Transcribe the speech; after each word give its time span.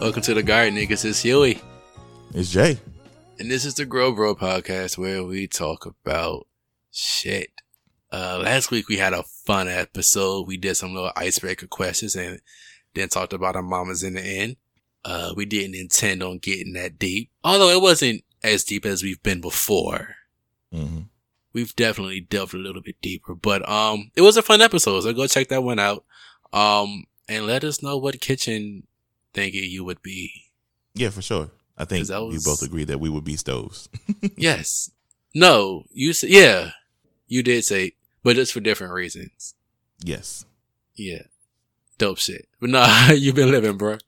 Welcome 0.00 0.22
to 0.22 0.32
the 0.32 0.42
Garden 0.42 0.76
Niggas. 0.76 1.04
It's 1.04 1.20
Huey. 1.20 1.60
It's 2.32 2.50
Jay. 2.50 2.78
And 3.38 3.50
this 3.50 3.66
is 3.66 3.74
the 3.74 3.84
Grow 3.84 4.12
Bro 4.12 4.36
podcast 4.36 4.96
where 4.96 5.22
we 5.22 5.46
talk 5.46 5.84
about 5.84 6.46
shit. 6.90 7.50
Uh, 8.10 8.40
last 8.42 8.70
week 8.70 8.88
we 8.88 8.96
had 8.96 9.12
a 9.12 9.22
fun 9.22 9.68
episode. 9.68 10.46
We 10.46 10.56
did 10.56 10.76
some 10.76 10.94
little 10.94 11.12
icebreaker 11.16 11.66
questions 11.66 12.16
and 12.16 12.40
then 12.94 13.10
talked 13.10 13.34
about 13.34 13.56
our 13.56 13.62
mamas 13.62 14.02
in 14.02 14.14
the 14.14 14.22
end. 14.22 14.56
Uh, 15.04 15.34
we 15.36 15.44
didn't 15.44 15.74
intend 15.74 16.22
on 16.22 16.38
getting 16.38 16.72
that 16.72 16.98
deep, 16.98 17.30
although 17.44 17.68
it 17.68 17.82
wasn't 17.82 18.24
as 18.42 18.64
deep 18.64 18.86
as 18.86 19.02
we've 19.02 19.22
been 19.22 19.42
before. 19.42 20.14
Mm-hmm. 20.72 21.00
We've 21.52 21.76
definitely 21.76 22.22
delved 22.22 22.54
a 22.54 22.58
little 22.58 22.80
bit 22.80 23.02
deeper, 23.02 23.34
but, 23.34 23.68
um, 23.68 24.12
it 24.16 24.22
was 24.22 24.38
a 24.38 24.42
fun 24.42 24.62
episode. 24.62 25.02
So 25.02 25.12
go 25.12 25.26
check 25.26 25.48
that 25.48 25.62
one 25.62 25.78
out. 25.78 26.06
Um, 26.54 27.04
and 27.28 27.46
let 27.46 27.64
us 27.64 27.82
know 27.82 27.98
what 27.98 28.18
kitchen 28.22 28.86
thingy 29.34 29.68
you 29.68 29.84
would 29.84 30.02
be. 30.02 30.30
Yeah, 30.94 31.10
for 31.10 31.22
sure. 31.22 31.50
I 31.78 31.84
think 31.84 32.06
that 32.08 32.22
we 32.26 32.38
both 32.44 32.62
agree 32.62 32.84
that 32.84 33.00
we 33.00 33.08
would 33.08 33.24
be 33.24 33.36
stoves. 33.36 33.88
yes. 34.36 34.90
No, 35.34 35.84
you 35.92 36.12
said, 36.12 36.30
yeah, 36.30 36.72
you 37.26 37.42
did 37.42 37.64
say, 37.64 37.92
but 38.22 38.36
it's 38.36 38.50
for 38.50 38.60
different 38.60 38.92
reasons. 38.92 39.54
yes. 40.02 40.44
Yeah. 40.96 41.22
Dope 41.96 42.18
shit. 42.18 42.48
But 42.60 42.70
nah, 42.70 43.10
you 43.12 43.32
been 43.32 43.50
living, 43.50 43.76
bro. 43.78 43.98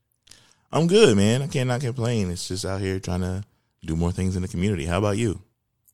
I'm 0.72 0.86
good, 0.86 1.16
man. 1.16 1.42
I 1.42 1.46
cannot 1.46 1.80
complain. 1.80 2.30
It's 2.30 2.48
just 2.48 2.64
out 2.64 2.80
here 2.80 2.98
trying 2.98 3.20
to 3.20 3.44
do 3.84 3.96
more 3.96 4.12
things 4.12 4.36
in 4.36 4.42
the 4.42 4.48
community. 4.48 4.86
How 4.86 4.98
about 4.98 5.16
you? 5.18 5.42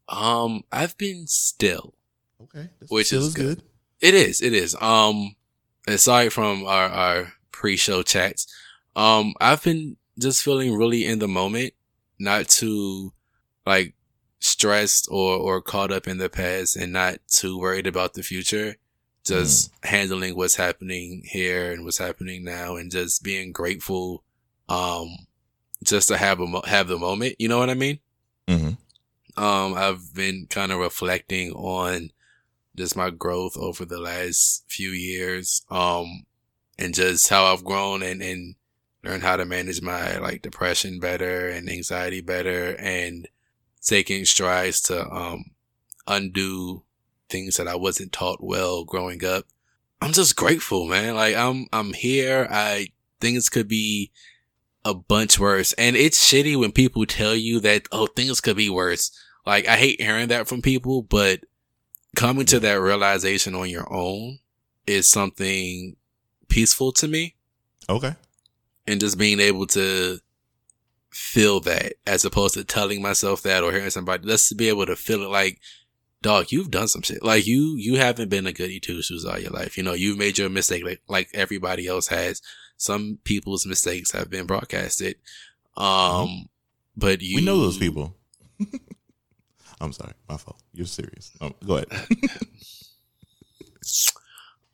Um, 0.09 0.65
I've 0.73 0.97
been 0.97 1.27
still. 1.27 1.95
Okay. 2.43 2.69
That's 2.81 2.91
Which 2.91 3.09
still 3.09 3.21
is 3.21 3.27
is 3.29 3.34
good. 3.34 3.62
It 4.01 4.15
is, 4.15 4.41
it 4.41 4.53
is. 4.53 4.77
Um, 4.81 5.34
aside 5.87 6.33
from 6.33 6.65
our, 6.65 6.89
our 6.89 7.33
pre-show 7.53 8.03
chats, 8.03 8.47
um, 8.99 9.35
I've 9.41 9.63
been 9.63 9.97
just 10.19 10.43
feeling 10.43 10.75
really 10.75 11.07
in 11.07 11.21
the 11.21 11.29
moment, 11.29 11.75
not 12.19 12.49
too 12.49 13.13
like 13.65 13.95
stressed 14.41 15.09
or, 15.11 15.37
or 15.37 15.63
caught 15.63 15.93
up 15.93 16.09
in 16.09 16.19
the 16.19 16.29
past 16.29 16.77
and 16.77 16.93
not 16.93 17.19
too 17.29 17.59
worried 17.59 17.87
about 17.87 18.15
the 18.15 18.23
future. 18.23 18.77
Just 19.25 19.71
handling 19.83 20.37
what's 20.37 20.57
happening 20.57 21.23
here 21.25 21.73
and 21.73 21.85
what's 21.85 21.99
happening 21.99 22.45
now 22.45 22.77
and 22.77 22.91
just 22.91 23.23
being 23.23 23.53
grateful, 23.53 24.25
um, 24.71 25.09
just 25.85 26.09
to 26.09 26.17
have 26.17 26.41
a, 26.41 26.47
mo- 26.47 26.62
have 26.65 26.89
the 26.89 26.99
moment. 26.99 27.37
You 27.39 27.49
know 27.49 27.59
what 27.59 27.71
I 27.71 27.75
mean? 27.75 27.99
hmm 28.49 28.71
um, 29.37 29.75
I've 29.75 30.15
been 30.15 30.47
kind 30.51 30.73
of 30.73 30.79
reflecting 30.81 31.53
on 31.53 32.11
just 32.75 32.97
my 32.97 33.11
growth 33.11 33.57
over 33.57 33.85
the 33.85 34.01
last 34.01 34.65
few 34.67 34.91
years, 34.91 35.62
um, 35.71 36.27
and 36.79 36.93
just 36.93 37.29
how 37.29 37.45
I've 37.45 37.65
grown 37.65 38.03
and, 38.03 38.21
and 38.21 38.57
learned 39.05 39.23
how 39.23 39.37
to 39.37 39.45
manage 39.45 39.81
my 39.81 40.19
like 40.19 40.43
depression 40.43 40.99
better 40.99 41.49
and 41.49 41.69
anxiety 41.69 42.21
better 42.21 42.77
and 42.79 43.29
taking 43.83 44.25
strides 44.25 44.81
to, 44.83 45.09
um, 45.09 45.45
undo 46.07 46.83
things 47.29 47.57
that 47.57 47.69
I 47.69 47.77
wasn't 47.77 48.13
taught 48.13 48.43
well 48.43 48.84
growing 48.84 49.25
up. 49.25 49.45
I'm 50.00 50.12
just 50.12 50.37
grateful, 50.37 50.87
man. 50.87 51.15
Like 51.15 51.37
I'm, 51.37 51.67
I'm 51.72 51.93
here. 51.93 52.49
I, 52.50 52.89
things 53.21 53.49
could 53.49 53.69
be 53.69 54.11
a 54.84 54.95
bunch 54.95 55.39
worse. 55.39 55.72
And 55.75 55.97
it's 55.97 56.19
shitty 56.19 56.59
when 56.59 56.72
people 56.72 57.05
tell 57.06 57.34
you 57.34 57.61
that, 57.61 57.89
oh, 57.93 58.06
things 58.06 58.41
could 58.41 58.56
be 58.56 58.71
worse. 58.71 59.11
Like, 59.45 59.69
I 59.69 59.77
hate 59.77 60.01
hearing 60.01 60.28
that 60.28 60.49
from 60.49 60.62
people, 60.62 61.03
but 61.03 61.41
coming 62.17 62.47
to 62.47 62.61
that 62.61 62.81
realization 62.81 63.55
on 63.55 63.69
your 63.69 63.93
own 63.93 64.39
is 64.87 65.09
something 65.09 65.97
peaceful 66.49 66.93
to 66.93 67.09
me. 67.09 67.37
Okay. 67.89 68.15
And 68.88 69.00
just 69.00 69.19
being 69.19 69.38
able 69.38 69.66
to 69.69 70.19
feel 71.10 71.60
that 71.60 71.94
as 72.06 72.25
opposed 72.25 72.54
to 72.54 72.65
telling 72.65 73.03
myself 73.03 73.43
that 73.43 73.62
or 73.62 73.72
hearing 73.72 73.91
somebody, 73.91 74.26
let's 74.26 74.53
be 74.53 74.69
able 74.69 74.87
to 74.87 74.97
feel 74.97 75.22
it 75.22 75.28
like, 75.28 75.60
dog, 76.22 76.50
you've 76.50 76.71
done 76.71 76.88
some 76.88 77.03
shit. 77.03 77.22
Like 77.22 77.47
you, 77.47 77.77
you 77.77 77.97
haven't 77.97 78.31
been 78.31 78.47
a 78.47 78.53
goody 78.53 78.81
two 78.81 79.03
shoes 79.03 79.25
all 79.25 79.38
your 79.38 79.50
life. 79.50 79.77
You 79.77 79.82
know, 79.82 79.93
you've 79.93 80.19
made 80.19 80.38
your 80.38 80.48
mistake 80.48 80.84
like, 80.84 81.03
like 81.09 81.28
everybody 81.34 81.87
else 81.87 82.09
has. 82.09 82.41
Some 82.77 83.19
people's 83.25 83.66
mistakes 83.66 84.12
have 84.12 84.31
been 84.31 84.47
broadcasted. 84.47 85.16
Um, 85.77 86.48
but 86.97 87.21
you 87.21 87.37
We 87.37 87.44
know 87.44 87.60
those 87.60 87.78
people. 87.78 88.16
I'm 89.81 89.93
sorry. 89.93 90.15
My 90.28 90.37
fault. 90.37 90.60
You're 90.72 90.87
serious. 90.87 91.32
Um, 91.41 91.54
go 91.65 91.77
ahead. 91.77 91.88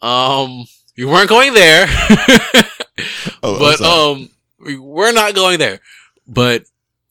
Um, 0.05 0.67
we 0.97 1.05
weren't 1.05 1.29
going 1.29 1.55
there, 1.55 1.87
Oh, 3.43 3.59
but 3.59 3.81
um, 3.81 4.31
we 4.59 4.79
we're 4.79 5.13
not 5.13 5.35
going 5.35 5.59
there. 5.59 5.81
But 6.27 6.65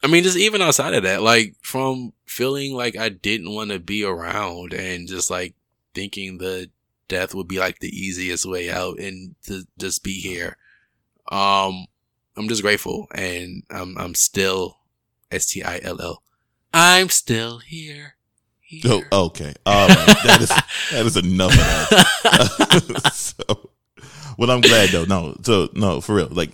I 0.04 0.08
mean, 0.08 0.24
just 0.24 0.38
even 0.38 0.62
outside 0.62 0.94
of 0.94 1.04
that, 1.04 1.22
like 1.22 1.56
from 1.62 2.14
feeling 2.26 2.74
like 2.74 2.98
I 2.98 3.10
didn't 3.10 3.54
want 3.54 3.72
to 3.72 3.80
be 3.80 4.04
around 4.04 4.74
and 4.74 5.08
just 5.08 5.30
like 5.30 5.54
thinking 5.94 6.38
the 6.38 6.70
death 7.08 7.36
would 7.36 7.48
be 7.48 7.60
like 7.60 7.80
the 7.80 7.90
easiest 7.90 8.46
way 8.46 8.72
out 8.72 8.98
and 8.98 9.36
to 9.44 9.64
just 9.78 10.04
be 10.04 10.14
here. 10.20 10.58
Um, 11.32 11.86
I'm 12.36 12.48
just 12.48 12.64
grateful 12.64 13.08
and 13.14 13.64
I'm, 13.70 13.98
I'm 13.98 14.16
still 14.16 14.80
S 15.32 15.46
T 15.46 15.64
I 15.64 15.80
L 15.84 16.02
L. 16.02 16.24
I'm 16.74 17.10
still 17.10 17.60
here. 17.60 18.16
Oh, 18.86 19.04
okay. 19.12 19.54
Right. 19.68 19.88
That 20.24 20.40
is 20.42 20.50
that 20.50 21.06
is 21.06 21.18
enough 21.18 21.52
of 21.52 21.58
that. 21.58 23.12
so, 23.14 23.70
well, 24.38 24.52
I'm 24.52 24.62
glad 24.62 24.90
though. 24.90 25.06
No, 25.06 25.36
so 25.44 25.70
no, 25.74 26.02
for 26.02 26.16
real. 26.16 26.28
Like, 26.32 26.52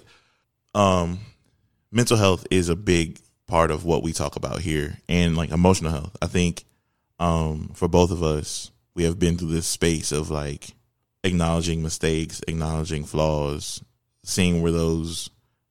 um, 0.75 1.19
mental 1.91 2.17
health 2.17 2.45
is 2.51 2.69
a 2.69 2.75
big 2.75 3.19
part 3.47 3.71
of 3.71 3.83
what 3.85 4.03
we 4.03 4.13
talk 4.13 4.35
about 4.35 4.59
here, 4.61 4.97
and 5.07 5.35
like 5.35 5.51
emotional 5.51 5.91
health. 5.91 6.15
I 6.21 6.27
think, 6.27 6.63
um, 7.19 7.71
for 7.73 7.87
both 7.87 8.11
of 8.11 8.21
us, 8.23 8.71
we 8.95 9.03
have 9.03 9.17
been 9.19 9.37
through 9.37 9.51
this 9.51 9.67
space 9.67 10.11
of 10.11 10.29
like 10.29 10.69
acknowledging 11.23 11.81
mistakes, 11.83 12.41
acknowledging 12.47 13.03
flaws, 13.05 13.83
seeing 14.23 14.61
where 14.61 14.71
those, 14.71 15.29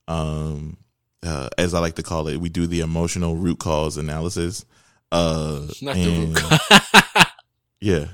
um, 0.09 0.77
uh, 1.23 1.49
as 1.57 1.75
I 1.75 1.79
like 1.81 1.95
to 1.97 2.03
call 2.03 2.29
it, 2.29 2.39
we 2.39 2.49
do 2.49 2.67
the 2.67 2.81
emotional 2.81 3.35
root 3.37 3.59
cause 3.59 3.97
analysis. 3.97 4.65
Uh, 5.11 5.67
Not 5.81 5.95
the 5.95 6.03
and- 6.03 7.27
yeah. 7.81 8.05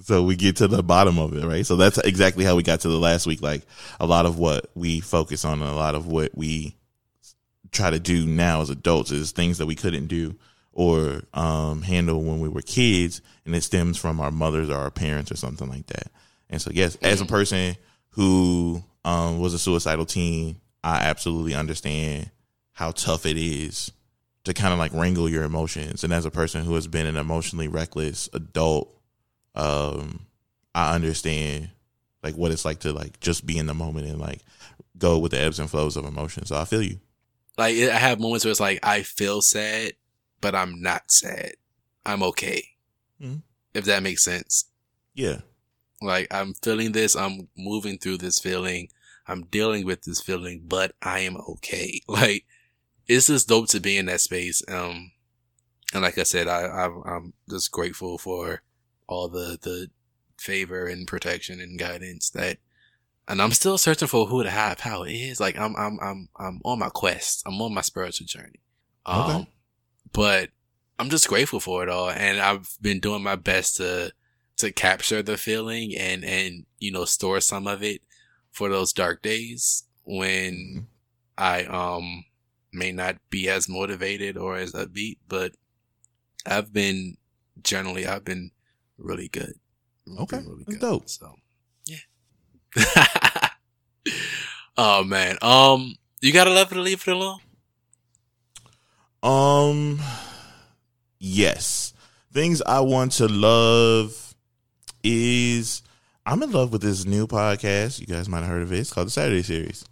So 0.00 0.22
we 0.22 0.36
get 0.36 0.56
to 0.56 0.68
the 0.68 0.82
bottom 0.82 1.18
of 1.18 1.36
it, 1.36 1.44
right? 1.44 1.66
So 1.66 1.76
that's 1.76 1.98
exactly 1.98 2.44
how 2.44 2.56
we 2.56 2.62
got 2.62 2.80
to 2.80 2.88
the 2.88 2.98
last 2.98 3.26
week. 3.26 3.42
Like 3.42 3.62
a 3.98 4.06
lot 4.06 4.26
of 4.26 4.38
what 4.38 4.70
we 4.74 5.00
focus 5.00 5.44
on, 5.44 5.60
and 5.60 5.70
a 5.70 5.74
lot 5.74 5.94
of 5.94 6.06
what 6.06 6.36
we 6.36 6.76
try 7.72 7.90
to 7.90 7.98
do 7.98 8.26
now 8.26 8.60
as 8.60 8.70
adults 8.70 9.10
is 9.10 9.32
things 9.32 9.58
that 9.58 9.66
we 9.66 9.74
couldn't 9.74 10.06
do 10.06 10.36
or 10.72 11.22
um, 11.34 11.82
handle 11.82 12.22
when 12.22 12.38
we 12.38 12.48
were 12.48 12.62
kids, 12.62 13.20
and 13.44 13.56
it 13.56 13.62
stems 13.62 13.98
from 13.98 14.20
our 14.20 14.30
mothers 14.30 14.70
or 14.70 14.76
our 14.76 14.92
parents 14.92 15.32
or 15.32 15.36
something 15.36 15.68
like 15.68 15.86
that. 15.86 16.08
And 16.48 16.62
so, 16.62 16.70
yes, 16.72 16.96
as 17.02 17.20
a 17.20 17.26
person 17.26 17.76
who 18.10 18.84
um, 19.04 19.40
was 19.40 19.54
a 19.54 19.58
suicidal 19.58 20.06
teen, 20.06 20.60
I 20.84 20.98
absolutely 20.98 21.54
understand 21.54 22.30
how 22.72 22.92
tough 22.92 23.26
it 23.26 23.36
is 23.36 23.90
to 24.44 24.54
kind 24.54 24.72
of 24.72 24.78
like 24.78 24.92
wrangle 24.94 25.28
your 25.28 25.42
emotions. 25.42 26.04
And 26.04 26.12
as 26.12 26.24
a 26.24 26.30
person 26.30 26.64
who 26.64 26.76
has 26.76 26.86
been 26.86 27.06
an 27.06 27.16
emotionally 27.16 27.66
reckless 27.66 28.28
adult, 28.32 28.94
um, 29.58 30.26
I 30.74 30.94
understand 30.94 31.70
like 32.22 32.36
what 32.36 32.50
it's 32.52 32.64
like 32.64 32.80
to 32.80 32.92
like 32.92 33.20
just 33.20 33.46
be 33.46 33.58
in 33.58 33.66
the 33.66 33.74
moment 33.74 34.06
and 34.06 34.20
like 34.20 34.40
go 34.96 35.18
with 35.18 35.32
the 35.32 35.40
ebbs 35.40 35.58
and 35.58 35.70
flows 35.70 35.96
of 35.96 36.04
emotion. 36.04 36.46
So 36.46 36.56
I 36.56 36.64
feel 36.64 36.82
you. 36.82 37.00
Like 37.56 37.76
I 37.76 37.96
have 37.98 38.20
moments 38.20 38.44
where 38.44 38.50
it's 38.50 38.60
like 38.60 38.78
I 38.82 39.02
feel 39.02 39.42
sad, 39.42 39.92
but 40.40 40.54
I'm 40.54 40.80
not 40.80 41.10
sad. 41.10 41.52
I'm 42.06 42.22
okay. 42.22 42.62
Mhm. 43.20 43.42
If 43.74 43.84
that 43.84 44.02
makes 44.02 44.22
sense. 44.24 44.66
Yeah. 45.14 45.40
Like 46.00 46.28
I'm 46.30 46.54
feeling 46.54 46.92
this, 46.92 47.16
I'm 47.16 47.48
moving 47.56 47.98
through 47.98 48.18
this 48.18 48.38
feeling, 48.38 48.88
I'm 49.26 49.44
dealing 49.46 49.84
with 49.84 50.02
this 50.02 50.20
feeling, 50.20 50.62
but 50.66 50.94
I 51.02 51.20
am 51.20 51.36
okay. 51.36 52.00
Like 52.08 52.46
it's 53.08 53.26
just 53.26 53.48
dope 53.48 53.68
to 53.70 53.80
be 53.80 53.96
in 53.96 54.06
that 54.06 54.20
space. 54.20 54.62
Um, 54.68 55.12
and 55.92 56.02
like 56.02 56.18
I 56.18 56.22
said, 56.22 56.46
I, 56.46 56.62
I 56.62 56.86
I'm 57.16 57.32
just 57.50 57.72
grateful 57.72 58.18
for 58.18 58.62
all 59.08 59.28
the 59.28 59.58
the 59.60 59.90
favor 60.38 60.86
and 60.86 61.06
protection 61.08 61.60
and 61.60 61.78
guidance 61.78 62.30
that. 62.30 62.58
And 63.26 63.42
I'm 63.42 63.50
still 63.50 63.76
searching 63.76 64.08
for 64.08 64.24
who 64.26 64.42
the 64.42 64.50
high 64.50 64.74
power 64.74 65.06
is. 65.06 65.38
Like 65.38 65.58
I'm, 65.58 65.76
I'm, 65.76 65.98
I'm, 66.00 66.28
I'm 66.38 66.60
on 66.64 66.78
my 66.78 66.88
quest. 66.88 67.42
I'm 67.44 67.60
on 67.60 67.74
my 67.74 67.82
spiritual 67.82 68.26
journey. 68.26 68.60
Um, 69.04 69.20
Okay. 69.20 69.48
but 70.12 70.48
I'm 70.98 71.10
just 71.10 71.28
grateful 71.28 71.60
for 71.60 71.82
it 71.82 71.90
all. 71.90 72.08
And 72.08 72.40
I've 72.40 72.78
been 72.80 73.00
doing 73.00 73.22
my 73.22 73.36
best 73.36 73.76
to, 73.76 74.12
to 74.56 74.72
capture 74.72 75.22
the 75.22 75.36
feeling 75.36 75.94
and, 75.94 76.24
and, 76.24 76.64
you 76.78 76.90
know, 76.90 77.04
store 77.04 77.40
some 77.42 77.66
of 77.66 77.82
it 77.82 78.00
for 78.50 78.70
those 78.70 78.94
dark 78.94 79.20
days 79.20 79.84
when 80.04 80.86
I, 81.36 81.64
um, 81.64 82.24
may 82.72 82.92
not 82.92 83.16
be 83.28 83.48
as 83.50 83.68
motivated 83.68 84.38
or 84.38 84.56
as 84.56 84.72
upbeat, 84.72 85.18
but 85.28 85.52
I've 86.46 86.72
been 86.72 87.18
generally, 87.62 88.06
I've 88.06 88.24
been 88.24 88.52
really 88.98 89.28
good. 89.28 89.54
I've 90.10 90.18
Okay. 90.22 90.38
been 90.38 90.48
really 90.48 90.64
That's 90.66 90.78
good. 90.78 90.80
dope. 90.80 91.08
So, 91.08 91.34
yeah. 91.86 91.96
oh 94.76 95.04
man. 95.04 95.36
Um, 95.42 95.96
You 96.20 96.32
gotta 96.32 96.50
love 96.50 96.70
it 96.72 96.74
to 96.74 96.80
leave 96.80 97.02
it 97.06 97.10
alone. 97.12 97.40
Um, 99.22 100.00
yes. 101.18 101.92
Things 102.32 102.62
I 102.62 102.80
want 102.80 103.12
to 103.12 103.26
love 103.28 104.34
is 105.02 105.82
I'm 106.26 106.42
in 106.42 106.50
love 106.52 106.72
with 106.72 106.82
this 106.82 107.04
new 107.04 107.26
podcast. 107.26 108.00
You 108.00 108.06
guys 108.06 108.28
might 108.28 108.40
have 108.40 108.48
heard 108.48 108.62
of 108.62 108.72
it. 108.72 108.78
It's 108.78 108.92
called 108.92 109.06
the 109.08 109.10
Saturday 109.12 109.42
Series. 109.42 109.84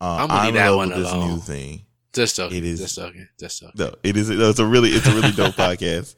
Uh, 0.00 0.16
I'm 0.20 0.28
gonna 0.28 0.40
leave 0.42 0.48
in 0.50 0.54
that 0.56 0.68
love 0.68 0.76
one 0.76 0.88
with 0.90 0.98
this 0.98 1.12
alone. 1.12 1.30
new 1.30 1.40
thing. 1.40 1.82
Just 2.12 2.36
joking. 2.36 2.58
It 2.58 2.64
is- 2.64 2.80
Just 2.80 2.96
joking. 2.96 3.28
Just 3.38 3.60
joking. 3.60 3.74
No, 3.78 3.94
it 4.02 4.16
is. 4.16 4.30
No, 4.30 4.50
it's 4.50 4.58
a 4.58 4.66
really, 4.66 4.90
it's 4.90 5.06
a 5.06 5.14
really 5.14 5.32
dope 5.32 5.54
podcast. 5.56 6.16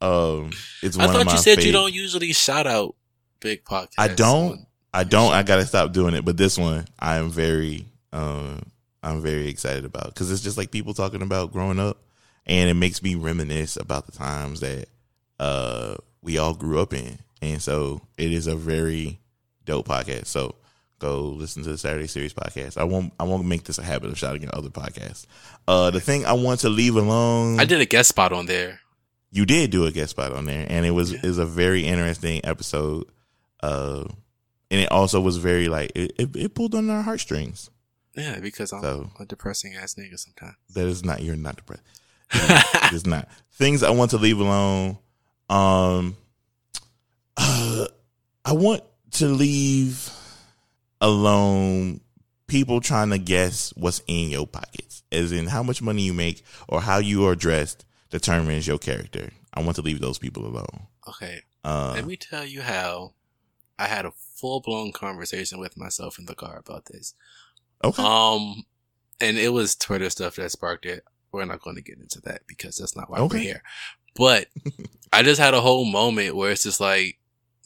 Um, 0.00 0.50
it's 0.82 0.96
one 0.96 1.08
I 1.08 1.12
thought 1.12 1.20
of 1.22 1.26
my 1.26 1.32
you 1.32 1.38
said 1.38 1.62
you 1.62 1.72
don't 1.72 1.92
usually 1.92 2.32
shout 2.32 2.66
out 2.66 2.94
big 3.40 3.64
podcasts. 3.64 3.94
I 3.98 4.08
don't. 4.08 4.66
I 4.92 5.04
don't. 5.04 5.32
I 5.32 5.42
gotta 5.42 5.66
stop 5.66 5.92
doing 5.92 6.14
it. 6.14 6.24
But 6.24 6.36
this 6.36 6.56
one, 6.58 6.86
I 6.98 7.16
am 7.16 7.30
very, 7.30 7.86
um, 8.12 8.62
I'm 9.02 9.20
very 9.20 9.48
excited 9.48 9.84
about 9.84 10.06
because 10.06 10.30
it's 10.30 10.42
just 10.42 10.56
like 10.56 10.70
people 10.70 10.94
talking 10.94 11.22
about 11.22 11.52
growing 11.52 11.78
up, 11.78 11.98
and 12.46 12.70
it 12.70 12.74
makes 12.74 13.02
me 13.02 13.14
reminisce 13.14 13.76
about 13.76 14.06
the 14.06 14.12
times 14.12 14.60
that 14.60 14.88
uh 15.38 15.96
we 16.22 16.38
all 16.38 16.54
grew 16.54 16.80
up 16.80 16.92
in, 16.94 17.18
and 17.42 17.62
so 17.62 18.00
it 18.16 18.32
is 18.32 18.46
a 18.46 18.56
very 18.56 19.18
dope 19.64 19.88
podcast. 19.88 20.26
So 20.26 20.54
go 20.98 21.22
listen 21.28 21.62
to 21.62 21.70
the 21.70 21.78
Saturday 21.78 22.06
Series 22.06 22.34
podcast. 22.34 22.76
I 22.76 22.84
won't. 22.84 23.12
I 23.20 23.24
won't 23.24 23.46
make 23.46 23.64
this 23.64 23.78
a 23.78 23.82
habit 23.82 24.10
of 24.10 24.18
shouting 24.18 24.44
at 24.44 24.54
other 24.54 24.70
podcasts. 24.70 25.26
Uh, 25.66 25.90
the 25.90 26.00
thing 26.00 26.24
I 26.24 26.32
want 26.32 26.60
to 26.60 26.68
leave 26.68 26.96
alone. 26.96 27.60
I 27.60 27.64
did 27.64 27.80
a 27.80 27.86
guest 27.86 28.08
spot 28.08 28.32
on 28.32 28.46
there. 28.46 28.80
You 29.30 29.44
did 29.46 29.70
do 29.70 29.84
a 29.84 29.92
guest 29.92 30.10
spot 30.12 30.32
on 30.32 30.44
there, 30.46 30.66
and 30.68 30.86
it 30.86 30.92
was 30.92 31.12
Yeah. 31.12 31.20
is 31.22 31.38
a 31.38 31.46
very 31.46 31.84
interesting 31.86 32.40
episode. 32.44 33.04
Uh, 33.62 34.04
and 34.70 34.80
it 34.80 34.90
also 34.92 35.20
was 35.20 35.36
very 35.38 35.68
like 35.68 35.92
it, 35.94 36.12
it, 36.18 36.36
it 36.36 36.54
pulled 36.54 36.74
on 36.74 36.88
our 36.90 37.02
heartstrings. 37.02 37.70
Yeah, 38.14 38.38
because 38.40 38.72
I'm 38.72 38.82
So- 38.82 39.10
a 39.20 39.24
depressing 39.26 39.74
ass 39.76 39.94
nigga 39.94 40.18
sometimes. 40.18 40.56
That 40.74 40.86
is 40.86 41.04
not 41.04 41.22
you're 41.22 41.36
not 41.36 41.56
depressed. 41.56 41.82
it's 42.92 43.06
not 43.06 43.28
things 43.52 43.82
I 43.82 43.90
want 43.90 44.10
to 44.10 44.18
leave 44.18 44.38
alone. 44.38 44.98
Um, 45.48 46.16
uh, 47.36 47.86
I 48.44 48.52
want 48.52 48.82
to 49.12 49.26
leave 49.28 50.10
alone 51.00 52.00
people 52.46 52.80
trying 52.80 53.10
to 53.10 53.18
guess 53.18 53.72
what's 53.76 54.02
in 54.06 54.30
your 54.30 54.46
pockets, 54.46 55.02
as 55.12 55.32
in 55.32 55.46
how 55.46 55.62
much 55.62 55.80
money 55.82 56.02
you 56.02 56.12
make 56.14 56.42
or 56.68 56.80
how 56.80 56.98
you 56.98 57.26
are 57.26 57.34
dressed 57.34 57.84
determines 58.10 58.66
your 58.66 58.78
character. 58.78 59.30
I 59.54 59.62
want 59.62 59.76
to 59.76 59.82
leave 59.82 60.00
those 60.00 60.18
people 60.18 60.46
alone. 60.46 60.86
okay, 61.08 61.42
Uh, 61.64 61.92
let 61.94 62.06
me 62.06 62.16
tell 62.16 62.44
you 62.44 62.62
how 62.62 63.14
I 63.78 63.86
had 63.86 64.04
a 64.06 64.12
full 64.12 64.60
blown 64.60 64.92
conversation 64.92 65.58
with 65.58 65.76
myself 65.76 66.18
in 66.18 66.26
the 66.26 66.34
car 66.34 66.58
about 66.58 66.86
this. 66.86 67.14
okay. 67.84 68.02
Um, 68.02 68.64
and 69.20 69.36
it 69.38 69.52
was 69.52 69.74
Twitter 69.74 70.10
stuff 70.10 70.36
that 70.36 70.50
sparked 70.52 70.86
it. 70.86 71.04
We're 71.32 71.44
not 71.44 71.60
going 71.60 71.76
to 71.76 71.82
get 71.82 71.98
into 71.98 72.20
that 72.22 72.42
because 72.46 72.76
that's 72.76 72.96
not 72.96 73.10
why 73.10 73.18
Okay. 73.18 73.36
we're 73.36 73.42
here. 73.42 73.62
But 74.14 74.46
I 75.12 75.22
just 75.22 75.40
had 75.40 75.54
a 75.54 75.60
whole 75.60 75.84
moment 75.84 76.36
where 76.36 76.50
it's 76.52 76.62
just 76.62 76.80
like, 76.80 77.18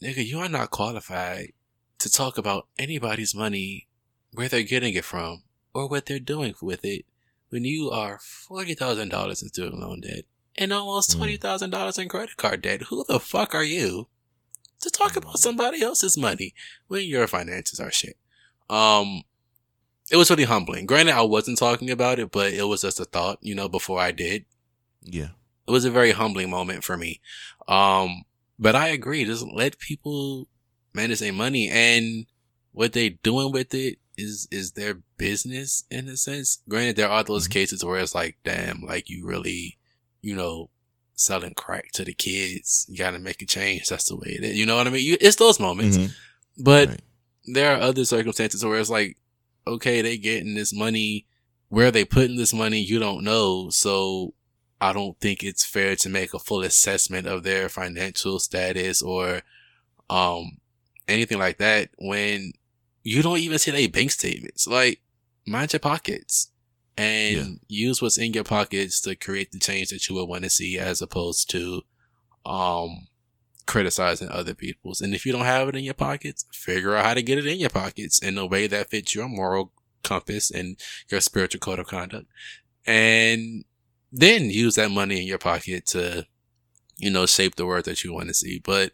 nigga, 0.02 0.24
you 0.26 0.38
are 0.40 0.48
not 0.48 0.70
qualified 0.70 1.52
to 1.98 2.10
talk 2.10 2.36
about 2.38 2.66
anybody's 2.78 3.34
money, 3.34 3.86
where 4.32 4.48
they're 4.48 4.62
getting 4.64 4.94
it 4.94 5.04
from, 5.04 5.44
or 5.74 5.88
what 5.88 6.06
they're 6.06 6.18
doing 6.18 6.54
with 6.60 6.84
it 6.84 7.04
when 7.50 7.64
you 7.64 7.90
are 7.90 8.18
$40,000 8.18 9.28
in 9.28 9.34
student 9.48 9.78
loan 9.80 10.00
debt 10.00 10.24
and 10.56 10.72
almost 10.72 11.16
Mm. 11.16 11.38
$20,000 11.40 11.98
in 11.98 12.08
credit 12.08 12.36
card 12.36 12.62
debt. 12.62 12.82
Who 12.84 13.04
the 13.08 13.20
fuck 13.20 13.54
are 13.54 13.64
you 13.64 14.08
to 14.80 14.90
talk 14.90 15.16
about 15.16 15.38
somebody 15.38 15.82
else's 15.82 16.16
money 16.16 16.54
when 16.88 17.04
your 17.06 17.26
finances 17.26 17.80
are 17.80 17.90
shit? 17.92 18.16
Um, 18.70 19.22
it 20.10 20.16
was 20.16 20.30
really 20.30 20.44
humbling. 20.44 20.86
Granted, 20.86 21.14
I 21.14 21.22
wasn't 21.22 21.58
talking 21.58 21.90
about 21.90 22.18
it, 22.18 22.30
but 22.30 22.52
it 22.52 22.64
was 22.64 22.82
just 22.82 23.00
a 23.00 23.04
thought, 23.04 23.38
you 23.40 23.54
know, 23.54 23.68
before 23.68 24.00
I 24.00 24.10
did. 24.12 24.44
yeah. 25.02 25.28
It 25.66 25.70
was 25.70 25.84
a 25.84 25.92
very 25.92 26.10
humbling 26.10 26.50
moment 26.50 26.82
for 26.82 26.96
me. 26.96 27.20
Um, 27.68 28.24
but 28.58 28.74
I 28.74 28.88
agree. 28.88 29.24
Just 29.24 29.46
let 29.46 29.78
people 29.78 30.48
manage 30.92 31.20
their 31.20 31.32
money 31.32 31.68
and 31.70 32.26
what 32.72 32.92
they 32.94 33.10
doing 33.10 33.52
with 33.52 33.72
it 33.72 33.98
is, 34.18 34.48
is 34.50 34.72
their 34.72 34.94
business 35.16 35.84
in 35.88 36.08
a 36.08 36.16
sense. 36.16 36.60
Granted, 36.68 36.96
there 36.96 37.08
are 37.08 37.22
those 37.22 37.46
Mhm. 37.46 37.52
cases 37.52 37.84
where 37.84 38.00
it's 38.00 38.14
like, 38.14 38.38
damn, 38.44 38.82
like 38.82 39.08
you 39.08 39.24
really, 39.24 39.78
you 40.22 40.34
know, 40.36 40.70
selling 41.14 41.54
crack 41.54 41.92
to 41.92 42.04
the 42.04 42.14
kids. 42.14 42.86
You 42.88 42.96
got 42.98 43.10
to 43.12 43.18
make 43.18 43.42
a 43.42 43.46
change. 43.46 43.88
That's 43.88 44.06
the 44.08 44.16
way 44.16 44.36
it 44.38 44.44
is. 44.44 44.56
You 44.58 44.66
know 44.66 44.76
what 44.76 44.86
I 44.86 44.90
mean? 44.90 45.04
You, 45.04 45.16
it's 45.20 45.36
those 45.36 45.60
moments. 45.60 45.96
Mhm. 45.98 46.10
But 46.58 46.88
Right. 46.88 47.00
there 47.46 47.74
are 47.76 47.80
other 47.80 48.04
circumstances 48.04 48.64
where 48.64 48.78
it's 48.78 48.90
like, 48.90 49.16
okay, 49.66 50.00
they 50.02 50.16
getting 50.18 50.54
this 50.54 50.72
money. 50.72 51.26
Where 51.68 51.90
they 51.90 52.04
putting 52.04 52.36
this 52.36 52.52
money, 52.52 52.80
you 52.80 52.98
don't 52.98 53.24
know. 53.24 53.70
So 53.70 54.34
I 54.80 54.92
don't 54.92 55.18
think 55.20 55.42
it's 55.42 55.64
fair 55.64 55.96
to 55.96 56.08
make 56.08 56.34
a 56.34 56.38
full 56.38 56.62
assessment 56.62 57.26
of 57.26 57.44
their 57.44 57.68
financial 57.68 58.38
status 58.40 59.00
or, 59.00 59.42
um, 60.10 60.58
anything 61.08 61.38
like 61.38 61.58
that 61.58 61.90
when 61.98 62.52
you 63.02 63.22
don't 63.22 63.38
even 63.38 63.58
see 63.58 63.70
their 63.70 63.88
bank 63.88 64.10
statements. 64.10 64.66
Like, 64.66 65.00
mind 65.46 65.72
your 65.72 65.80
pockets 65.80 66.48
and 66.96 67.60
use 67.68 68.02
what's 68.02 68.18
in 68.18 68.32
your 68.32 68.44
pockets 68.44 69.00
to 69.02 69.16
create 69.16 69.50
the 69.52 69.58
change 69.58 69.88
that 69.90 70.08
you 70.08 70.14
would 70.14 70.28
want 70.28 70.44
to 70.44 70.50
see 70.50 70.78
as 70.78 71.00
opposed 71.00 71.48
to, 71.50 71.82
um, 72.44 73.08
criticizing 73.66 74.28
other 74.28 74.54
people's. 74.54 75.00
And 75.00 75.14
if 75.14 75.24
you 75.24 75.32
don't 75.32 75.44
have 75.44 75.68
it 75.68 75.76
in 75.76 75.84
your 75.84 75.94
pockets, 75.94 76.44
figure 76.52 76.94
out 76.94 77.04
how 77.04 77.14
to 77.14 77.22
get 77.22 77.38
it 77.38 77.46
in 77.46 77.58
your 77.58 77.70
pockets 77.70 78.18
in 78.18 78.36
a 78.36 78.46
way 78.46 78.66
that 78.66 78.90
fits 78.90 79.14
your 79.14 79.28
moral 79.28 79.72
compass 80.02 80.50
and 80.50 80.76
your 81.10 81.20
spiritual 81.20 81.60
code 81.60 81.78
of 81.78 81.86
conduct. 81.86 82.26
And 82.86 83.64
then 84.10 84.50
use 84.50 84.74
that 84.74 84.90
money 84.90 85.20
in 85.20 85.26
your 85.26 85.38
pocket 85.38 85.86
to, 85.86 86.26
you 86.98 87.10
know, 87.10 87.26
shape 87.26 87.54
the 87.54 87.66
world 87.66 87.84
that 87.86 88.04
you 88.04 88.12
want 88.12 88.28
to 88.28 88.34
see. 88.34 88.60
But 88.62 88.92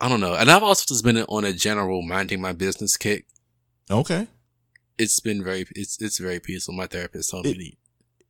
I 0.00 0.08
don't 0.08 0.20
know. 0.20 0.34
And 0.34 0.50
I've 0.50 0.62
also 0.62 0.84
just 0.88 1.04
been 1.04 1.18
on 1.18 1.44
a 1.44 1.52
general 1.52 2.02
minding 2.02 2.40
my 2.40 2.52
business 2.52 2.96
kick. 2.96 3.26
Okay. 3.90 4.26
It's 4.98 5.18
been 5.20 5.42
very, 5.42 5.66
it's, 5.74 6.00
it's 6.00 6.18
very 6.18 6.40
peaceful. 6.40 6.74
My 6.74 6.86
therapist 6.86 7.30
told 7.30 7.46
It- 7.46 7.56
me 7.58 7.78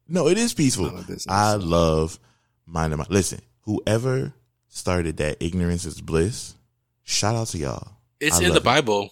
No, 0.08 0.28
it 0.28 0.38
is 0.38 0.54
peaceful. 0.54 0.84
mind 0.84 0.96
my 0.96 1.00
business. 1.02 1.26
I 1.28 1.54
love 1.54 2.18
minding 2.66 2.98
my. 2.98 3.06
Listen, 3.08 3.40
whoever 3.62 4.32
started 4.68 5.16
that 5.18 5.36
ignorance 5.42 5.84
is 5.84 6.00
bliss. 6.00 6.54
Shout 7.04 7.34
out 7.34 7.48
to 7.48 7.58
y'all. 7.58 7.96
it's 8.20 8.40
I 8.40 8.44
in 8.44 8.50
the 8.52 8.56
it. 8.58 8.64
Bible. 8.64 9.10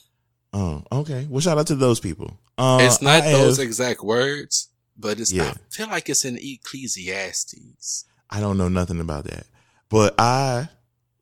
Oh, 0.53 0.83
okay. 0.93 1.27
Well, 1.29 1.41
shout 1.41 1.59
out 1.59 1.67
to 1.69 1.75
those 1.77 2.01
people. 2.01 2.39
Uh, 2.59 2.79
it's 2.83 3.01
not 3.03 3.23
I 3.23 3.33
those 3.33 3.57
have- 3.59 3.67
exact 3.67 4.03
words, 4.03 4.69
but 4.97 5.19
it's, 5.21 5.33
Yeah. 5.33 5.51
I 5.55 5.55
feel 5.71 5.89
like 5.89 6.09
it's 6.09 6.25
in 6.25 6.37
Ecclesiastes. 6.41 8.05
I 8.31 8.41
don't 8.41 8.59
know 8.59 8.69
nothing 8.69 9.01
about 9.01 9.25
that, 9.25 9.47
but 9.89 10.15
I 10.19 10.69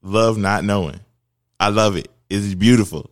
love 0.03 0.37
not 0.39 0.65
knowing. 0.65 1.01
I 1.61 1.69
love 1.71 1.97
it. 1.97 2.09
It's 2.31 2.55
beautiful. 2.55 3.11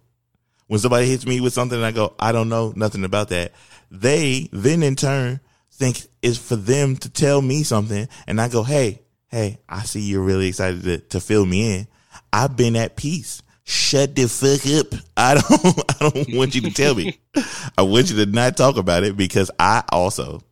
When 0.69 0.81
somebody 0.81 1.07
hits 1.07 1.27
me 1.27 1.41
with 1.41 1.53
something, 1.53 1.77
and 1.77 1.87
I 1.87 1.93
go, 1.93 2.15
I 2.19 2.33
don't 2.33 2.49
know 2.49 2.73
nothing 2.75 3.05
about 3.05 3.29
that. 3.29 3.53
They 3.91 4.49
then 4.53 4.83
in 4.83 4.97
turn 4.97 5.41
think 5.71 6.03
it's 6.23 6.39
for 6.39 6.57
them 6.57 6.97
to 6.97 7.11
tell 7.11 7.41
me 7.41 7.63
something, 7.63 8.09
and 8.27 8.41
I 8.41 8.49
go, 8.49 8.63
Hey, 8.63 9.03
hey, 9.29 9.59
I 9.69 9.83
see 9.83 10.01
you're 10.01 10.23
really 10.23 10.49
excited 10.49 10.83
to, 10.85 10.99
to 10.99 11.21
fill 11.21 11.47
me 11.47 11.77
in. 11.77 11.89
I've 12.33 12.57
been 12.57 12.77
at 12.77 12.97
peace. 12.97 13.43
Shut 13.65 14.15
the 14.15 14.29
fuck 14.29 14.65
up. 14.79 15.01
I 15.17 15.35
don't, 15.35 15.91
I 16.01 16.11
don't 16.11 16.37
want 16.37 16.55
you 16.55 16.61
to 16.63 16.71
tell 16.71 16.95
me. 16.95 17.19
I 17.77 17.83
want 17.83 18.11
you 18.11 18.25
to 18.25 18.31
not 18.31 18.57
talk 18.57 18.77
about 18.77 19.03
it 19.03 19.17
because 19.17 19.51
I 19.59 19.83
also 19.91 20.43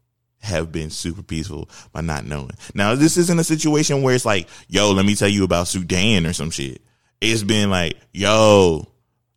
have 0.40 0.72
been 0.72 0.90
super 0.90 1.22
peaceful 1.22 1.70
by 1.92 2.00
not 2.00 2.26
knowing. 2.26 2.50
Now, 2.74 2.94
this 2.94 3.16
isn't 3.16 3.38
a 3.38 3.44
situation 3.44 4.02
where 4.02 4.14
it's 4.14 4.26
like, 4.26 4.48
yo, 4.68 4.92
let 4.92 5.06
me 5.06 5.14
tell 5.14 5.28
you 5.28 5.44
about 5.44 5.68
Sudan 5.68 6.26
or 6.26 6.32
some 6.32 6.50
shit. 6.50 6.82
It's 7.20 7.42
been 7.42 7.70
like, 7.70 7.96
yo, 8.12 8.88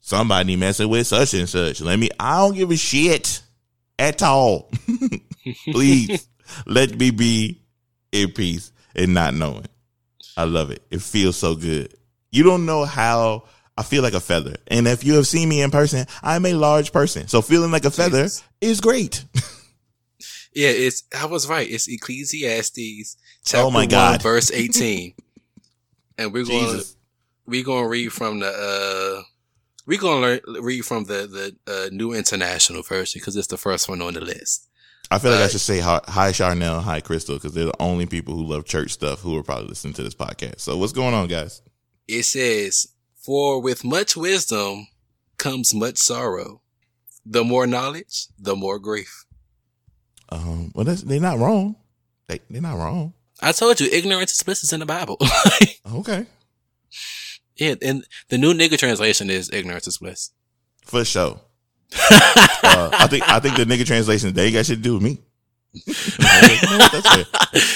somebody 0.08 0.56
messing 0.56 0.88
with 0.88 1.06
such 1.06 1.34
and 1.34 1.50
such. 1.50 1.82
Let 1.82 2.00
me, 2.00 2.10
I 2.18 2.38
don't 2.38 2.56
give 2.56 2.72
a 2.72 2.78
shit 2.78 3.42
at 4.00 4.24
all. 4.24 4.72
Please 5.72 6.28
let 6.66 6.98
me 6.98 7.12
be 7.12 7.62
in 8.14 8.32
peace 8.32 8.72
and 8.96 9.14
not 9.14 9.34
knowing. 9.34 9.66
I 10.38 10.46
love 10.46 10.72
it. 10.72 10.82
It 10.90 11.02
feels 11.02 11.36
so 11.36 11.56
good. 11.56 11.94
You 12.32 12.44
don't 12.44 12.66
know 12.66 12.86
how 12.86 13.44
I 13.78 13.84
feel 13.84 14.02
like 14.02 14.14
a 14.14 14.22
feather. 14.22 14.56
And 14.68 14.88
if 14.88 15.04
you 15.04 15.16
have 15.16 15.28
seen 15.28 15.50
me 15.50 15.62
in 15.62 15.72
person, 15.72 16.06
I'm 16.24 16.46
a 16.46 16.54
large 16.54 16.94
person. 16.94 17.28
So 17.28 17.42
feeling 17.42 17.72
like 17.72 17.84
a 17.86 17.92
feather 17.92 18.28
is 18.62 18.80
great. 18.82 19.26
Yeah, 20.54 20.70
it's 20.70 21.04
I 21.16 21.28
was 21.28 21.48
right. 21.48 21.70
It's 21.70 21.88
Ecclesiastes 21.88 23.18
chapter 23.46 23.64
Oh 23.64 23.70
my 23.70 23.86
God. 23.86 24.24
verse 24.24 24.50
eighteen. 24.52 25.14
and 26.18 26.34
we're 26.34 26.46
going 26.46 26.80
to 26.80 26.86
we're 27.46 27.64
going 27.64 27.84
to 27.84 27.90
read 27.90 28.12
from 28.12 28.40
the 28.40 28.48
uh 28.48 29.22
we're 29.88 30.00
going 30.00 30.40
to 30.40 30.62
read 30.62 30.86
from 30.86 31.06
the 31.06 31.56
the 31.66 31.72
uh, 31.72 31.90
New 31.92 32.14
International 32.14 32.84
Version 32.84 33.20
because 33.20 33.36
it's 33.36 33.48
the 33.48 33.58
first 33.58 33.90
one 33.90 34.02
on 34.02 34.14
the 34.14 34.22
list. 34.22 34.68
I 35.10 35.20
feel 35.20 35.32
like 35.32 35.40
I 35.40 35.48
should 35.48 35.62
say 35.62 35.80
hi, 35.80 36.02
hi 36.06 36.32
Charnel, 36.34 36.82
hi 36.82 37.00
Crystal, 37.00 37.36
because 37.36 37.54
they're 37.54 37.66
the 37.66 37.82
only 37.82 38.06
people 38.06 38.36
who 38.36 38.44
love 38.44 38.66
church 38.66 38.92
stuff 38.92 39.22
who 39.22 39.38
are 39.38 39.44
probably 39.44 39.70
listening 39.70 39.94
to 39.94 40.04
this 40.04 40.14
podcast. 40.14 40.60
So 40.60 40.78
what's 40.78 40.92
going 40.92 41.14
on, 41.14 41.28
guys? 41.30 41.62
It 42.08 42.24
says, 42.24 42.90
"For 43.16 43.62
with 43.62 43.84
much 43.86 44.16
wisdom 44.18 44.88
comes 45.38 45.74
much 45.74 45.98
sorrow. 45.98 46.62
The 47.26 47.44
more 47.44 47.66
knowledge, 47.66 48.28
the 48.38 48.56
more 48.56 48.80
grief." 48.80 49.26
Um, 50.30 50.72
well, 50.76 50.84
that's, 50.84 51.04
they're 51.04 51.22
not 51.22 51.40
wrong. 51.40 51.78
They 52.28 52.40
they're 52.50 52.62
not 52.62 52.78
wrong. 52.78 53.14
I 53.42 53.54
told 53.54 53.80
you, 53.80 53.88
ignorance 53.90 54.34
is 54.34 54.44
bliss 54.44 54.64
is 54.64 54.74
in 54.74 54.82
the 54.82 54.86
Bible. 54.86 55.18
Okay, 55.90 56.26
yeah, 57.60 57.76
and 57.82 58.06
the 58.30 58.38
new 58.38 58.54
nigga 58.54 58.78
translation 58.78 59.30
is 59.30 59.52
ignorance 59.52 59.88
is 59.88 59.98
bliss. 59.98 60.32
for 60.86 61.04
sure. 61.06 61.40
uh, 61.94 62.90
I 62.94 63.08
think 63.10 63.28
I 63.30 63.40
think 63.40 63.56
the 63.56 63.66
nigga 63.66 63.86
translation 63.86 64.34
they 64.34 64.52
got 64.52 64.66
shit 64.66 64.78
to 64.78 64.84
do 64.84 64.96
with 64.96 65.04
me. 65.04 65.20
That's 65.86 67.10
fair. 67.10 67.26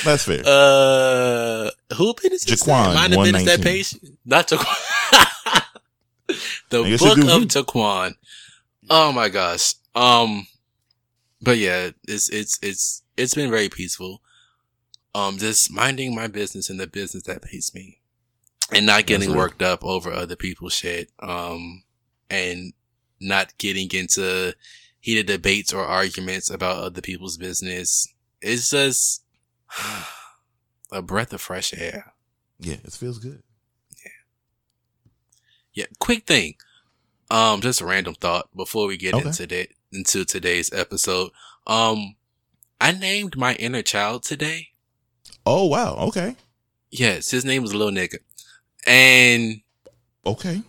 That's 0.04 0.24
fair. 0.24 0.42
Uh, 0.46 1.70
who 1.96 2.14
business 2.16 2.46
is 2.46 2.62
Jaquan, 2.62 3.10
the 3.10 3.18
business 3.18 3.46
that 3.46 3.60
119. 3.60 3.64
page? 3.64 3.96
Not 4.26 4.48
Jaquan. 4.48 5.66
the 6.70 6.98
book 6.98 7.18
of. 7.18 7.48
Jaquan. 7.48 8.16
Oh 8.90 9.12
my 9.12 9.30
gosh. 9.30 9.76
Um, 9.96 10.48
but 11.42 11.58
yeah, 11.58 11.92
it's 12.08 12.30
it's 12.30 12.60
it's 12.62 13.04
it's 13.18 13.34
been 13.34 13.50
very 13.50 13.70
peaceful. 13.70 14.22
Um, 15.14 15.38
just 15.38 15.72
minding 15.72 16.16
my 16.16 16.28
business 16.28 16.70
and 16.70 16.80
the 16.80 16.88
business 16.88 17.24
that 17.24 17.42
pays 17.42 17.74
me, 17.74 18.00
and 18.72 18.86
not 18.86 19.06
getting 19.06 19.36
worked 19.36 19.62
up 19.62 19.84
over 19.84 20.12
other 20.12 20.36
people's 20.36 20.74
shit. 20.74 21.10
Um, 21.20 21.84
and 22.30 22.74
not 23.20 23.58
getting 23.58 23.90
into 23.94 24.54
heated 25.00 25.28
debates 25.28 25.74
or 25.74 25.84
arguments 25.84 26.50
about 26.50 26.78
other 26.78 27.02
people's 27.02 27.38
business. 27.38 28.08
It's 28.42 28.70
just 28.70 29.24
a 30.92 31.02
breath 31.02 31.34
of 31.34 31.42
fresh 31.42 31.74
air. 31.74 32.14
yeah, 32.60 32.76
it 32.84 32.94
feels 32.94 33.20
good. 33.20 33.42
Yeah. 34.04 34.12
Yeah, 35.74 35.86
quick 36.00 36.26
thing. 36.26 36.56
Um, 37.30 37.62
just 37.62 37.82
a 37.82 37.86
random 37.86 38.16
thought 38.16 38.50
before 38.56 38.88
we 38.88 38.98
get 38.98 39.14
Okay. 39.14 39.28
into 39.28 39.48
that 39.48 39.68
into 39.94 40.26
today's 40.26 40.72
episode. 40.74 41.32
Um, 41.68 42.16
I 42.80 42.92
named 42.92 43.38
my 43.38 43.56
inner 43.56 43.82
child 43.82 44.24
today. 44.24 44.70
Oh 45.46 45.66
wow. 45.68 45.96
Okay. 46.08 46.36
Yes, 46.90 47.32
his 47.32 47.46
name 47.46 47.62
was 47.62 47.74
Little 47.74 47.94
Nigga, 47.94 48.18
and 48.88 49.62
Okay. 50.26 50.62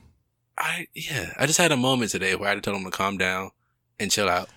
I 0.58 0.86
yeah, 0.94 1.32
I 1.38 1.46
just 1.46 1.58
had 1.58 1.72
a 1.72 1.76
moment 1.76 2.10
today 2.10 2.34
where 2.34 2.46
I 2.46 2.50
had 2.50 2.62
to 2.62 2.70
tell 2.70 2.78
him 2.78 2.84
to 2.84 2.90
calm 2.90 3.16
down 3.18 3.50
and 3.98 4.10
chill 4.10 4.28
out, 4.28 4.48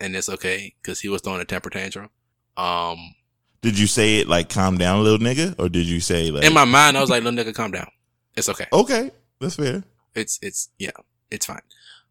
and 0.00 0.14
it's 0.16 0.28
okay 0.28 0.74
because 0.82 1.00
he 1.00 1.08
was 1.08 1.20
throwing 1.22 1.40
a 1.40 1.44
temper 1.44 1.70
tantrum. 1.70 2.10
Um, 2.56 3.14
Did 3.62 3.78
you 3.78 3.86
say 3.86 4.18
it 4.18 4.28
like 4.28 4.48
calm 4.48 4.78
down, 4.78 5.02
little 5.04 5.18
nigga, 5.18 5.54
or 5.58 5.68
did 5.68 5.86
you 5.86 6.00
say 6.00 6.30
like 6.30 6.44
in 6.44 6.52
my 6.54 6.64
mind, 6.64 6.96
I 6.96 7.00
was 7.00 7.10
like, 7.10 7.22
"Little 7.22 7.38
nigga, 7.44 7.54
calm 7.54 7.70
down. 7.72 7.88
It's 8.36 8.48
okay. 8.48 8.66
Okay, 8.72 9.10
that's 9.40 9.56
fair. 9.56 9.84
It's 10.14 10.38
it's 10.42 10.70
yeah, 10.78 10.90
it's 11.30 11.46
fine." 11.46 11.60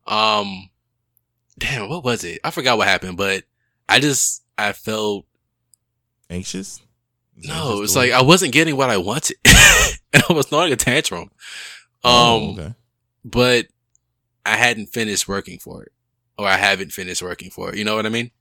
Um, 0.06 0.70
damn, 1.58 1.90
what 1.90 2.04
was 2.04 2.24
it? 2.24 2.40
I 2.44 2.52
forgot 2.52 2.78
what 2.78 2.88
happened, 2.88 3.18
but 3.18 3.44
I 3.90 4.00
just 4.00 4.44
I 4.58 4.74
felt 4.74 5.26
Anxious? 6.30 6.82
Is 7.38 7.48
no. 7.48 7.82
It's 7.84 7.96
like? 7.96 8.12
I 8.12 8.22
wasn't 8.22 8.54
getting 8.54 8.76
what 8.78 8.90
I 8.90 8.98
wanted, 8.98 9.38
and 10.16 10.24
I 10.30 10.34
was 10.34 10.48
throwing 10.48 10.74
a 10.74 10.76
tantrum. 10.78 11.24
Um, 11.24 11.32
Oh, 12.06 12.52
okay. 12.58 12.74
but 13.24 13.68
I 14.46 14.56
hadn't 14.58 14.88
finished 14.88 15.28
working 15.28 15.60
for 15.60 15.84
it, 15.84 15.92
or 16.38 16.48
I 16.48 16.58
haven't 16.58 16.92
finished 16.92 17.22
working 17.22 17.50
for 17.50 17.70
it. 17.70 17.78
You 17.78 17.84
know 17.86 17.96
what 17.96 18.06
I 18.06 18.10
mean? 18.10 18.32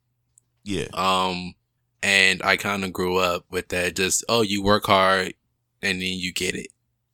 Yeah. 0.65 0.87
Um, 0.95 1.55
and 2.03 2.43
I 2.43 2.57
kind 2.57 2.85
of 2.85 2.93
grew 2.93 3.17
up 3.19 3.45
with 3.51 3.69
that. 3.69 3.97
Just 3.97 4.25
oh, 4.29 4.43
you 4.43 4.63
work 4.63 4.87
hard, 4.87 5.35
and 5.81 6.01
then 6.01 6.09
you 6.19 6.33
get 6.33 6.55
it. 6.55 6.69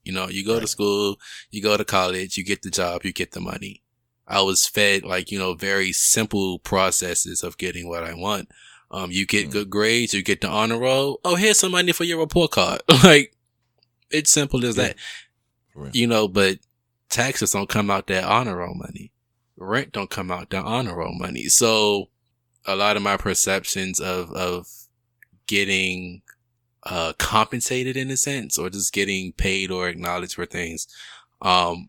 You 0.04 0.12
know, 0.12 0.28
you 0.28 0.44
go 0.44 0.58
to 0.58 0.66
school, 0.66 1.18
you 1.50 1.62
go 1.62 1.76
to 1.76 1.84
college, 1.84 2.38
you 2.38 2.44
get 2.44 2.62
the 2.62 2.70
job, 2.70 3.04
you 3.04 3.12
get 3.12 3.32
the 3.32 3.40
money. 3.40 3.82
I 4.26 4.40
was 4.42 4.66
fed 4.66 5.04
like 5.04 5.30
you 5.30 5.38
know 5.38 5.54
very 5.54 5.92
simple 5.92 6.58
processes 6.58 7.42
of 7.42 7.58
getting 7.58 7.88
what 7.88 8.04
I 8.04 8.14
want. 8.14 8.50
Um, 8.90 9.10
you 9.10 9.26
get 9.26 9.48
Mm. 9.48 9.52
good 9.52 9.70
grades, 9.70 10.14
you 10.14 10.22
get 10.22 10.40
the 10.40 10.48
honor 10.48 10.78
roll. 10.78 11.20
Oh, 11.24 11.34
here's 11.34 11.58
some 11.58 11.72
money 11.72 11.92
for 11.92 12.04
your 12.04 12.18
report 12.18 12.52
card. 12.52 12.80
like 13.04 13.34
it's 14.10 14.30
simple 14.30 14.64
as 14.64 14.76
Yeah. 14.76 14.92
that. 15.74 15.94
You 15.94 16.06
know, 16.06 16.26
but 16.28 16.58
taxes 17.08 17.52
don't 17.52 17.68
come 17.68 17.90
out 17.90 18.06
that 18.08 18.24
honor 18.24 18.56
roll 18.56 18.74
money. 18.74 19.12
Rent 19.56 19.92
don't 19.92 20.10
come 20.10 20.30
out 20.30 20.50
that 20.50 20.64
honor 20.64 20.96
roll 20.96 21.14
money. 21.16 21.44
So 21.44 22.10
a 22.66 22.74
lot 22.76 22.96
of 22.96 23.02
my 23.02 23.16
perceptions 23.16 24.00
of, 24.00 24.30
of 24.32 24.66
getting, 25.46 26.22
uh, 26.84 27.12
compensated 27.18 27.96
in 27.96 28.10
a 28.10 28.16
sense 28.16 28.58
or 28.58 28.70
just 28.70 28.92
getting 28.92 29.32
paid 29.32 29.70
or 29.70 29.88
acknowledged 29.88 30.34
for 30.34 30.46
things. 30.46 30.86
Um, 31.42 31.88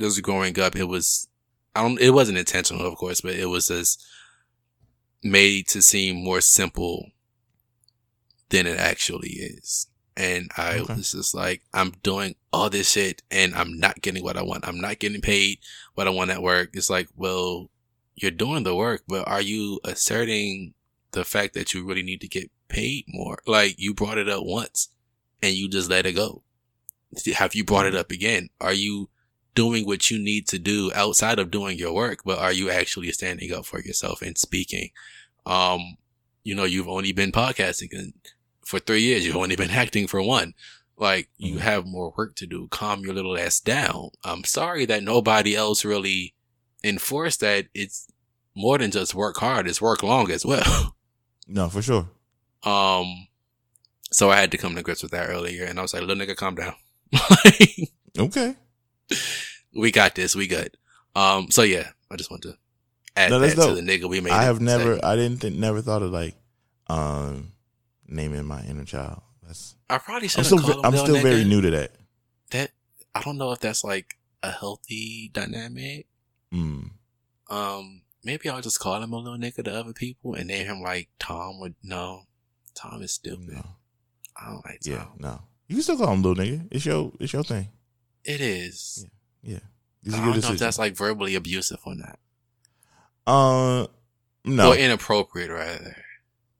just 0.00 0.22
growing 0.22 0.58
up, 0.58 0.76
it 0.76 0.84
was, 0.84 1.28
I 1.74 1.82
don't, 1.82 2.00
it 2.00 2.10
wasn't 2.10 2.38
intentional, 2.38 2.86
of 2.86 2.96
course, 2.96 3.20
but 3.20 3.34
it 3.34 3.46
was 3.46 3.68
just 3.68 4.04
made 5.22 5.68
to 5.68 5.82
seem 5.82 6.16
more 6.16 6.40
simple 6.40 7.10
than 8.48 8.66
it 8.66 8.78
actually 8.78 9.30
is. 9.30 9.88
And 10.16 10.50
I 10.56 10.78
Okay. 10.80 10.94
was 10.94 11.12
just 11.12 11.34
like, 11.34 11.62
I'm 11.74 11.92
doing 12.02 12.36
all 12.52 12.70
this 12.70 12.90
shit 12.90 13.22
and 13.30 13.54
I'm 13.54 13.78
not 13.78 14.00
getting 14.00 14.24
what 14.24 14.36
I 14.36 14.42
want. 14.42 14.66
I'm 14.66 14.80
not 14.80 14.98
getting 14.98 15.20
paid 15.20 15.58
what 15.94 16.06
I 16.06 16.10
want 16.10 16.30
at 16.30 16.42
work. 16.42 16.70
It's 16.72 16.88
like, 16.90 17.08
well, 17.16 17.70
you're 18.14 18.30
doing 18.30 18.62
the 18.62 18.74
work, 18.74 19.02
but 19.06 19.28
are 19.28 19.42
you 19.42 19.78
asserting 19.84 20.74
the 21.12 21.24
fact 21.24 21.54
that 21.54 21.74
you 21.74 21.84
really 21.84 22.02
need 22.02 22.20
to 22.22 22.28
get 22.28 22.50
paid 22.68 23.04
more? 23.08 23.38
Like 23.46 23.74
you 23.78 23.92
brought 23.94 24.18
it 24.18 24.28
up 24.28 24.44
once 24.44 24.88
and 25.42 25.54
you 25.54 25.68
just 25.68 25.90
let 25.90 26.06
it 26.06 26.12
go. 26.14 26.42
Have 27.34 27.54
you 27.54 27.64
brought 27.64 27.86
it 27.86 27.94
up 27.94 28.10
again? 28.10 28.48
Are 28.60 28.72
you 28.72 29.08
doing 29.54 29.86
what 29.86 30.10
you 30.10 30.18
need 30.18 30.48
to 30.48 30.58
do 30.58 30.92
outside 30.94 31.38
of 31.38 31.50
doing 31.50 31.78
your 31.78 31.92
work, 31.92 32.20
but 32.24 32.38
are 32.38 32.52
you 32.52 32.70
actually 32.70 33.10
standing 33.12 33.52
up 33.52 33.64
for 33.64 33.80
yourself 33.80 34.22
and 34.22 34.36
speaking? 34.36 34.90
Um, 35.46 35.96
you 36.44 36.54
know, 36.54 36.64
you've 36.64 36.88
only 36.88 37.12
been 37.12 37.32
podcasting 37.32 37.92
and 37.92 38.12
for 38.66 38.78
three 38.80 39.00
years. 39.02 39.24
You've 39.24 39.36
only 39.36 39.56
been 39.56 39.70
acting 39.70 40.06
for 40.06 40.20
one. 40.20 40.52
Like 40.98 41.28
you 41.38 41.56
Mhm. 41.56 41.60
have 41.60 41.86
more 41.86 42.12
work 42.16 42.34
to 42.36 42.46
do. 42.46 42.68
Calm 42.68 43.00
your 43.04 43.14
little 43.14 43.38
ass 43.38 43.60
down. 43.60 44.10
I'm 44.24 44.44
sorry 44.44 44.84
that 44.86 45.02
nobody 45.02 45.54
else 45.54 45.84
really 45.84 46.34
enforced 46.82 47.40
that. 47.40 47.66
It's 47.74 48.06
more 48.54 48.78
than 48.78 48.90
just 48.90 49.14
work 49.14 49.36
hard. 49.36 49.68
It's 49.68 49.80
work 49.80 50.02
long 50.02 50.30
as 50.30 50.44
well. 50.44 50.94
No, 51.48 51.68
for 51.68 51.80
sure. 51.80 52.08
Um, 52.64 53.28
so 54.10 54.30
I 54.30 54.36
had 54.40 54.50
to 54.50 54.58
come 54.58 54.74
to 54.74 54.82
grips 54.82 55.00
with 55.02 55.12
that 55.12 55.28
earlier, 55.28 55.64
and 55.64 55.78
I 55.78 55.82
was 55.82 55.94
like, 55.94 56.02
"Little 56.02 56.16
nigga, 56.26 56.34
calm 56.34 56.56
down. 56.56 56.74
Okay. 58.18 58.56
we 59.72 59.92
got 59.92 60.16
this. 60.16 60.34
We 60.34 60.48
good." 60.48 60.76
Um, 61.14 61.50
so 61.52 61.62
yeah, 61.62 61.90
I 62.10 62.16
just 62.16 62.30
want 62.32 62.42
to 62.42 62.54
add 63.14 63.30
No, 63.30 63.38
that 63.38 63.54
that's 63.54 63.66
to 63.68 63.74
the 63.74 63.80
nigga 63.80 64.08
we 64.08 64.20
made. 64.20 64.32
I 64.32 64.42
have 64.42 64.60
never. 64.60 64.98
I 65.04 65.14
didn't, 65.14 65.38
think, 65.40 65.54
never 65.56 65.80
thought 65.82 66.02
of 66.02 66.10
like, 66.10 66.34
um, 66.88 67.52
naming 68.06 68.44
my 68.44 68.62
inner 68.64 68.84
child. 68.84 69.22
That's. 69.42 69.76
I 69.88 69.98
probably 69.98 70.26
I'm 70.26 70.28
should 70.28 70.46
still, 70.46 70.58
ve- 70.58 70.72
him 70.72 70.80
I'm 70.84 70.96
still 70.96 71.20
very 71.20 71.44
new 71.44 71.60
to 71.60 71.70
that. 71.70 71.92
That 72.50 72.70
I 73.14 73.22
don't 73.22 73.38
know 73.38 73.52
if 73.52 73.60
that's 73.60 73.84
like 73.84 74.16
a 74.42 74.50
healthy 74.50 75.30
dynamic. 75.32 76.06
Mm. 76.52 76.90
Um, 77.48 78.02
maybe 78.24 78.48
I'll 78.48 78.60
just 78.60 78.80
call 78.80 79.02
him 79.02 79.12
a 79.12 79.16
little 79.16 79.38
nigga 79.38 79.64
to 79.64 79.74
other 79.74 79.92
people 79.92 80.34
and 80.34 80.48
name 80.48 80.66
him 80.66 80.82
like 80.82 81.08
Tom. 81.18 81.60
Would 81.60 81.74
no, 81.82 82.22
Tom 82.74 83.02
is 83.02 83.12
stupid. 83.12 83.54
No. 83.54 83.66
I 84.36 84.50
don't 84.50 84.64
like 84.66 84.80
Tom. 84.80 84.92
Yeah. 84.92 85.06
No. 85.18 85.42
You 85.68 85.76
can 85.76 85.82
still 85.82 85.96
call 85.96 86.12
him 86.12 86.22
little 86.22 86.44
nigga. 86.44 86.68
It's 86.70 86.86
your, 86.86 87.12
it's 87.18 87.32
your 87.32 87.42
thing. 87.42 87.68
It 88.24 88.40
is. 88.40 89.06
Yeah. 89.42 89.58
Yeah. 90.02 90.16
I 90.16 90.24
don't 90.24 90.34
your 90.34 90.42
know 90.42 90.52
if 90.52 90.58
that's 90.58 90.78
like 90.78 90.96
verbally 90.96 91.34
abusive 91.34 91.80
or 91.84 91.94
not. 91.94 92.18
Uh, 93.26 93.86
no. 94.44 94.72
Or 94.72 94.76
inappropriate, 94.76 95.50
rather. 95.50 95.96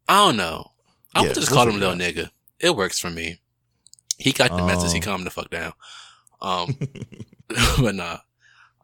I 0.08 0.26
don't 0.26 0.36
know. 0.36 0.72
I 1.16 1.22
Yeah, 1.22 1.28
would 1.28 1.34
just 1.34 1.50
call 1.50 1.68
him 1.68 1.78
little 1.80 1.98
it 2.00 2.14
nigga. 2.16 2.30
It 2.60 2.76
works 2.76 2.98
for 2.98 3.10
me. 3.10 3.40
He 4.18 4.32
got 4.32 4.50
the 4.56 4.62
message. 4.62 4.92
He 4.92 4.98
Um. 4.98 5.02
calmed 5.02 5.26
the 5.26 5.30
fuck 5.30 5.50
down. 5.50 5.72
Um, 6.40 6.76
but 7.80 7.94
nah. 7.94 8.18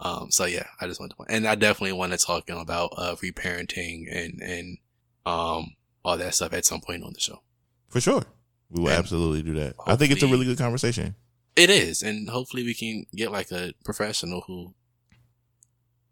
Um, 0.00 0.30
so 0.30 0.46
yeah, 0.46 0.66
I 0.80 0.86
just 0.86 0.98
want 1.00 1.12
to, 1.16 1.24
and 1.28 1.46
I 1.46 1.54
definitely 1.54 1.92
want 1.92 2.12
to 2.12 2.18
talk 2.18 2.48
you 2.48 2.54
know, 2.54 2.60
about 2.60 2.92
uh 2.96 3.14
reparenting 3.16 4.04
and 4.10 4.40
and 4.42 4.78
um 5.26 5.76
all 6.04 6.16
that 6.18 6.34
stuff 6.34 6.52
at 6.52 6.64
some 6.64 6.80
point 6.80 7.04
on 7.04 7.12
the 7.12 7.20
show. 7.20 7.42
For 7.88 8.00
sure. 8.00 8.24
We 8.70 8.80
will 8.82 8.88
And 8.88 8.98
absolutely 8.98 9.42
do 9.42 9.54
that. 9.60 9.76
I 9.86 9.96
think 9.96 10.10
it's 10.12 10.22
a 10.22 10.26
really 10.26 10.46
good 10.46 10.58
conversation. 10.58 11.14
It 11.54 11.68
is, 11.70 12.02
and 12.02 12.28
hopefully 12.30 12.64
we 12.64 12.74
can 12.74 13.04
get 13.14 13.30
like 13.30 13.50
a 13.52 13.74
professional 13.84 14.42
who 14.46 14.74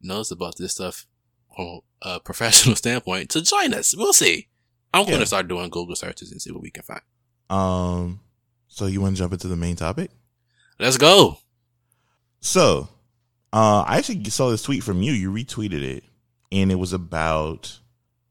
knows 0.02 0.30
about 0.30 0.56
this 0.58 0.72
stuff 0.72 1.06
from 1.56 1.80
a 2.02 2.20
professional 2.20 2.76
standpoint 2.82 3.30
to 3.30 3.42
join 3.42 3.74
us. 3.74 3.94
We'll 3.96 4.12
see. 4.12 4.48
I'm 4.92 5.08
gonna 5.08 5.26
start 5.26 5.48
doing 5.48 5.70
Google 5.70 5.96
searches 5.96 6.32
and 6.32 6.40
see 6.40 6.50
what 6.50 6.62
we 6.62 6.70
can 6.70 6.82
find. 6.82 7.00
Um, 7.48 8.20
so 8.68 8.86
you 8.86 9.00
want 9.00 9.16
to 9.16 9.22
jump 9.22 9.32
into 9.32 9.48
the 9.48 9.56
main 9.56 9.76
topic? 9.76 10.10
Let's 10.78 10.96
go. 10.96 11.38
So, 12.40 12.88
uh, 13.52 13.84
I 13.86 13.98
actually 13.98 14.24
saw 14.24 14.50
this 14.50 14.62
tweet 14.62 14.82
from 14.82 15.02
you. 15.02 15.12
You 15.12 15.30
retweeted 15.30 15.82
it, 15.82 16.04
and 16.50 16.72
it 16.72 16.76
was 16.76 16.92
about 16.92 17.78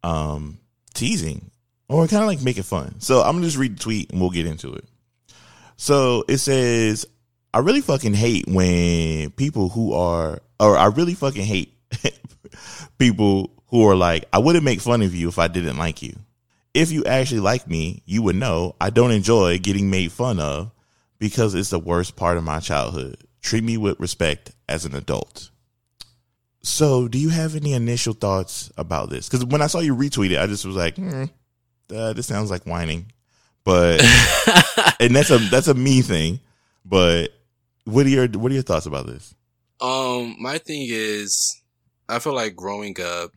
um 0.03 0.59
teasing 0.93 1.51
or 1.89 2.07
kind 2.07 2.23
of 2.23 2.27
like 2.27 2.41
making 2.41 2.63
fun. 2.63 2.99
So 2.99 3.21
I'm 3.21 3.33
gonna 3.35 3.45
just 3.45 3.57
read 3.57 3.77
the 3.77 3.83
tweet 3.83 4.11
and 4.11 4.21
we'll 4.21 4.29
get 4.29 4.45
into 4.45 4.73
it. 4.73 4.85
So 5.77 6.23
it 6.27 6.37
says, 6.37 7.05
"I 7.53 7.59
really 7.59 7.81
fucking 7.81 8.13
hate 8.13 8.47
when 8.47 9.31
people 9.31 9.69
who 9.69 9.93
are, 9.93 10.41
or 10.59 10.77
I 10.77 10.87
really 10.87 11.13
fucking 11.13 11.45
hate 11.45 11.73
people 12.97 13.51
who 13.67 13.87
are 13.87 13.95
like, 13.95 14.25
I 14.33 14.39
wouldn't 14.39 14.63
make 14.63 14.81
fun 14.81 15.01
of 15.01 15.13
you 15.13 15.29
if 15.29 15.39
I 15.39 15.47
didn't 15.47 15.77
like 15.77 16.01
you. 16.01 16.15
If 16.79 16.91
you 16.91 17.03
actually 17.03 17.41
like 17.41 17.67
me, 17.67 18.01
you 18.05 18.21
would 18.23 18.37
know 18.37 18.75
I 18.79 18.89
don't 18.89 19.11
enjoy 19.11 19.59
getting 19.59 19.89
made 19.89 20.13
fun 20.13 20.39
of 20.39 20.71
because 21.17 21.53
it's 21.53 21.71
the 21.71 21.79
worst 21.79 22.15
part 22.15 22.37
of 22.37 22.45
my 22.45 22.59
childhood. 22.59 23.17
Treat 23.41 23.65
me 23.65 23.75
with 23.75 23.99
respect 23.99 24.51
as 24.69 24.85
an 24.85 24.95
adult. 24.95 25.49
So, 26.61 27.09
do 27.09 27.17
you 27.17 27.29
have 27.29 27.55
any 27.55 27.73
initial 27.73 28.13
thoughts 28.13 28.71
about 28.77 29.09
this? 29.09 29.27
Because 29.27 29.45
when 29.45 29.61
I 29.61 29.67
saw 29.67 29.79
you 29.79 29.93
retweet 29.93 30.31
it, 30.31 30.39
I 30.39 30.47
just 30.47 30.65
was 30.65 30.75
like, 30.75 30.95
hmm, 30.95 31.25
uh, 31.93 32.13
"This 32.13 32.27
sounds 32.27 32.49
like 32.49 32.65
whining," 32.65 33.11
but 33.65 34.01
and 34.99 35.13
that's 35.13 35.31
a 35.31 35.37
that's 35.37 35.67
a 35.67 35.73
me 35.73 36.01
thing. 36.01 36.39
But 36.85 37.33
what 37.83 38.05
are 38.05 38.09
your 38.09 38.27
what 38.27 38.51
are 38.51 38.55
your 38.55 38.63
thoughts 38.63 38.85
about 38.85 39.07
this? 39.07 39.33
Um, 39.81 40.35
my 40.39 40.57
thing 40.57 40.87
is, 40.89 41.61
I 42.07 42.19
feel 42.19 42.33
like 42.33 42.55
growing 42.55 42.95
up, 43.01 43.31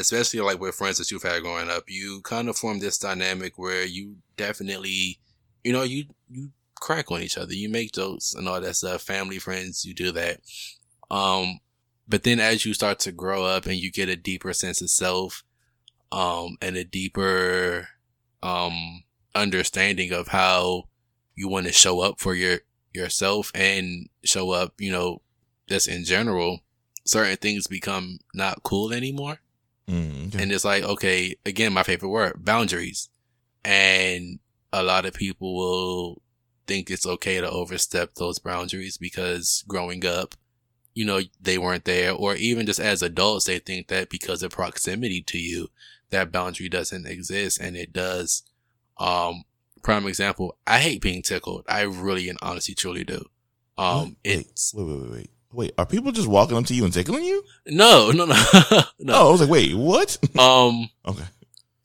especially 0.00 0.40
like 0.40 0.60
with 0.60 0.74
friends 0.74 0.98
that 0.98 1.10
you've 1.10 1.22
had 1.22 1.42
growing 1.42 1.70
up, 1.70 1.84
you 1.88 2.20
kind 2.22 2.48
of 2.48 2.56
form 2.56 2.78
this 2.78 2.98
dynamic 2.98 3.58
where 3.58 3.84
you 3.84 4.16
definitely, 4.36 5.18
you 5.62 5.72
know, 5.72 5.82
you 5.82 6.04
you 6.28 6.50
crack 6.80 7.10
on 7.10 7.20
each 7.20 7.38
other, 7.38 7.52
you 7.52 7.68
make 7.68 7.92
jokes 7.92 8.34
and 8.34 8.48
all 8.48 8.60
that 8.60 8.74
stuff. 8.74 9.02
Family, 9.02 9.38
friends, 9.38 9.84
you 9.84 9.94
do 9.94 10.10
that. 10.12 10.40
Um, 11.10 11.60
but 12.08 12.22
then 12.24 12.40
as 12.40 12.64
you 12.64 12.74
start 12.74 12.98
to 13.00 13.12
grow 13.12 13.44
up 13.44 13.66
and 13.66 13.76
you 13.76 13.92
get 13.92 14.08
a 14.08 14.16
deeper 14.16 14.52
sense 14.52 14.80
of 14.80 14.90
self, 14.90 15.44
um, 16.10 16.56
and 16.60 16.76
a 16.76 16.84
deeper, 16.84 17.88
um, 18.42 19.04
understanding 19.34 20.12
of 20.12 20.28
how 20.28 20.88
you 21.36 21.48
want 21.48 21.66
to 21.66 21.72
show 21.72 22.00
up 22.00 22.18
for 22.18 22.34
your, 22.34 22.58
yourself 22.92 23.52
and 23.54 24.08
show 24.24 24.50
up, 24.50 24.74
you 24.78 24.90
know, 24.90 25.22
just 25.68 25.86
in 25.86 26.04
general, 26.04 26.60
certain 27.04 27.36
things 27.36 27.66
become 27.66 28.18
not 28.34 28.62
cool 28.62 28.92
anymore. 28.92 29.38
Mm, 29.90 30.28
okay. 30.28 30.42
And 30.42 30.52
it's 30.52 30.64
like, 30.64 30.84
okay, 30.84 31.34
again, 31.44 31.72
my 31.72 31.82
favorite 31.82 32.10
word, 32.10 32.44
boundaries. 32.44 33.08
And 33.64 34.38
a 34.72 34.82
lot 34.82 35.04
of 35.04 35.14
people 35.14 35.56
will 35.56 36.22
think 36.66 36.90
it's 36.90 37.06
okay 37.06 37.40
to 37.40 37.50
overstep 37.50 38.14
those 38.14 38.38
boundaries 38.38 38.96
because 38.96 39.64
growing 39.66 40.06
up, 40.06 40.36
you 40.94 41.04
know, 41.04 41.20
they 41.40 41.58
weren't 41.58 41.84
there. 41.84 42.12
Or 42.12 42.36
even 42.36 42.66
just 42.66 42.78
as 42.80 43.02
adults, 43.02 43.46
they 43.46 43.58
think 43.58 43.88
that 43.88 44.08
because 44.08 44.42
of 44.42 44.52
proximity 44.52 45.22
to 45.22 45.38
you, 45.38 45.68
that 46.10 46.30
boundary 46.30 46.68
doesn't 46.68 47.06
exist 47.06 47.60
and 47.60 47.76
it 47.76 47.92
does. 47.92 48.44
Um, 48.98 49.44
prime 49.82 50.06
example, 50.06 50.56
I 50.66 50.78
hate 50.78 51.02
being 51.02 51.22
tickled. 51.22 51.64
I 51.68 51.82
really 51.82 52.28
and 52.28 52.38
honestly 52.42 52.74
truly 52.74 53.02
do. 53.04 53.24
Um, 53.76 54.16
wait, 54.24 54.38
it's, 54.38 54.74
wait, 54.74 54.84
wait, 54.86 55.00
wait, 55.00 55.10
wait. 55.10 55.30
Wait, 55.52 55.72
are 55.76 55.86
people 55.86 56.12
just 56.12 56.28
walking 56.28 56.56
up 56.56 56.64
to 56.66 56.74
you 56.74 56.84
and 56.84 56.92
tickling 56.92 57.24
you? 57.24 57.44
no, 57.66 58.10
no, 58.12 58.24
no, 58.24 58.34
no. 59.00 59.14
Oh, 59.14 59.28
I 59.28 59.32
was 59.32 59.40
like, 59.40 59.50
wait, 59.50 59.74
what? 59.74 60.16
Um, 60.38 60.88
okay. 61.06 61.24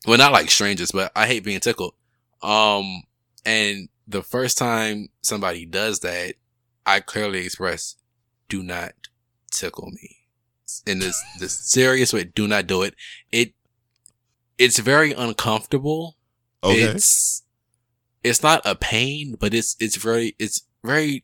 well, 0.05 0.17
not 0.17 0.31
like 0.31 0.51
strangers, 0.51 0.91
but 0.91 1.11
I 1.15 1.25
hate 1.25 1.43
being 1.43 1.59
tickled. 1.59 1.95
Um, 2.43 3.03
and 3.43 3.89
the 4.07 4.21
first 4.21 4.57
time 4.57 5.09
somebody 5.21 5.65
does 5.65 6.01
that, 6.01 6.35
I 6.85 6.99
clearly 6.99 7.39
express, 7.39 7.95
do 8.49 8.61
not 8.61 8.93
tickle 9.51 9.89
me. 9.89 10.17
In 10.85 10.99
this, 10.99 11.21
this 11.39 11.53
serious 11.59 12.13
way, 12.13 12.25
do 12.25 12.47
not 12.47 12.67
do 12.67 12.83
it. 12.83 12.93
It, 13.31 13.53
it's 14.59 14.77
very 14.77 15.11
uncomfortable. 15.11 16.17
Okay. 16.63 16.81
It's, 16.81 17.41
it's 18.23 18.43
not 18.43 18.61
a 18.63 18.75
pain, 18.75 19.37
but 19.39 19.55
it's, 19.55 19.75
it's 19.79 19.95
very, 19.95 20.35
it's 20.37 20.61
very 20.83 21.23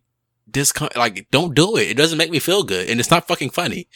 discom, 0.52 0.96
like, 0.96 1.28
don't 1.32 1.56
do 1.56 1.78
it. 1.78 1.90
It 1.90 1.98
doesn't 1.98 2.18
make 2.18 2.32
me 2.32 2.40
feel 2.40 2.64
good 2.64 2.90
and 2.90 3.00
it's 3.00 3.12
not 3.12 3.28
fucking 3.28 3.52
funny. 3.52 3.88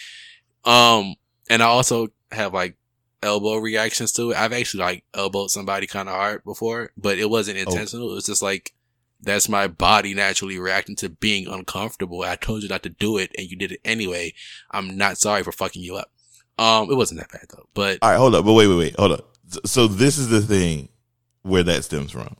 Um, 0.64 1.16
and 1.50 1.62
I 1.62 1.68
also 1.68 2.10
have 2.32 2.54
like 2.54 2.76
elbow 3.22 3.58
reactions 3.58 4.12
to 4.14 4.32
it. 4.32 4.38
I've 4.38 4.54
actually 4.54 4.84
like 4.84 5.04
elbowed 5.14 5.52
somebody 5.52 5.88
kind 5.88 6.10
of 6.10 6.16
hard 6.16 6.44
before, 6.44 6.92
but 6.98 7.18
it 7.18 7.30
wasn't 7.30 7.58
intentional. 7.58 8.12
It 8.12 8.16
was 8.16 8.26
just 8.26 8.42
like, 8.42 8.74
that's 9.22 9.50
my 9.50 9.68
body 9.68 10.14
naturally 10.14 10.60
reacting 10.60 10.96
to 10.98 11.10
being 11.10 11.48
uncomfortable. 11.48 12.22
I 12.22 12.36
told 12.36 12.64
you 12.64 12.70
not 12.70 12.84
to 12.84 12.90
do 12.90 13.18
it 13.18 13.32
and 13.38 13.50
you 13.50 13.58
did 13.58 13.72
it 13.72 13.80
anyway. 13.84 14.34
I'm 14.72 14.98
not 14.98 15.18
sorry 15.18 15.44
for 15.44 15.52
fucking 15.52 15.82
you 15.82 15.96
up. 15.96 16.12
Um, 16.58 16.90
it 16.90 16.96
wasn't 16.96 17.20
that 17.20 17.32
bad 17.32 17.46
though, 17.50 17.68
but 17.74 18.00
All 18.02 18.10
right, 18.12 18.18
hold 18.18 18.36
up. 18.36 18.46
But 18.46 18.54
wait, 18.54 18.68
wait, 18.68 18.78
wait. 18.78 18.96
Hold 18.98 19.14
up. 19.14 19.36
So 19.66 19.88
this 19.88 20.18
is 20.18 20.30
the 20.30 20.42
thing 20.42 20.90
where 21.42 21.64
that 21.64 21.84
stems 21.84 22.12
from. 22.12 22.36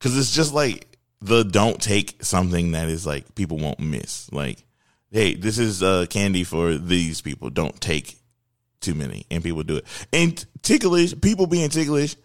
Cause 0.00 0.16
it's 0.16 0.34
just 0.34 0.54
like 0.54 0.87
the 1.20 1.44
don't 1.44 1.80
take 1.80 2.22
something 2.22 2.72
that 2.72 2.88
is 2.88 3.06
like 3.06 3.34
people 3.34 3.58
won't 3.58 3.80
miss. 3.80 4.30
Like, 4.32 4.64
hey, 5.10 5.34
this 5.34 5.58
is 5.58 5.82
uh 5.82 6.06
candy 6.08 6.44
for 6.44 6.74
these 6.74 7.20
people. 7.20 7.50
Don't 7.50 7.78
take 7.80 8.16
too 8.80 8.94
many. 8.94 9.26
And 9.30 9.42
people 9.42 9.62
do 9.62 9.76
it. 9.76 9.84
And 10.12 10.44
ticklish, 10.62 11.20
people 11.20 11.46
being 11.46 11.68
ticklish, 11.70 12.16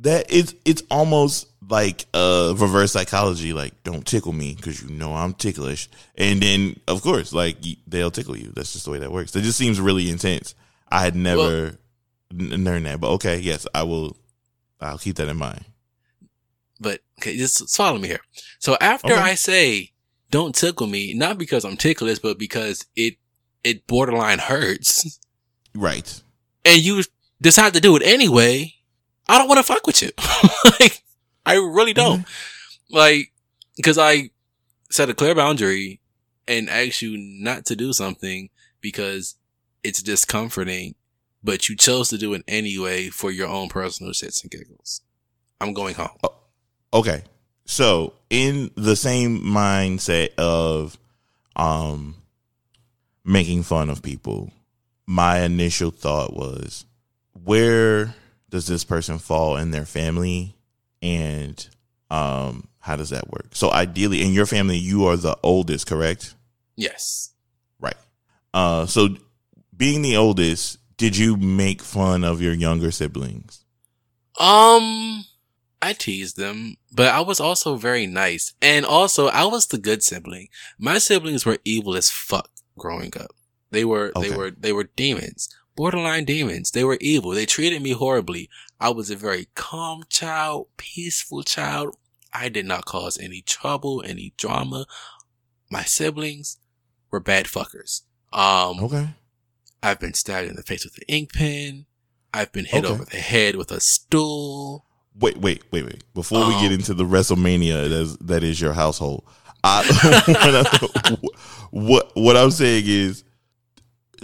that 0.00 0.26
it's 0.28 0.54
it's 0.64 0.82
almost 0.90 1.48
like 1.68 2.04
uh 2.14 2.54
reverse 2.56 2.92
psychology 2.92 3.52
like 3.52 3.82
don't 3.82 4.06
tickle 4.06 4.32
me 4.32 4.54
because 4.54 4.82
you 4.82 4.90
know 4.90 5.12
i'm 5.14 5.32
ticklish 5.34 5.88
and 6.14 6.40
then 6.40 6.78
of 6.86 7.02
course 7.02 7.32
like 7.32 7.56
they'll 7.88 8.10
tickle 8.10 8.36
you 8.36 8.52
that's 8.54 8.74
just 8.74 8.84
the 8.84 8.90
way 8.90 8.98
that 8.98 9.10
works 9.10 9.34
it 9.34 9.40
just 9.40 9.58
seems 9.58 9.80
really 9.80 10.08
intense 10.08 10.54
i 10.90 11.00
had 11.02 11.16
never 11.16 11.76
n- 12.30 12.64
learned 12.64 12.86
that 12.86 13.00
but 13.00 13.10
okay 13.10 13.38
yes 13.38 13.66
i 13.74 13.82
will 13.82 14.16
i'll 14.80 14.98
keep 14.98 15.16
that 15.16 15.28
in 15.28 15.36
mind 15.36 15.64
but 16.80 17.00
okay, 17.20 17.36
just 17.36 17.74
follow 17.74 17.98
me 17.98 18.08
here. 18.08 18.20
So 18.58 18.76
after 18.80 19.12
Okay. 19.12 19.22
I 19.22 19.34
say 19.34 19.92
don't 20.30 20.54
tickle 20.54 20.86
me, 20.86 21.14
not 21.14 21.38
because 21.38 21.64
I'm 21.64 21.76
ticklish, 21.76 22.18
but 22.18 22.38
because 22.38 22.86
it 22.96 23.16
it 23.64 23.86
borderline 23.86 24.38
hurts, 24.38 25.18
right 25.74 26.22
and 26.66 26.82
you 26.82 27.02
decide 27.40 27.74
to 27.74 27.80
do 27.80 27.96
it 27.96 28.02
anyway, 28.02 28.74
I 29.28 29.38
don't 29.38 29.48
want 29.48 29.58
to 29.58 29.62
fuck 29.62 29.86
with 29.86 30.02
you. 30.02 30.10
like 30.80 31.02
I 31.46 31.54
really 31.54 31.94
mm-hmm. 31.94 32.22
don't. 32.22 32.26
Like 32.90 33.32
because 33.76 33.98
I 33.98 34.30
set 34.90 35.10
a 35.10 35.14
clear 35.14 35.34
boundary 35.34 36.00
and 36.48 36.68
ask 36.68 37.02
you 37.02 37.16
not 37.16 37.64
to 37.66 37.76
do 37.76 37.92
something 37.92 38.50
because 38.80 39.36
it's 39.82 40.02
discomforting, 40.02 40.94
but 41.42 41.68
you 41.68 41.76
chose 41.76 42.08
to 42.10 42.18
do 42.18 42.34
it 42.34 42.42
anyway 42.46 43.08
for 43.08 43.30
your 43.30 43.48
own 43.48 43.68
personal 43.68 44.12
shits 44.12 44.42
and 44.42 44.50
giggles. 44.50 45.02
I'm 45.60 45.72
going 45.72 45.94
home. 45.94 46.10
Oh, 46.22 46.35
okay. 46.96 47.22
So 47.66 48.14
in 48.30 48.70
the 48.74 48.96
same 48.96 49.40
mindset 49.40 50.34
of 50.36 50.98
um 51.54 52.16
making 53.24 53.62
fun 53.62 53.88
of 53.90 54.02
people 54.02 54.50
my 55.06 55.40
initial 55.40 55.90
thought 55.90 56.34
was 56.34 56.84
where 57.44 58.14
does 58.50 58.66
this 58.66 58.84
person 58.84 59.18
fall 59.18 59.56
in 59.56 59.70
their 59.70 59.84
family? 59.84 60.56
And 61.02 61.66
um 62.10 62.68
how 62.80 62.96
does 62.96 63.10
that 63.10 63.30
work? 63.30 63.48
So 63.52 63.70
ideally 63.70 64.22
in 64.22 64.32
your 64.32 64.46
family 64.46 64.78
you 64.78 65.06
are 65.06 65.16
the 65.16 65.36
oldest 65.42 65.86
correct? 65.86 66.34
Yes. 66.76 67.32
right. 67.80 67.96
Uh 68.54 68.86
so 68.86 69.16
being 69.76 70.02
the 70.02 70.16
oldest 70.16 70.78
did 70.96 71.16
you 71.16 71.36
make 71.36 71.82
fun 71.82 72.24
of 72.24 72.40
your 72.40 72.54
younger 72.54 72.90
siblings? 72.90 73.64
Um, 74.38 75.24
I 75.82 75.92
teased 75.92 76.36
them, 76.36 76.76
but 76.92 77.08
I 77.14 77.20
was 77.20 77.38
also 77.38 77.76
very 77.76 78.06
nice. 78.06 78.54
And 78.62 78.84
also, 78.86 79.28
I 79.28 79.44
was 79.44 79.66
the 79.66 79.78
good 79.78 80.02
sibling. 80.02 80.48
My 80.78 80.98
siblings 80.98 81.44
were 81.44 81.58
evil 81.64 81.94
as 81.96 82.10
fuck 82.10 82.50
growing 82.78 83.12
up. 83.18 83.32
They 83.70 83.84
were, 83.84 84.12
Okay. 84.16 84.30
they 84.30 84.36
were, 84.36 84.50
they 84.50 84.72
were 84.72 84.84
demons. 84.96 85.48
Borderline 85.76 86.24
demons. 86.24 86.70
They 86.70 86.84
were 86.84 86.96
evil. 87.00 87.32
They 87.32 87.44
treated 87.46 87.82
me 87.82 87.90
horribly. 87.92 88.48
I 88.80 88.88
was 88.90 89.10
a 89.10 89.16
very 89.16 89.48
calm 89.54 90.04
child, 90.08 90.68
peaceful 90.78 91.42
child. 91.42 91.96
I 92.32 92.48
did 92.48 92.64
not 92.66 92.86
cause 92.86 93.18
any 93.18 93.42
trouble, 93.42 94.02
any 94.06 94.32
drama. 94.38 94.86
My 95.70 95.82
siblings 95.82 96.58
were 97.10 97.20
bad 97.20 97.46
fuckers. 97.46 98.02
Um, 98.32 98.80
okay 98.84 99.10
I've 99.82 100.00
been 100.00 100.14
stabbed 100.14 100.48
in 100.48 100.56
the 100.56 100.62
face 100.62 100.84
with 100.84 100.96
an 100.96 101.04
ink 101.08 101.32
pen. 101.32 101.86
I've 102.34 102.52
been 102.52 102.64
hit 102.64 102.84
Okay. 102.84 102.92
over 102.94 103.04
the 103.04 103.18
head 103.18 103.56
with 103.56 103.70
a 103.70 103.80
stool. 103.80 104.84
Wait, 105.18 105.36
wait, 105.38 105.62
wait, 105.70 105.84
wait. 105.84 106.04
Before 106.14 106.46
we 106.46 106.54
Um, 106.54 106.60
get 106.62 106.72
into 106.72 106.92
the 106.94 107.04
WrestleMania 107.04 107.88
that 107.88 107.92
is, 107.92 108.16
that 108.18 108.44
is 108.44 108.60
your 108.60 108.72
household, 108.74 109.24
I, 109.64 109.82
what 111.70 112.10
what 112.14 112.36
I'm 112.36 112.50
saying 112.50 112.84
is 112.86 113.24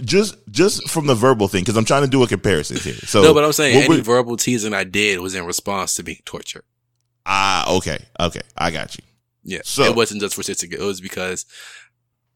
just 0.01 0.35
just 0.49 0.89
from 0.89 1.07
the 1.07 1.15
verbal 1.15 1.47
thing 1.47 1.61
because 1.61 1.77
I'm 1.77 1.85
trying 1.85 2.03
to 2.03 2.09
do 2.09 2.23
a 2.23 2.27
comparison 2.27 2.77
here. 2.77 2.93
So 2.95 3.21
no, 3.21 3.33
but 3.33 3.43
I'm 3.43 3.51
saying 3.53 3.83
any 3.83 4.01
verbal 4.01 4.37
teasing 4.37 4.73
I 4.73 4.83
did 4.83 5.19
was 5.19 5.35
in 5.35 5.45
response 5.45 5.95
to 5.95 6.03
being 6.03 6.21
tortured. 6.25 6.63
ah, 7.25 7.71
okay, 7.77 8.03
okay, 8.19 8.41
I 8.57 8.71
got 8.71 8.97
you. 8.97 9.03
Yeah. 9.43 9.61
So- 9.63 9.83
it 9.83 9.95
wasn't 9.95 10.21
just 10.21 10.35
for 10.35 10.41
shits. 10.41 10.63
It 10.63 10.79
was 10.79 11.01
because 11.01 11.45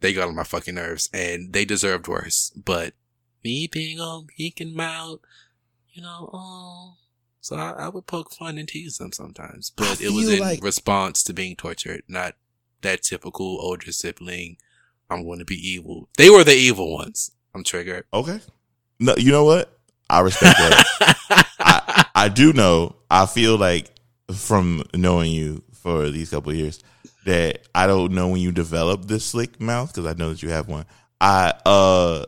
they 0.02 0.13
got 0.13 0.28
on 0.28 0.36
my 0.36 0.43
fucking 0.43 0.76
nerves 0.76 1.10
and 1.13 1.54
they 1.54 1.65
deserved 1.65 2.08
worse. 2.08 2.52
But 2.56 2.93
me 3.43 3.67
being 3.72 4.00
all 4.00 4.28
meek 4.38 4.60
and 4.60 4.76
mild, 4.76 5.22
you 5.93 6.02
know, 6.02 6.30
oh. 6.34 6.96
So 7.47 7.55
I, 7.55 7.86
I 7.86 7.88
would 7.88 8.05
poke 8.07 8.33
fun 8.33 8.57
and 8.57 8.67
tease 8.67 8.97
them 8.97 9.13
sometimes. 9.13 9.71
I 9.77 9.83
But 9.83 10.01
it 10.01 10.10
was 10.12 10.27
in 10.27 10.39
like- 10.39 10.62
response 10.62 11.23
to 11.23 11.33
being 11.33 11.55
tortured, 11.55 12.03
not 12.10 12.36
that 12.81 13.03
typical 13.03 13.60
older 13.62 13.93
sibling. 13.93 14.57
I'm 15.10 15.23
going 15.23 15.39
to 15.39 15.45
be 15.45 15.55
evil. 15.55 16.10
They 16.17 16.29
were 16.29 16.43
the 16.43 16.53
evil 16.55 16.93
ones. 16.93 17.31
I'm 17.55 17.63
triggered. 17.63 18.03
Okay, 18.13 18.41
no, 18.99 19.15
you 19.17 19.31
know 19.31 19.45
what? 19.45 19.71
I 20.10 20.19
respect 20.19 20.57
that. 20.57 21.47
I 21.60 22.05
I 22.25 22.27
do 22.27 22.51
know. 22.51 22.97
I 23.10 23.25
feel 23.27 23.55
like 23.57 23.91
from 24.36 24.83
knowing 24.93 25.31
you 25.31 25.63
for 25.71 26.10
these 26.10 26.31
couple 26.31 26.51
of 26.51 26.57
years 26.57 26.81
that 27.25 27.62
I 27.73 27.88
don't 27.88 28.12
know 28.12 28.27
when 28.27 28.41
you 28.41 28.51
develop 28.51 29.05
this 29.05 29.25
slick 29.25 29.62
mouth 29.62 29.93
because 29.93 30.05
I 30.05 30.17
know 30.17 30.29
that 30.31 30.43
you 30.43 30.49
have 30.49 30.67
one. 30.67 30.86
I 31.21 31.53
uh 31.65 32.25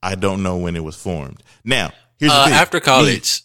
I 0.00 0.14
don't 0.14 0.44
know 0.44 0.58
when 0.58 0.76
it 0.76 0.84
was 0.84 0.94
formed. 0.94 1.42
Now 1.64 1.90
here's 2.18 2.30
Uh, 2.30 2.44
the 2.44 2.50
thing. 2.50 2.54
after 2.54 2.78
college. 2.80 3.42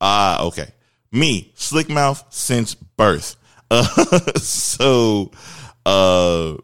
Ah, 0.00 0.44
okay. 0.44 0.68
Me, 1.12 1.52
slick 1.54 1.88
mouth 1.88 2.24
since 2.30 2.74
birth. 2.74 3.36
Uh, 3.68 3.82
so, 4.36 5.32
uh, 5.84 6.54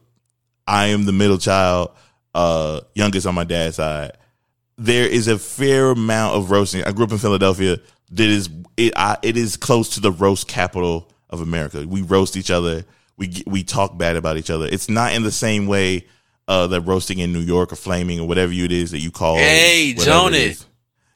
I 0.68 0.86
am 0.86 1.04
the 1.04 1.10
middle 1.10 1.36
child, 1.36 1.90
uh, 2.32 2.82
youngest 2.94 3.26
on 3.26 3.34
my 3.34 3.42
dad's 3.42 3.74
side. 3.74 4.12
There 4.78 5.08
is 5.08 5.26
a 5.26 5.36
fair 5.36 5.90
amount 5.90 6.36
of 6.36 6.52
roasting. 6.52 6.84
I 6.84 6.92
grew 6.92 7.04
up 7.04 7.10
in 7.10 7.18
Philadelphia. 7.18 7.78
That 8.12 8.28
is 8.28 8.48
it. 8.76 8.92
I, 8.96 9.16
it 9.22 9.36
is 9.36 9.56
close 9.56 9.90
to 9.94 10.00
the 10.00 10.12
roast 10.12 10.46
capital 10.46 11.10
of 11.28 11.40
America. 11.40 11.84
We 11.86 12.02
roast 12.02 12.36
each 12.36 12.52
other. 12.52 12.84
We 13.16 13.42
we 13.48 13.64
talk 13.64 13.98
bad 13.98 14.14
about 14.14 14.36
each 14.36 14.50
other. 14.50 14.66
It's 14.66 14.88
not 14.88 15.12
in 15.12 15.24
the 15.24 15.32
same 15.32 15.66
way 15.66 16.06
uh, 16.48 16.66
that 16.68 16.82
roasting 16.82 17.18
in 17.18 17.32
New 17.32 17.40
York 17.40 17.72
or 17.72 17.76
flaming 17.76 18.20
or 18.20 18.28
whatever 18.28 18.52
it 18.52 18.72
is 18.72 18.92
that 18.92 19.00
you 19.00 19.10
call. 19.10 19.36
It. 19.36 19.40
Hey, 19.40 19.94
Jonas. 19.94 20.66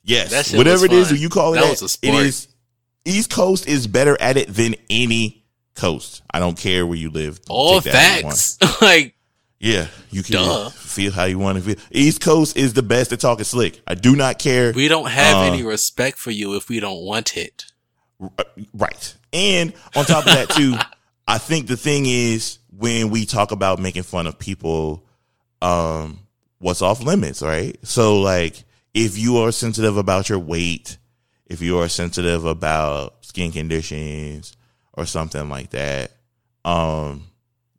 Yes, 0.06 0.54
whatever 0.54 0.86
it 0.86 0.92
is 0.92 1.20
you 1.20 1.28
call 1.28 1.52
it, 1.54 1.56
That 1.56 1.64
at, 1.64 1.70
was 1.72 1.82
a 1.82 1.88
sport. 1.88 2.14
is. 2.26 2.48
East 3.04 3.30
Coast 3.30 3.66
is 3.68 3.86
better 3.86 4.16
at 4.20 4.36
it 4.36 4.48
than 4.48 4.74
any 4.90 5.44
coast. 5.74 6.22
I 6.30 6.38
don't 6.40 6.56
care 6.58 6.86
where 6.86 6.96
you 6.98 7.10
live. 7.10 7.38
All 7.48 7.80
Take 7.80 7.92
that 7.92 8.14
if 8.16 8.18
you 8.22 8.26
want. 8.26 8.36
facts. 8.38 8.80
like, 8.82 9.14
Yeah, 9.60 9.86
you 10.10 10.22
can 10.22 10.34
Duh. 10.36 10.70
feel 10.70 11.12
how 11.12 11.24
you 11.24 11.38
want 11.38 11.58
to 11.58 11.64
feel. 11.64 11.84
East 11.90 12.20
Coast 12.20 12.56
is 12.56 12.72
the 12.72 12.82
best 12.82 13.12
at 13.12 13.20
talking 13.20 13.44
slick. 13.44 13.80
I 13.86 13.94
do 13.94 14.16
not 14.16 14.38
care. 14.38 14.72
we 14.72 14.88
don't 14.88 15.08
have 15.10 15.36
Uh, 15.36 15.52
any 15.52 15.62
respect 15.62 16.18
for 16.18 16.30
you 16.32 16.56
if 16.56 16.68
we 16.68 16.80
don't 16.80 17.02
want 17.02 17.36
it. 17.36 17.66
Uh, 18.20 18.44
Right. 18.74 19.14
And 19.32 19.72
on 19.94 20.04
top 20.04 20.26
of 20.26 20.32
that 20.32 20.50
too, 20.50 20.74
I 21.28 21.38
think 21.38 21.66
the 21.68 21.76
thing 21.76 22.06
is 22.06 22.58
when 22.76 23.10
we 23.10 23.24
talk 23.26 23.52
about 23.52 23.78
making 23.78 24.02
fun 24.04 24.26
of 24.26 24.38
people, 24.38 25.04
um, 25.62 26.20
what's 26.58 26.82
off 26.82 27.02
limits, 27.02 27.40
right? 27.42 27.76
So 27.86 28.20
like 28.20 28.64
if 28.96 29.18
you 29.18 29.36
are 29.36 29.52
sensitive 29.52 29.98
about 29.98 30.30
your 30.30 30.38
weight, 30.38 30.96
if 31.44 31.60
you 31.60 31.78
are 31.78 31.88
sensitive 31.88 32.46
about 32.46 33.26
skin 33.26 33.52
conditions 33.52 34.56
or 34.94 35.04
something 35.04 35.50
like 35.50 35.68
that, 35.70 36.12
um, 36.64 37.26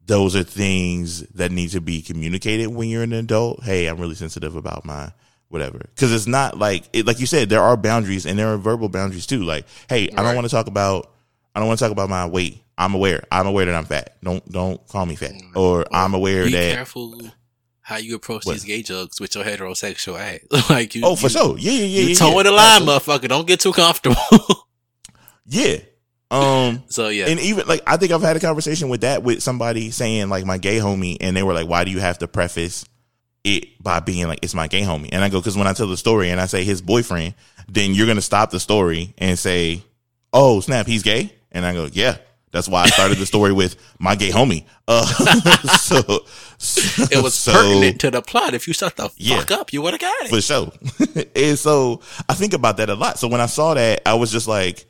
those 0.06 0.36
are 0.36 0.44
things 0.44 1.22
that 1.30 1.52
need 1.52 1.72
to 1.72 1.82
be 1.82 2.04
communicated 2.04 2.68
when 2.68 2.88
you're 2.88 3.02
an 3.02 3.14
adult. 3.14 3.64
Hey, 3.64 3.88
I'm 3.88 3.98
really 3.98 4.14
sensitive 4.14 4.56
about 4.56 4.86
my 4.86 5.12
whatever. 5.50 5.90
Cause 5.96 6.12
it's 6.14 6.28
not 6.28 6.60
like 6.60 6.88
it, 6.94 7.08
like 7.08 7.20
you 7.20 7.26
said, 7.26 7.50
there 7.50 7.64
are 7.64 7.76
boundaries 7.76 8.28
and 8.28 8.38
there 8.38 8.54
are 8.54 8.58
verbal 8.58 8.88
boundaries 8.88 9.26
too. 9.26 9.42
Like, 9.44 9.66
hey, 9.90 10.10
I 10.16 10.22
don't 10.22 10.36
want 10.36 10.46
to 10.46 10.52
talk 10.52 10.68
about, 10.68 11.12
I 11.56 11.60
don't 11.60 11.68
want 11.68 11.80
to 11.80 11.86
talk 11.86 11.92
about 11.92 12.10
my 12.10 12.28
weight. 12.28 12.64
I'm 12.78 12.94
aware. 12.94 13.24
I'm 13.32 13.48
aware 13.48 13.66
that 13.66 13.74
I'm 13.74 13.86
fat. 13.86 14.18
Don't, 14.24 14.48
don't 14.52 14.88
call 14.88 15.08
me 15.08 15.16
fat. 15.16 15.34
Or 15.56 15.84
I'm 15.92 16.14
aware 16.14 16.44
Be 16.46 16.52
that, 16.52 16.76
careful 16.76 17.20
how 17.88 17.95
you 17.95 18.15
approach 18.15 18.45
What? 18.45 18.52
these 18.52 18.65
gay 18.65 18.82
jokes 18.84 19.21
with 19.21 19.34
your 19.34 19.45
heterosexual 19.45 20.19
act. 20.19 20.45
like 20.69 20.93
you, 20.93 21.04
oh, 21.06 21.15
for 21.15 21.28
you, 21.28 21.30
sure. 21.30 21.58
Yeah, 21.58 21.71
yeah, 21.71 21.86
yeah. 21.86 22.02
You 22.02 22.08
yeah, 22.10 22.15
towing 22.15 22.36
yeah. 22.36 22.43
the 22.43 22.52
line, 22.52 22.82
Absolutely. 22.82 22.93
motherfucker. 22.93 23.30
Don't 23.30 23.47
get 23.47 23.60
too 23.62 23.71
comfortable. 23.71 24.17
Yeah. 25.50 25.78
Um, 26.30 26.84
so 26.89 27.08
yeah, 27.08 27.28
And 27.28 27.39
even 27.39 27.65
like 27.67 27.82
I 27.88 27.95
think 27.95 28.12
I've 28.12 28.21
had 28.21 28.36
a 28.36 28.41
conversation 28.41 28.89
with 28.89 29.00
that 29.02 29.23
with 29.23 29.41
somebody 29.41 29.91
saying 29.91 30.28
like 30.28 30.43
my 30.43 30.58
gay 30.58 30.78
homie, 30.78 31.15
and 31.21 31.38
they 31.38 31.41
were 31.41 31.54
like, 31.54 31.69
"Why 31.69 31.86
do 31.86 31.91
you 31.91 32.02
have 32.02 32.17
to 32.17 32.28
preface 32.28 32.84
it 33.45 33.82
by 33.82 34.02
being 34.02 34.28
like 34.28 34.39
it's 34.41 34.54
my 34.54 34.67
gay 34.67 34.82
homie?" 34.82 35.08
And 35.13 35.23
I 35.23 35.30
go, 35.30 35.39
"Because 35.39 35.56
when 35.56 35.67
I 35.67 35.71
tell 35.71 35.88
the 35.88 35.95
story 35.95 36.30
and 36.30 36.41
I 36.41 36.47
say 36.47 36.65
his 36.65 36.82
boyfriend, 36.82 37.34
then 37.69 37.93
you're 37.93 38.08
gonna 38.08 38.21
stop 38.21 38.50
the 38.52 38.60
story 38.60 39.13
and 39.17 39.39
say, 39.39 39.82
oh 40.34 40.60
snap, 40.60 40.86
he's 40.86 41.02
gay,' 41.04 41.34
and 41.54 41.65
I 41.65 41.71
go, 41.73 41.88
"Yeah." 41.93 42.17
That's 42.52 42.68
why 42.70 42.84
I 42.84 42.88
started 42.88 43.18
the 43.18 43.26
story 43.26 43.52
with 43.52 43.76
my 44.00 44.16
gay 44.16 44.30
homie. 44.30 44.66
Uh, 44.88 45.06
so, 45.78 45.98
it 47.12 47.22
was 47.22 47.34
so- 47.34 47.52
pertinent 47.52 48.00
to 48.02 48.12
the 48.12 48.22
plot. 48.22 48.54
If 48.54 48.68
you 48.68 48.74
shut 48.74 48.96
the 48.96 49.10
Yeah. 49.18 49.40
fuck 49.40 49.52
up, 49.52 49.74
you 49.74 49.82
would 49.82 49.94
have 49.94 50.02
got 50.02 50.16
it. 50.22 50.30
for 50.30 50.42
sure. 50.42 50.72
and 51.36 51.60
so 51.60 52.02
I 52.30 52.34
think 52.36 52.54
about 52.54 52.78
that 52.78 52.90
a 52.90 52.96
lot. 52.96 53.20
So 53.20 53.28
when 53.28 53.42
I 53.42 53.48
saw 53.48 53.74
that, 53.74 54.02
I 54.06 54.14
was 54.16 54.32
just 54.32 54.48
like, 54.48 54.86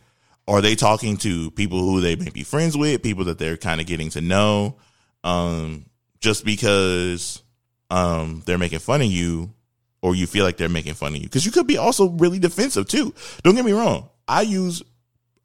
are 0.47 0.61
they 0.61 0.75
talking 0.75 1.17
to 1.17 1.51
people 1.51 1.79
who 1.79 1.99
they 1.99 2.15
may 2.15 2.29
be 2.29 2.43
friends 2.43 2.77
with, 2.77 3.01
people 3.03 3.25
that 3.25 3.37
they're 3.39 3.57
kind 3.57 3.81
of 3.81 3.87
getting 3.87 4.09
to 4.11 4.21
know? 4.21 4.77
Um, 5.23 5.85
just 6.21 6.45
because 6.45 7.41
um 7.89 8.43
they're 8.45 8.57
making 8.57 8.79
fun 8.79 9.01
of 9.01 9.07
you 9.07 9.53
or 10.01 10.13
you 10.15 10.27
feel 10.27 10.43
like 10.45 10.57
they're 10.57 10.69
making 10.69 10.93
fun 10.93 11.13
of 11.13 11.17
you. 11.17 11.23
Because 11.23 11.45
you 11.45 11.51
could 11.51 11.67
be 11.67 11.77
also 11.77 12.09
really 12.11 12.39
defensive 12.39 12.87
too. 12.87 13.13
Don't 13.43 13.55
get 13.55 13.65
me 13.65 13.71
wrong. 13.73 14.09
I 14.27 14.41
use 14.41 14.83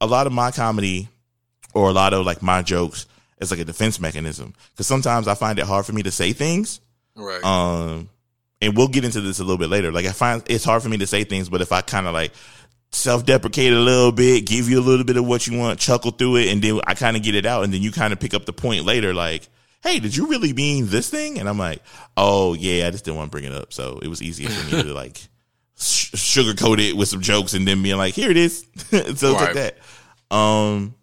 a 0.00 0.06
lot 0.06 0.26
of 0.26 0.32
my 0.32 0.50
comedy 0.50 1.08
or 1.74 1.88
a 1.88 1.92
lot 1.92 2.14
of 2.14 2.24
like 2.26 2.42
my 2.42 2.62
jokes 2.62 3.06
as 3.40 3.50
like 3.50 3.60
a 3.60 3.64
defense 3.64 4.00
mechanism. 4.00 4.54
Because 4.72 4.86
sometimes 4.86 5.28
I 5.28 5.34
find 5.34 5.58
it 5.58 5.66
hard 5.66 5.86
for 5.86 5.92
me 5.92 6.02
to 6.04 6.10
say 6.10 6.32
things 6.32 6.80
right. 7.16 7.44
um, 7.44 8.08
and 8.60 8.76
we'll 8.76 8.88
get 8.88 9.04
into 9.04 9.20
this 9.20 9.40
a 9.40 9.44
little 9.44 9.58
bit 9.58 9.68
later. 9.68 9.92
Like 9.92 10.06
I 10.06 10.12
find 10.12 10.42
it's 10.46 10.64
hard 10.64 10.82
for 10.82 10.88
me 10.88 10.98
to 10.98 11.06
say 11.06 11.24
things, 11.24 11.48
but 11.48 11.60
if 11.60 11.72
I 11.72 11.80
kind 11.80 12.06
of 12.06 12.14
like 12.14 12.32
self-deprecate 12.92 13.72
a 13.72 13.78
little 13.78 14.12
bit, 14.12 14.46
give 14.46 14.68
you 14.68 14.78
a 14.78 14.82
little 14.82 15.04
bit 15.04 15.16
of 15.16 15.26
what 15.26 15.46
you 15.46 15.58
want, 15.58 15.78
chuckle 15.78 16.12
through 16.12 16.36
it, 16.36 16.48
and 16.48 16.62
then 16.62 16.80
I 16.86 16.94
kind 16.94 17.16
of 17.16 17.22
get 17.22 17.34
it 17.34 17.46
out, 17.46 17.64
and 17.64 17.72
then 17.72 17.82
you 17.82 17.90
kind 17.90 18.12
of 18.12 18.20
pick 18.20 18.34
up 18.34 18.44
the 18.44 18.52
point 18.52 18.84
later, 18.84 19.12
like, 19.12 19.48
"Hey, 19.82 19.98
did 19.98 20.16
you 20.16 20.28
really 20.28 20.52
mean 20.52 20.86
this 20.86 21.10
thing?" 21.10 21.38
And 21.38 21.48
I'm 21.48 21.58
like, 21.58 21.82
"Oh 22.16 22.54
yeah, 22.54 22.86
I 22.86 22.90
just 22.90 23.04
didn't 23.04 23.16
want 23.16 23.30
to 23.30 23.32
bring 23.32 23.44
it 23.44 23.52
up." 23.52 23.72
So 23.72 23.98
it 24.02 24.08
was 24.08 24.22
easier 24.22 24.48
for 24.48 24.76
me 24.76 24.82
to 24.82 24.94
like 24.94 25.20
sugarcoat 25.76 26.78
it 26.78 26.96
with 26.96 27.08
some 27.08 27.20
jokes, 27.20 27.54
and 27.54 27.66
then 27.66 27.82
being 27.82 27.96
like, 27.96 28.14
"Here 28.14 28.30
it 28.30 28.36
is." 28.36 28.66
so 28.90 28.96
it's 28.98 29.22
like 29.22 29.54
that. 29.54 29.78
Um, 30.30 30.94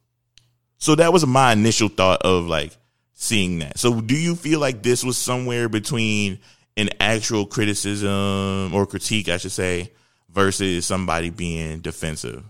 so 0.79 0.95
that 0.95 1.13
was 1.13 1.27
my 1.27 1.53
initial 1.53 1.89
thought 1.89 2.21
of 2.23 2.47
like 2.47 2.75
seeing 3.13 3.59
that. 3.59 3.77
So 3.77 3.99
do 4.01 4.15
you 4.15 4.35
feel 4.35 4.59
like 4.59 4.81
this 4.81 5.03
was 5.03 5.17
somewhere 5.17 5.69
between 5.69 6.39
an 6.77 6.89
actual 7.01 7.45
criticism 7.45 8.73
or 8.73 8.85
critique, 8.85 9.27
I 9.27 9.37
should 9.37 9.51
say, 9.51 9.91
versus 10.29 10.85
somebody 10.85 11.29
being 11.29 11.81
defensive? 11.81 12.43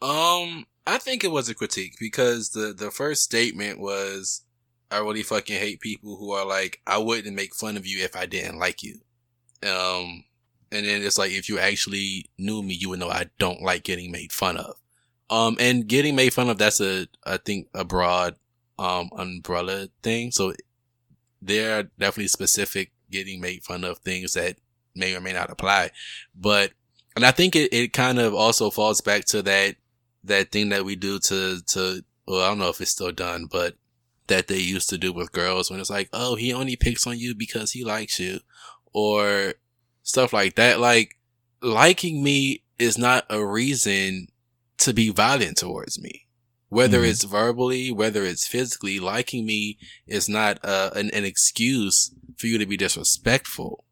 Um, 0.00 0.66
I 0.86 0.98
think 0.98 1.24
it 1.24 1.32
was 1.32 1.48
a 1.48 1.54
critique 1.54 1.96
because 1.98 2.50
the 2.50 2.72
the 2.72 2.90
first 2.90 3.24
statement 3.24 3.80
was, 3.80 4.42
"I 4.90 4.98
really 4.98 5.24
fucking 5.24 5.58
hate 5.58 5.80
people 5.80 6.16
who 6.16 6.30
are 6.30 6.46
like, 6.46 6.80
I 6.86 6.98
wouldn't 6.98 7.36
make 7.36 7.54
fun 7.54 7.76
of 7.76 7.86
you 7.86 8.04
if 8.04 8.14
I 8.14 8.26
didn't 8.26 8.58
like 8.58 8.82
you." 8.82 9.00
Um, 9.64 10.24
and 10.70 10.86
then 10.86 11.02
it's 11.02 11.18
like, 11.18 11.32
if 11.32 11.48
you 11.48 11.58
actually 11.58 12.26
knew 12.38 12.62
me, 12.62 12.74
you 12.74 12.88
would 12.88 13.00
know 13.00 13.10
I 13.10 13.30
don't 13.38 13.62
like 13.62 13.84
getting 13.84 14.10
made 14.10 14.32
fun 14.32 14.56
of. 14.56 14.76
Um, 15.30 15.56
and 15.58 15.86
getting 15.86 16.14
made 16.14 16.34
fun 16.34 16.50
of 16.50 16.58
that's 16.58 16.80
a 16.80 17.06
I 17.24 17.38
think 17.38 17.68
a 17.74 17.84
broad 17.84 18.36
um 18.78 19.10
umbrella 19.16 19.88
thing. 20.02 20.30
So 20.30 20.52
there 21.40 21.78
are 21.78 21.82
definitely 21.98 22.28
specific 22.28 22.92
getting 23.10 23.40
made 23.40 23.64
fun 23.64 23.84
of 23.84 23.98
things 23.98 24.34
that 24.34 24.56
may 24.94 25.14
or 25.14 25.20
may 25.20 25.32
not 25.32 25.50
apply, 25.50 25.90
but 26.34 26.72
and 27.14 27.24
I 27.24 27.30
think 27.30 27.56
it, 27.56 27.72
it 27.72 27.92
kind 27.92 28.18
of 28.18 28.34
also 28.34 28.70
falls 28.70 29.00
back 29.00 29.24
to 29.26 29.42
that 29.42 29.76
that 30.24 30.52
thing 30.52 30.68
that 30.70 30.84
we 30.84 30.96
do 30.96 31.18
to 31.18 31.60
to 31.68 32.04
well 32.26 32.42
I 32.42 32.48
don't 32.48 32.58
know 32.58 32.68
if 32.68 32.80
it's 32.80 32.90
still 32.90 33.12
done, 33.12 33.46
but 33.50 33.74
that 34.28 34.48
they 34.48 34.58
used 34.58 34.88
to 34.90 34.98
do 34.98 35.12
with 35.12 35.32
girls 35.32 35.70
when 35.70 35.80
it's 35.80 35.90
like, 35.90 36.08
oh, 36.12 36.36
he 36.36 36.52
only 36.52 36.76
picks 36.76 37.06
on 37.06 37.18
you 37.18 37.34
because 37.34 37.72
he 37.72 37.84
likes 37.84 38.18
you, 38.20 38.40
or 38.92 39.54
stuff 40.02 40.32
like 40.32 40.54
that. 40.56 40.80
Like 40.80 41.18
liking 41.60 42.22
me 42.22 42.62
is 42.78 42.98
not 42.98 43.24
a 43.28 43.44
reason 43.44 44.28
to 44.82 44.92
be 44.94 45.10
violent 45.10 45.56
towards 45.58 46.00
me. 46.00 46.26
Whether 46.68 47.00
Mhm. 47.02 47.10
it's 47.10 47.24
verbally, 47.24 47.90
whether 47.92 48.24
it's 48.24 48.46
physically, 48.46 48.98
liking 48.98 49.44
me 49.44 49.78
is 50.06 50.28
not 50.28 50.58
uh, 50.64 50.90
an, 50.94 51.10
an 51.12 51.24
excuse 51.24 52.14
for 52.38 52.46
you 52.46 52.56
to 52.58 52.66
be 52.66 52.76
disrespectful. 52.78 53.84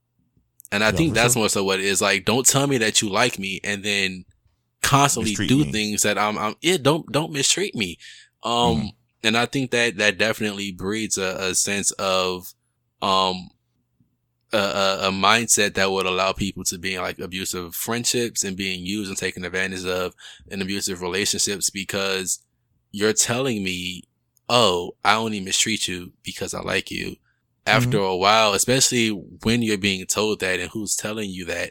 And 0.73 0.83
I 0.85 0.93
think 0.93 1.15
that's 1.15 1.35
sure. 1.35 1.43
more 1.43 1.49
so 1.49 1.65
what 1.65 1.81
it 1.81 1.85
is. 1.85 2.01
Like, 2.01 2.25
don't 2.25 2.47
tell 2.47 2.67
me 2.67 2.79
that 2.79 3.03
you 3.03 3.11
like 3.11 3.39
me 3.39 3.61
and 3.65 3.83
then 3.85 4.25
constantly 4.83 5.33
Mistreat 5.33 5.49
do 5.49 5.59
me. 5.65 5.73
things 5.73 6.03
that 6.03 6.17
I'm, 6.17 6.39
I'm, 6.39 6.55
yeah, 6.63 6.77
don't, 6.81 7.11
don't 7.13 7.33
mistreat 7.33 7.75
me. 7.75 7.99
Um, 8.43 8.53
Mm-hmm. 8.77 8.87
and 9.25 9.37
I 9.37 9.47
think 9.47 9.73
that 9.73 9.97
that 9.99 10.17
definitely 10.17 10.71
breeds 10.73 11.19
a, 11.19 11.37
a 11.51 11.55
sense 11.55 11.91
of, 11.93 12.55
um, 13.03 13.51
a, 14.53 14.59
a, 14.59 15.09
a 15.09 15.11
mindset 15.11 15.75
that 15.75 15.91
would 15.91 16.07
allow 16.07 16.33
people 16.33 16.65
to 16.65 16.79
be 16.79 16.95
in 16.95 17.03
like 17.03 17.19
abusive 17.19 17.75
friendships 17.75 18.43
and 18.43 18.57
being 18.57 18.85
used 18.85 19.09
and 19.09 19.19
taken 19.19 19.45
advantage 19.45 19.85
of 19.85 20.15
in 20.49 20.61
abusive 20.61 21.03
relationships 21.03 21.71
because 21.71 22.41
you're 22.91 23.13
telling 23.13 23.63
me, 23.63 24.05
oh, 24.49 24.97
I 25.05 25.15
only 25.15 25.41
mistreat 25.41 25.87
you 25.87 26.13
because 26.23 26.55
I 26.55 26.61
like 26.61 26.91
you. 26.91 27.17
After 27.67 27.99
a 27.99 28.17
while, 28.17 28.55
especially 28.55 29.11
when 29.11 29.63
you're 29.63 29.79
being 29.79 30.05
told 30.07 30.41
that 30.41 30.59
and 30.59 30.71
who's 30.71 30.97
telling 30.97 31.31
you 31.31 31.45
that, 31.45 31.71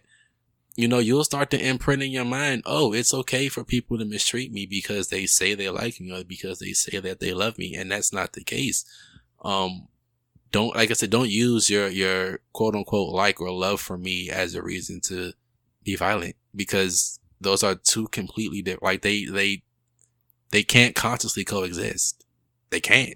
you 0.77 0.87
know, 0.87 0.99
you'll 0.99 1.25
start 1.25 1.51
to 1.51 1.59
imprint 1.59 2.03
in 2.03 2.11
your 2.11 2.23
mind, 2.23 2.63
oh, 2.65 2.93
it's 2.93 3.13
okay 3.13 3.49
for 3.49 3.65
people 3.65 3.97
to 3.97 4.05
mistreat 4.05 4.53
me 4.53 4.65
because 4.65 5.09
they 5.09 5.25
say 5.25 5.55
they 5.55 5.69
like 5.69 5.99
me 5.99 6.13
or 6.13 6.23
because 6.23 6.59
they 6.59 6.71
say 6.71 6.99
that 6.99 7.19
they 7.19 7.33
love 7.33 7.57
me. 7.57 7.75
And 7.75 7.91
that's 7.91 8.13
not 8.13 8.31
the 8.31 8.45
case. 8.45 8.85
Um, 9.43 9.89
don't, 10.51 10.75
like 10.75 10.89
I 10.89 10.93
said, 10.93 11.09
don't 11.09 11.29
use 11.29 11.69
your, 11.69 11.87
your 11.87 12.39
quote 12.53 12.75
unquote 12.75 13.13
like 13.13 13.39
or 13.41 13.51
love 13.51 13.79
for 13.81 13.97
me 13.97 14.29
as 14.29 14.55
a 14.55 14.61
reason 14.61 15.01
to 15.01 15.33
be 15.83 15.95
violent 15.95 16.35
because 16.55 17.19
those 17.41 17.63
are 17.63 17.75
two 17.75 18.07
completely 18.07 18.61
different. 18.61 18.83
Like 18.83 19.01
they 19.01 19.25
they 19.25 19.63
they 20.51 20.63
can't 20.63 20.95
consciously 20.95 21.43
coexist. 21.43 22.25
They 22.69 22.79
can't. 22.79 23.15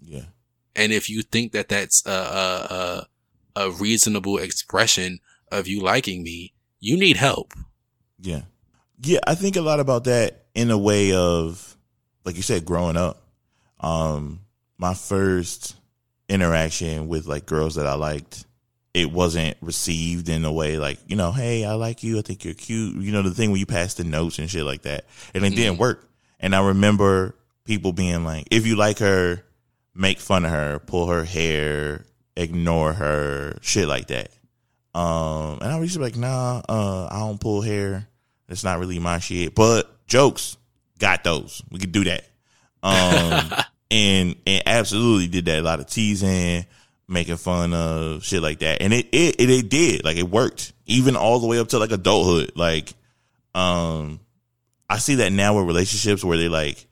Yeah. 0.00 0.26
And 0.74 0.92
if 0.92 1.08
you 1.10 1.22
think 1.22 1.52
that 1.52 1.68
that's 1.68 2.04
a 2.06 2.10
a 2.10 3.06
a, 3.56 3.66
a 3.66 3.70
reasonable 3.70 4.38
expression 4.38 5.20
of 5.50 5.68
you 5.68 5.80
liking 5.80 6.22
me, 6.22 6.52
you 6.78 6.96
need 6.96 7.16
help. 7.16 7.52
Yeah. 8.20 8.42
Yeah, 9.02 9.20
I 9.26 9.34
think 9.34 9.56
a 9.56 9.62
lot 9.62 9.80
about 9.80 10.04
that 10.04 10.44
in 10.54 10.70
a 10.70 10.78
way 10.78 11.12
of 11.12 11.76
like 12.24 12.36
you 12.36 12.42
said 12.42 12.64
growing 12.64 12.96
up. 12.96 13.26
Um 13.80 14.40
my 14.78 14.94
first 14.94 15.76
interaction 16.30 17.08
with 17.08 17.26
like 17.26 17.44
girls 17.44 17.74
that 17.74 17.86
I 17.86 17.94
liked, 17.94 18.46
it 18.94 19.12
wasn't 19.12 19.56
received 19.60 20.28
in 20.28 20.44
a 20.44 20.52
way 20.52 20.78
like, 20.78 20.98
you 21.06 21.16
know, 21.16 21.32
hey, 21.32 21.64
I 21.64 21.74
like 21.74 22.02
you, 22.02 22.18
I 22.18 22.22
think 22.22 22.44
you're 22.44 22.54
cute. 22.54 22.96
You 22.96 23.12
know, 23.12 23.22
the 23.22 23.32
thing 23.32 23.50
when 23.50 23.60
you 23.60 23.66
pass 23.66 23.94
the 23.94 24.04
notes 24.04 24.38
and 24.38 24.48
shit 24.50 24.64
like 24.64 24.82
that. 24.82 25.04
And 25.34 25.44
it 25.44 25.50
didn't 25.50 25.78
work. 25.78 26.08
And 26.38 26.54
I 26.54 26.66
remember 26.68 27.36
people 27.64 27.92
being 27.92 28.24
like, 28.24 28.48
if 28.50 28.66
you 28.66 28.76
like 28.76 28.98
her, 28.98 29.44
make 29.94 30.18
fun 30.18 30.44
of 30.44 30.50
her, 30.50 30.78
pull 30.78 31.08
her 31.08 31.24
hair, 31.24 32.06
ignore 32.36 32.92
her, 32.92 33.58
shit 33.60 33.86
like 33.86 34.08
that. 34.08 34.30
Um, 34.94 35.58
and 35.60 35.70
I 35.70 35.78
was 35.78 35.90
just 35.90 36.00
like, 36.00 36.16
nah, 36.16 36.62
uh, 36.68 37.08
I 37.10 37.20
don't 37.20 37.40
pull 37.40 37.60
hair. 37.60 38.08
It's 38.48 38.64
not 38.64 38.80
really 38.80 38.98
my 38.98 39.18
shit. 39.18 39.54
But 39.54 40.06
jokes, 40.06 40.56
got 40.98 41.22
those. 41.22 41.62
We 41.70 41.78
could 41.78 41.92
do 41.92 42.04
that. 42.04 42.24
Um, 42.82 43.52
and 43.90 44.36
and 44.46 44.62
absolutely 44.66 45.28
did 45.28 45.46
that. 45.46 45.60
A 45.60 45.62
lot 45.62 45.80
of 45.80 45.86
teasing, 45.86 46.66
making 47.08 47.36
fun 47.36 47.74
of 47.74 48.24
shit 48.24 48.42
like 48.42 48.60
that. 48.60 48.82
And 48.82 48.92
it 48.92 49.08
it 49.12 49.40
it, 49.40 49.50
it 49.50 49.68
did. 49.68 50.04
Like 50.04 50.16
it 50.16 50.28
worked. 50.28 50.72
Even 50.86 51.16
all 51.16 51.38
the 51.38 51.46
way 51.46 51.58
up 51.58 51.68
to 51.68 51.78
like 51.78 51.92
adulthood. 51.92 52.52
Like, 52.56 52.92
um, 53.54 54.20
I 54.88 54.98
see 54.98 55.16
that 55.16 55.32
now 55.32 55.56
with 55.56 55.66
relationships 55.66 56.24
where 56.24 56.38
they 56.38 56.48
like 56.48 56.86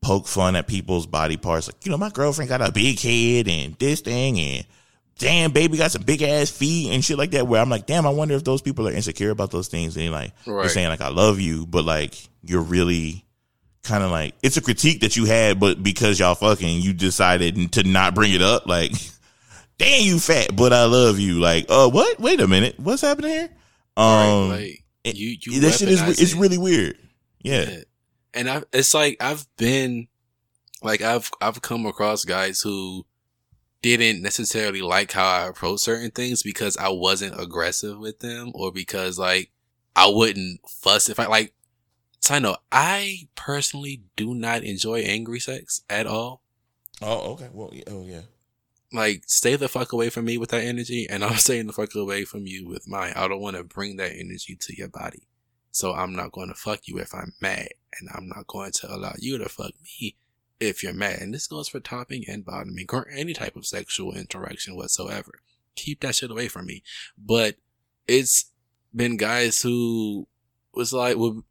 poke 0.00 0.26
fun 0.26 0.56
at 0.56 0.66
people's 0.66 1.06
body 1.06 1.36
parts. 1.36 1.68
Like, 1.68 1.84
you 1.84 1.90
know, 1.90 1.98
my 1.98 2.10
girlfriend 2.10 2.48
got 2.48 2.62
a 2.62 2.72
big 2.72 2.98
head 3.00 3.48
and 3.48 3.74
this 3.78 4.00
thing 4.00 4.38
and 4.38 4.66
damn 5.18 5.50
baby 5.50 5.76
got 5.78 5.90
some 5.90 6.02
big 6.02 6.22
ass 6.22 6.50
feet 6.50 6.92
and 6.92 7.04
shit 7.04 7.18
like 7.18 7.32
that 7.32 7.46
where 7.46 7.60
I'm 7.60 7.70
like, 7.70 7.86
damn, 7.86 8.06
I 8.06 8.10
wonder 8.10 8.34
if 8.34 8.44
those 8.44 8.62
people 8.62 8.86
are 8.86 8.92
insecure 8.92 9.30
about 9.30 9.50
those 9.50 9.68
things 9.68 9.96
and 9.96 10.12
like 10.12 10.32
they're 10.62 10.68
saying 10.70 10.88
like 10.88 11.00
I 11.00 11.08
love 11.08 11.40
you, 11.40 11.66
but 11.66 11.84
like 11.84 12.14
you're 12.42 12.62
really 12.62 13.24
kind 13.86 14.04
of 14.04 14.10
like 14.10 14.34
it's 14.42 14.56
a 14.56 14.60
critique 14.60 15.00
that 15.00 15.16
you 15.16 15.24
had, 15.24 15.58
but 15.58 15.82
because 15.82 16.18
y'all 16.18 16.34
fucking 16.34 16.80
you 16.80 16.92
decided 16.92 17.72
to 17.72 17.82
not 17.84 18.14
bring 18.14 18.32
it 18.32 18.42
up, 18.42 18.66
like 18.66 18.92
damn 19.78 20.04
you 20.04 20.18
fat, 20.18 20.54
but 20.54 20.72
I 20.72 20.84
love 20.84 21.18
you. 21.18 21.40
Like, 21.40 21.66
uh 21.68 21.88
what? 21.88 22.20
Wait 22.20 22.40
a 22.40 22.46
minute. 22.46 22.78
What's 22.78 23.02
happening 23.02 23.30
here? 23.30 23.50
Um 23.96 24.50
right? 24.50 24.78
Like 25.04 25.16
you 25.16 25.36
you 25.40 25.60
that 25.60 25.74
shit 25.74 25.88
is 25.88 26.02
it's 26.20 26.34
it. 26.34 26.38
really 26.38 26.58
weird. 26.58 26.98
Yeah. 27.40 27.68
Yeah. 27.68 27.80
And 28.34 28.50
I 28.50 28.62
it's 28.72 28.92
like 28.92 29.16
I've 29.20 29.46
been 29.56 30.08
like 30.82 31.00
I've 31.00 31.30
I've 31.40 31.62
come 31.62 31.86
across 31.86 32.24
guys 32.24 32.60
who 32.60 33.06
didn't 33.82 34.22
necessarily 34.22 34.82
like 34.82 35.12
how 35.12 35.26
I 35.26 35.46
approach 35.46 35.80
certain 35.80 36.10
things 36.10 36.42
because 36.42 36.76
I 36.76 36.88
wasn't 36.88 37.40
aggressive 37.40 37.98
with 37.98 38.18
them 38.18 38.50
or 38.54 38.72
because 38.72 39.18
like 39.18 39.52
I 39.94 40.08
wouldn't 40.08 40.60
fuss 40.68 41.08
if 41.08 41.20
I 41.20 41.26
like 41.26 41.54
I 42.30 42.38
know 42.38 42.56
I 42.72 43.28
personally 43.34 44.02
do 44.16 44.34
not 44.34 44.64
enjoy 44.64 45.00
angry 45.00 45.40
sex 45.40 45.82
at 45.88 46.06
all. 46.06 46.42
Oh, 47.02 47.32
okay. 47.32 47.48
Well, 47.52 47.70
yeah, 47.72 47.84
oh 47.88 48.04
yeah. 48.06 48.22
Like 48.92 49.24
stay 49.26 49.56
the 49.56 49.68
fuck 49.68 49.92
away 49.92 50.10
from 50.10 50.24
me 50.24 50.38
with 50.38 50.50
that 50.50 50.64
energy 50.64 51.06
and 51.08 51.24
I'm 51.24 51.36
staying 51.36 51.66
the 51.66 51.72
fuck 51.72 51.94
away 51.94 52.24
from 52.24 52.46
you 52.46 52.66
with 52.66 52.88
mine. 52.88 53.12
I 53.16 53.28
don't 53.28 53.40
want 53.40 53.56
to 53.56 53.64
bring 53.64 53.96
that 53.96 54.12
energy 54.12 54.56
to 54.58 54.76
your 54.76 54.88
body. 54.88 55.22
So 55.70 55.92
I'm 55.92 56.14
not 56.14 56.32
going 56.32 56.48
to 56.48 56.54
fuck 56.54 56.80
you 56.86 56.98
if 56.98 57.14
I'm 57.14 57.34
mad 57.40 57.68
and 58.00 58.08
I'm 58.14 58.28
not 58.28 58.46
going 58.46 58.72
to 58.72 58.94
allow 58.94 59.12
you 59.18 59.36
to 59.38 59.48
fuck 59.48 59.72
me 59.82 60.16
if 60.58 60.82
you're 60.82 60.94
mad. 60.94 61.20
And 61.20 61.34
this 61.34 61.46
goes 61.46 61.68
for 61.68 61.80
topping 61.80 62.24
and 62.26 62.44
bottoming 62.44 62.86
or 62.92 63.06
any 63.10 63.34
type 63.34 63.56
of 63.56 63.66
sexual 63.66 64.14
interaction 64.14 64.74
whatsoever. 64.74 65.32
Keep 65.74 66.00
that 66.00 66.14
shit 66.14 66.30
away 66.30 66.48
from 66.48 66.66
me. 66.66 66.82
But 67.18 67.56
it's 68.08 68.46
been 68.94 69.18
guys 69.18 69.60
who 69.60 70.26
was 70.72 70.94
like, 70.94 71.16
would 71.18 71.42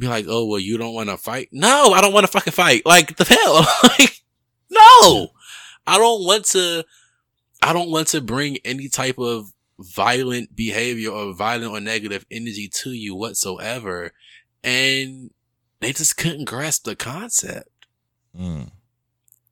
be 0.00 0.08
like, 0.08 0.26
oh, 0.28 0.46
well, 0.46 0.58
you 0.58 0.78
don't 0.78 0.94
want 0.94 1.10
to 1.10 1.16
fight? 1.16 1.48
No, 1.52 1.92
I 1.92 2.00
don't 2.00 2.12
want 2.12 2.24
to 2.24 2.32
fucking 2.32 2.52
fight. 2.52 2.84
Like 2.84 3.16
the 3.16 3.24
hell? 3.24 3.66
like, 3.98 4.22
no, 4.70 5.28
I 5.86 5.98
don't 5.98 6.24
want 6.24 6.46
to, 6.46 6.84
I 7.62 7.72
don't 7.72 7.90
want 7.90 8.08
to 8.08 8.20
bring 8.20 8.58
any 8.64 8.88
type 8.88 9.18
of 9.18 9.52
violent 9.78 10.56
behavior 10.56 11.10
or 11.10 11.34
violent 11.34 11.72
or 11.72 11.80
negative 11.80 12.26
energy 12.30 12.68
to 12.68 12.90
you 12.90 13.14
whatsoever. 13.14 14.12
And 14.64 15.30
they 15.80 15.92
just 15.92 16.16
couldn't 16.16 16.46
grasp 16.46 16.84
the 16.84 16.96
concept. 16.96 17.68
Mm. 18.38 18.70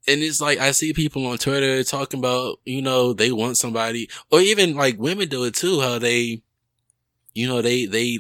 And 0.07 0.23
it's 0.23 0.41
like, 0.41 0.59
I 0.59 0.71
see 0.71 0.95
people 0.95 1.27
on 1.27 1.37
Twitter 1.37 1.85
talking 1.85 2.19
about, 2.19 2.61
you 2.65 2.81
know, 2.81 3.13
they 3.13 3.31
want 3.31 3.59
somebody, 3.59 4.09
or 4.31 4.41
even 4.41 4.75
like 4.75 4.99
women 4.99 5.29
do 5.29 5.45
it 5.45 5.55
too, 5.55 5.81
how 5.81 5.99
they, 5.99 6.43
you 7.35 7.47
know, 7.47 7.61
they, 7.61 7.85
they 7.85 8.19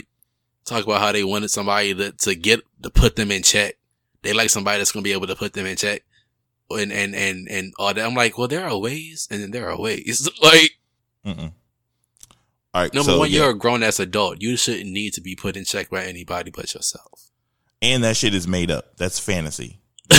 talk 0.68 0.84
about 0.84 1.00
how 1.00 1.12
they 1.12 1.24
wanted 1.24 1.50
somebody 1.50 1.94
to, 1.94 2.12
to 2.12 2.34
get, 2.34 2.60
to 2.82 2.90
put 2.90 3.16
them 3.16 3.30
in 3.30 3.42
check. 3.42 3.76
They 4.22 4.32
like 4.32 4.50
somebody 4.50 4.78
that's 4.78 4.92
going 4.92 5.02
to 5.02 5.08
be 5.08 5.12
able 5.12 5.26
to 5.28 5.36
put 5.36 5.52
them 5.52 5.66
in 5.66 5.76
check. 5.76 6.04
And, 6.70 6.92
and, 6.92 7.14
and, 7.14 7.48
and 7.48 7.72
all 7.78 7.94
that. 7.94 8.04
I'm 8.04 8.14
like, 8.14 8.36
well, 8.36 8.48
there 8.48 8.66
are 8.68 8.76
ways 8.76 9.26
and 9.30 9.42
then 9.42 9.50
there 9.52 9.70
are 9.70 9.80
ways. 9.80 10.28
Like, 10.42 10.72
Mm-mm. 11.24 11.52
All 12.74 12.82
right. 12.82 12.92
number 12.92 13.12
so, 13.12 13.18
one, 13.20 13.30
yeah. 13.30 13.40
you're 13.40 13.50
a 13.50 13.58
grown 13.58 13.82
ass 13.82 13.98
adult. 13.98 14.42
You 14.42 14.56
shouldn't 14.56 14.90
need 14.90 15.14
to 15.14 15.20
be 15.22 15.34
put 15.34 15.56
in 15.56 15.64
check 15.64 15.88
by 15.90 16.04
anybody 16.04 16.50
but 16.50 16.74
yourself. 16.74 17.30
and 17.80 18.04
that 18.04 18.16
shit 18.16 18.34
is 18.34 18.46
made 18.46 18.70
up. 18.70 18.96
That's 18.98 19.18
fantasy. 19.18 19.80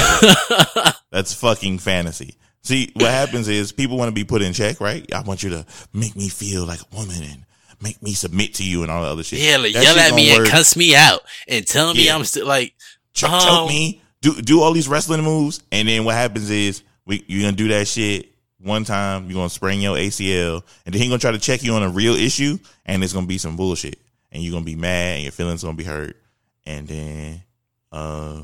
That's 1.12 1.34
fucking 1.34 1.80
fantasy. 1.80 2.36
See, 2.62 2.92
what 2.96 3.12
happens 3.12 3.48
is 3.48 3.72
people 3.72 3.98
want 3.98 4.10
to 4.10 4.16
be 4.16 4.24
put 4.24 4.42
in 4.42 4.54
check, 4.54 4.82
right? 4.82 5.12
I 5.14 5.22
want 5.22 5.44
you 5.44 5.50
to 5.52 5.66
make 5.94 6.16
me 6.16 6.30
feel 6.30 6.66
like 6.66 6.82
a 6.82 6.96
woman 6.96 7.24
and 7.24 7.46
make 7.82 8.02
me 8.02 8.14
submit 8.14 8.56
to 8.56 8.64
you 8.64 8.84
and 8.84 8.92
all 8.92 9.04
the 9.04 9.10
other 9.10 9.24
shit. 9.24 9.40
yeah, 9.40 9.58
like, 9.58 9.74
That 9.74 9.84
yell 9.84 9.98
at 9.98 10.14
me 10.14 10.30
gonna 10.30 10.44
and 10.44 10.50
cuss 10.52 10.76
me 10.76 10.96
out 10.96 11.22
and 11.48 11.66
tell 11.66 11.94
me 11.94 12.06
Yeah. 12.06 12.16
I'm 12.16 12.26
still 12.26 12.48
like, 12.48 12.74
choke, 13.14 13.32
Um, 13.32 13.42
choke 13.42 13.70
me, 13.70 14.02
do 14.22 14.42
do 14.42 14.62
all 14.62 14.74
these 14.74 14.88
wrestling 14.88 15.24
moves, 15.24 15.62
and 15.72 15.88
then 15.88 16.04
what 16.04 16.16
happens 16.16 16.50
is 16.50 16.84
we 17.06 17.24
you're 17.28 17.42
gonna 17.44 17.56
do 17.56 17.70
that 17.70 17.88
shit 17.88 18.30
one 18.62 18.84
time, 18.84 19.26
you're 19.30 19.36
gonna 19.40 19.50
sprain 19.50 19.80
your 19.82 19.98
ACL, 19.98 20.64
and 20.86 20.94
then 20.94 21.02
he 21.02 21.08
gonna 21.08 21.20
try 21.20 21.32
to 21.32 21.40
check 21.40 21.64
you 21.64 21.74
on 21.74 21.84
a 21.84 21.90
real 21.90 22.16
issue, 22.16 22.58
and 22.86 23.04
it's 23.04 23.14
gonna 23.14 23.26
be 23.28 23.38
some 23.38 23.56
bullshit, 23.56 23.98
and 24.32 24.44
you're 24.44 24.52
gonna 24.52 24.66
be 24.66 24.76
mad, 24.76 25.16
and 25.16 25.24
your 25.24 25.32
feelings 25.32 25.64
gonna 25.64 25.78
be 25.78 25.86
hurt, 25.86 26.18
and 26.66 26.88
then 26.88 27.42
uh, 27.92 28.44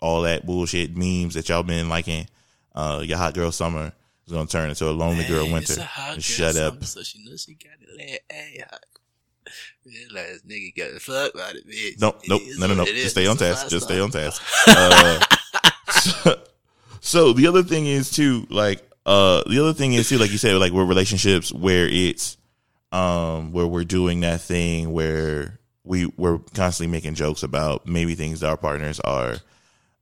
all 0.00 0.22
that 0.22 0.44
bullshit 0.44 0.96
memes 0.96 1.34
that 1.34 1.48
y'all 1.48 1.62
been 1.62 1.88
liking, 1.88 2.26
uh, 2.74 3.02
your 3.04 3.16
hot 3.16 3.34
girl 3.34 3.52
summer 3.52 3.92
is 4.26 4.32
gonna 4.32 4.46
turn 4.46 4.70
into 4.70 4.88
a 4.88 4.92
lonely 4.92 5.24
girl 5.24 5.44
winter. 5.44 5.58
it's 5.72 5.76
a 5.76 5.84
hot 5.84 6.12
girl 6.14 6.20
Shut 6.20 6.56
up. 6.56 6.84
So 6.84 7.02
she 7.02 7.24
knows 7.24 7.42
she 7.42 7.54
got 7.54 7.72
it. 7.80 7.98
Like, 7.98 8.24
hey, 8.30 8.62
ass 8.70 10.40
nigga 10.48 10.74
got 10.76 10.94
the 10.94 11.00
fuck 11.00 11.32
out 11.38 11.54
of 11.54 11.62
it. 11.66 12.00
Nope, 12.00 12.20
It 12.22 12.28
nope, 12.28 12.42
no, 12.58 12.66
no, 12.66 12.74
no. 12.74 12.84
Just 12.84 13.10
stay 13.10 13.26
on 13.26 13.36
task. 13.36 13.68
Just 13.68 13.86
stay 13.86 14.00
on 14.00 14.10
task. 14.10 14.42
Uh, 14.66 15.20
so, 15.90 16.40
so 17.00 17.32
the 17.32 17.46
other 17.46 17.62
thing 17.62 17.86
is 17.86 18.10
too, 18.10 18.46
like, 18.50 18.82
uh, 19.06 19.42
the 19.48 19.60
other 19.60 19.74
thing 19.74 19.92
is 19.92 20.08
too, 20.08 20.18
like 20.18 20.30
you 20.30 20.38
said, 20.38 20.56
like 20.56 20.72
with 20.72 20.88
relationships 20.88 21.52
where 21.52 21.86
it's, 21.86 22.36
um, 22.92 23.52
where 23.52 23.66
we're 23.66 23.84
doing 23.84 24.20
that 24.20 24.40
thing 24.40 24.92
where 24.92 25.58
we 25.82 26.06
we're 26.16 26.38
constantly 26.54 26.90
making 26.90 27.14
jokes 27.14 27.42
about 27.42 27.86
maybe 27.86 28.14
things 28.14 28.40
that 28.40 28.48
our 28.48 28.56
partners 28.56 29.00
are, 29.00 29.36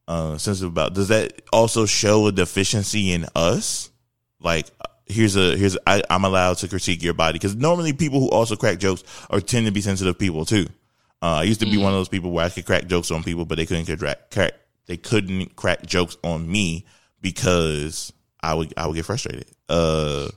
uh, 0.07 0.37
sensitive 0.39 0.71
about. 0.71 0.95
Does 0.95 1.09
that 1.09 1.43
also 1.53 1.87
show 1.87 2.27
a 2.27 2.33
deficiency 2.33 3.11
in 3.13 3.27
us? 3.35 3.91
Like, 4.42 4.66
here's 5.07 5.37
a 5.37 5.57
here's 5.57 5.76
I, 5.87 6.02
I'm 6.11 6.24
allowed 6.24 6.59
to 6.59 6.68
critique 6.68 7.02
your 7.02 7.14
body 7.14 7.35
because 7.35 7.57
normally 7.57 7.92
people 7.92 8.20
who 8.20 8.31
also 8.31 8.57
crack 8.57 8.78
jokes 8.78 9.05
are 9.31 9.40
tend 9.40 9.66
to 9.66 9.72
be 9.72 9.81
sensitive 9.81 10.18
people 10.18 10.44
too. 10.44 10.66
Uh, 11.20 11.37
I 11.37 11.42
used 11.44 11.61
to 11.61 11.66
be 11.66 11.76
one 11.76 11.92
of 11.92 11.98
those 11.98 12.09
people 12.09 12.33
where 12.33 12.44
I 12.44 12.48
could 12.48 12.66
crack 12.66 12.87
jokes 12.87 13.12
on 13.12 13.22
people, 13.22 13.44
but 13.44 13.57
they 13.57 13.66
couldn't 13.66 13.87
crack, 13.96 14.31
crack 14.33 14.52
they 14.87 14.96
couldn't 14.96 15.55
crack 15.55 15.87
jokes 15.87 16.16
on 16.24 16.50
me 16.50 16.85
because 17.20 18.12
I 18.40 18.55
would 18.55 18.74
I 18.76 18.87
would 18.87 18.96
get 18.96 19.05
frustrated. 19.05 19.46
Uh, 19.68 20.28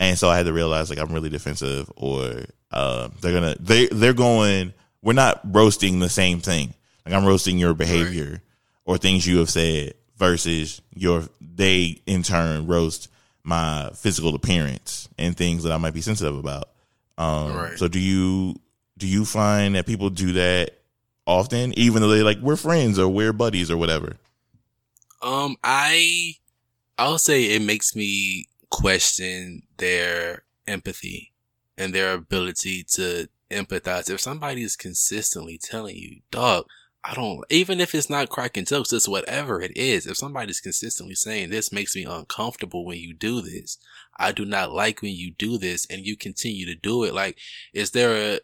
and 0.00 0.18
so 0.18 0.30
I 0.30 0.36
had 0.36 0.46
to 0.46 0.52
realize 0.52 0.88
like 0.88 0.98
I'm 0.98 1.12
really 1.12 1.28
defensive, 1.28 1.92
or 1.96 2.44
uh, 2.70 3.08
they're 3.20 3.32
gonna 3.32 3.56
they 3.60 3.86
they're 3.88 4.14
going. 4.14 4.72
We're 5.02 5.12
not 5.14 5.40
roasting 5.44 5.98
the 5.98 6.08
same 6.08 6.40
thing. 6.40 6.74
Like 7.04 7.14
I'm 7.14 7.24
roasting 7.24 7.58
your 7.58 7.74
behavior 7.74 8.40
or 8.84 8.98
things 8.98 9.26
you 9.26 9.38
have 9.38 9.50
said 9.50 9.94
versus 10.16 10.80
your 10.94 11.24
they 11.40 12.00
in 12.06 12.22
turn 12.22 12.66
roast 12.66 13.08
my 13.44 13.90
physical 13.94 14.34
appearance 14.34 15.08
and 15.18 15.36
things 15.36 15.62
that 15.64 15.72
I 15.72 15.76
might 15.76 15.94
be 15.94 16.00
sensitive 16.00 16.36
about. 16.36 16.70
Um, 17.18 17.52
Right. 17.52 17.78
So 17.78 17.88
do 17.88 17.98
you 17.98 18.56
do 18.98 19.06
you 19.06 19.24
find 19.24 19.74
that 19.74 19.86
people 19.86 20.10
do 20.10 20.32
that 20.32 20.78
often, 21.26 21.76
even 21.78 22.02
though 22.02 22.08
they 22.08 22.22
like 22.22 22.38
we're 22.38 22.56
friends 22.56 22.98
or 22.98 23.08
we're 23.08 23.32
buddies 23.32 23.70
or 23.70 23.76
whatever? 23.76 24.16
Um, 25.20 25.56
I, 25.62 26.34
I'll 26.98 27.18
say 27.18 27.44
it 27.44 27.62
makes 27.62 27.94
me 27.94 28.48
question 28.70 29.62
their 29.76 30.42
empathy 30.66 31.32
and 31.78 31.94
their 31.94 32.12
ability 32.12 32.84
to 32.94 33.28
empathize. 33.50 34.10
If 34.10 34.20
somebody 34.20 34.62
is 34.62 34.76
consistently 34.76 35.58
telling 35.62 35.96
you, 35.96 36.20
dog, 36.30 36.66
I 37.04 37.14
don't, 37.14 37.44
even 37.50 37.80
if 37.80 37.94
it's 37.94 38.08
not 38.08 38.28
cracking 38.28 38.64
jokes, 38.64 38.92
it's 38.92 39.08
whatever 39.08 39.60
it 39.60 39.76
is. 39.76 40.06
If 40.06 40.16
somebody's 40.16 40.60
consistently 40.60 41.16
saying 41.16 41.50
this 41.50 41.72
makes 41.72 41.96
me 41.96 42.04
uncomfortable 42.04 42.84
when 42.84 42.98
you 42.98 43.12
do 43.12 43.40
this, 43.40 43.78
I 44.16 44.30
do 44.30 44.44
not 44.44 44.72
like 44.72 45.02
when 45.02 45.12
you 45.12 45.32
do 45.32 45.58
this 45.58 45.84
and 45.90 46.06
you 46.06 46.16
continue 46.16 46.64
to 46.66 46.76
do 46.76 47.02
it. 47.02 47.12
Like, 47.12 47.38
is 47.72 47.90
there 47.90 48.14
a, 48.14 48.40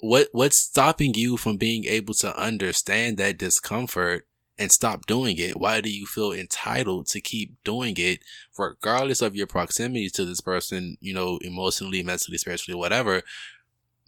what, 0.00 0.28
what's 0.32 0.56
stopping 0.56 1.12
you 1.14 1.36
from 1.36 1.58
being 1.58 1.84
able 1.84 2.14
to 2.14 2.34
understand 2.40 3.18
that 3.18 3.36
discomfort 3.36 4.26
and 4.58 4.72
stop 4.72 5.04
doing 5.04 5.36
it? 5.36 5.58
Why 5.58 5.82
do 5.82 5.90
you 5.90 6.06
feel 6.06 6.32
entitled 6.32 7.08
to 7.08 7.20
keep 7.20 7.62
doing 7.62 7.94
it 7.98 8.20
regardless 8.58 9.20
of 9.20 9.36
your 9.36 9.46
proximity 9.46 10.08
to 10.10 10.24
this 10.24 10.40
person, 10.40 10.96
you 11.00 11.12
know, 11.12 11.38
emotionally, 11.42 12.02
mentally, 12.02 12.38
spiritually, 12.38 12.78
whatever? 12.78 13.22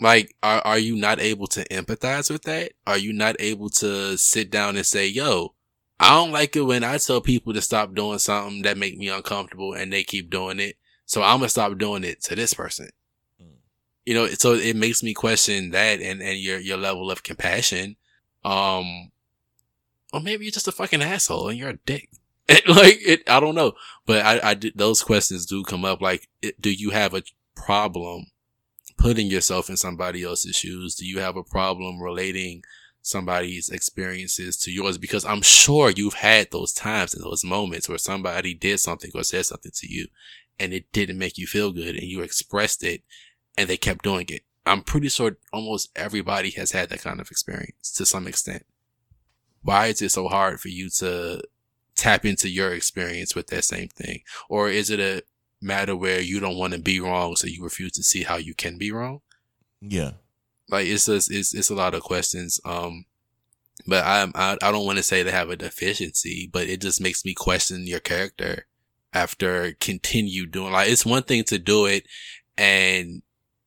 Like, 0.00 0.35
are, 0.42 0.61
are 0.62 0.78
you 0.78 0.96
not 0.96 1.20
able 1.20 1.46
to 1.48 1.64
empathize 1.68 2.31
with 2.31 2.42
that? 2.42 2.72
Are 2.87 2.98
you 2.98 3.12
not 3.12 3.37
able 3.38 3.68
to 3.70 4.16
sit 4.16 4.50
down 4.50 4.76
and 4.76 4.87
say, 4.87 5.07
yo, 5.07 5.55
I 6.00 6.11
don't 6.11 6.33
like 6.33 6.57
it 6.57 6.62
when 6.62 6.83
I 6.83 6.98
tell 6.98 7.20
people 7.20 7.52
to 7.52 7.62
stop 7.62 7.94
doing 7.94 8.18
something 8.18 8.62
that 8.62 8.76
make 8.76 8.98
me 8.98 9.09
uncomfortable 9.09 9.74
and 9.74 9.92
they 9.92 10.02
keep 10.02 10.31
doing 10.31 10.59
it. 10.59 10.76
So 11.07 11.22
I'm 11.22 11.38
gonna 11.38 11.48
stop 11.48 11.78
doing 11.78 12.02
it 12.02 12.22
to 12.24 12.35
this 12.35 12.55
person. 12.55 12.88
Mm. 13.40 13.55
You 14.05 14.14
know, 14.14 14.26
so 14.26 14.55
it 14.55 14.74
makes 14.74 15.05
me 15.05 15.14
question 15.14 15.70
that 15.70 16.00
and, 16.00 16.20
and 16.20 16.40
your, 16.40 16.59
your 16.59 16.76
level 16.76 17.11
of 17.11 17.22
compassion. 17.22 17.96
Um, 18.44 19.12
or 20.12 20.20
maybe 20.20 20.44
you're 20.44 20.52
just 20.52 20.66
a 20.66 20.72
fucking 20.72 21.02
asshole 21.02 21.48
and 21.48 21.59
you're 21.59 21.70
a 21.70 21.78
dick. 21.87 22.11
like 22.66 22.98
it, 23.07 23.22
I 23.31 23.38
don't 23.38 23.55
know, 23.55 23.74
but 24.05 24.24
I, 24.26 24.50
I 24.50 24.55
did, 24.55 24.76
those 24.76 25.02
questions 25.02 25.46
do 25.46 25.62
come 25.62 25.85
up. 25.85 26.02
Like, 26.02 26.28
it, 26.42 26.61
do 26.61 26.72
you 26.72 26.90
have 26.90 27.14
a 27.14 27.22
problem 27.55 28.26
putting 29.02 29.26
yourself 29.26 29.68
in 29.68 29.76
somebody 29.76 30.22
else's 30.22 30.54
shoes? 30.54 30.94
Do 30.94 31.04
you 31.04 31.18
have 31.18 31.36
a 31.36 31.42
problem 31.42 32.00
relating 32.00 32.62
somebody's 33.02 33.68
experiences 33.68 34.56
to 34.58 34.70
yours? 34.70 34.96
Because 34.96 35.24
I'm 35.24 35.42
sure 35.42 35.90
you've 35.90 36.14
had 36.14 36.52
those 36.52 36.72
times 36.72 37.12
and 37.12 37.24
those 37.24 37.44
moments 37.44 37.88
where 37.88 37.98
somebody 37.98 38.54
did 38.54 38.78
something 38.78 39.10
or 39.12 39.24
said 39.24 39.46
something 39.46 39.72
to 39.74 39.92
you 39.92 40.06
and 40.60 40.72
it 40.72 40.92
didn't 40.92 41.18
make 41.18 41.36
you 41.36 41.48
feel 41.48 41.72
good 41.72 41.96
and 41.96 42.04
you 42.04 42.22
expressed 42.22 42.84
it 42.84 43.02
and 43.58 43.68
they 43.68 43.76
kept 43.76 44.04
doing 44.04 44.26
it. 44.28 44.42
I'm 44.64 44.82
pretty 44.82 45.08
sure 45.08 45.36
almost 45.52 45.90
everybody 45.96 46.50
has 46.50 46.70
had 46.70 46.88
that 46.90 47.02
kind 47.02 47.20
of 47.20 47.28
experience 47.28 47.92
to 47.94 48.06
some 48.06 48.28
extent. 48.28 48.64
Why 49.62 49.88
is 49.88 50.00
it 50.00 50.10
so 50.10 50.28
hard 50.28 50.60
for 50.60 50.68
you 50.68 50.88
to 50.98 51.42
tap 51.96 52.24
into 52.24 52.48
your 52.48 52.72
experience 52.72 53.34
with 53.34 53.48
that 53.48 53.64
same 53.64 53.88
thing? 53.88 54.20
Or 54.48 54.68
is 54.68 54.90
it 54.90 55.00
a 55.00 55.24
matter 55.62 55.96
where 55.96 56.20
you 56.20 56.40
don't 56.40 56.59
want 56.59 56.75
to 56.75 56.79
be 56.79 57.01
wrong, 57.01 57.37
so 57.37 57.46
you 57.46 57.62
refuse 57.62 57.92
to 57.92 58.03
see 58.03 58.25
how 58.25 58.37
you 58.37 58.55
can 58.55 58.79
be 58.79 58.90
wrong. 58.90 59.20
Yeah, 59.81 60.12
like 60.68 60.87
it's 60.87 61.07
just 61.07 61.31
it's 61.31 61.55
it's 61.55 61.70
a 61.70 61.75
lot 61.75 61.94
of 61.94 62.03
questions. 62.03 62.61
Um, 62.64 63.07
but 63.87 64.05
I 64.05 64.29
I, 64.35 64.57
I 64.62 64.72
don't 64.72 64.87
want 64.87 64.98
to 64.98 65.03
say 65.03 65.22
they 65.22 65.31
have 65.31 65.51
a 65.51 65.57
deficiency, 65.57 66.48
but 66.53 66.66
it 66.66 66.81
just 66.81 67.01
makes 67.01 67.25
me 67.25 67.35
question 67.35 67.87
your 67.87 68.01
character 68.01 68.66
after 69.14 69.72
continue 69.81 70.46
doing 70.46 70.72
like 70.72 70.88
it's 70.88 71.05
one 71.05 71.22
thing 71.22 71.44
to 71.44 71.59
do 71.59 71.85
it 71.85 72.07
and 72.57 73.20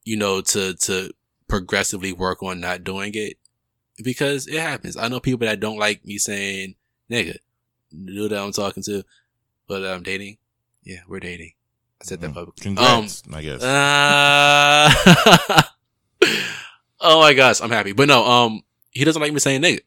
you 0.04 0.18
know 0.18 0.42
to 0.42 0.74
to 0.76 1.12
progressively 1.48 2.12
work 2.12 2.42
on 2.42 2.60
not 2.60 2.84
doing 2.84 3.12
it 3.14 3.38
because 4.04 4.48
it 4.48 4.60
happens. 4.60 4.98
I 4.98 5.08
know 5.08 5.20
people 5.20 5.48
that 5.48 5.60
don't 5.60 5.78
like 5.78 6.04
me 6.06 6.18
saying 6.18 6.76
nigga, 7.10 7.38
the 7.92 8.28
that 8.28 8.44
I'm 8.44 8.52
talking 8.52 8.84
to, 8.84 9.04
but 9.68 9.86
I'm 9.86 10.04
dating. 10.04 10.38
Yeah, 10.84 11.02
we're 11.08 11.20
dating. 11.20 11.54
I 12.02 12.06
said 12.06 12.22
that 12.22 12.32
mm. 12.32 12.34
publicly. 12.34 12.64
Congrats, 12.64 13.24
um, 13.28 13.36
I 13.36 13.42
guess. 13.42 13.64
Uh, 13.64 14.92
oh 17.00 17.20
my 17.22 17.34
gosh, 17.34 17.62
I'm 17.62 17.72
happy. 17.72 17.94
But 17.94 18.08
no, 18.08 18.26
um, 18.26 18.62
he 18.92 19.04
doesn't 19.04 19.22
like 19.22 19.34
me 19.34 19.40
saying 19.40 19.62
nigga. 19.62 19.82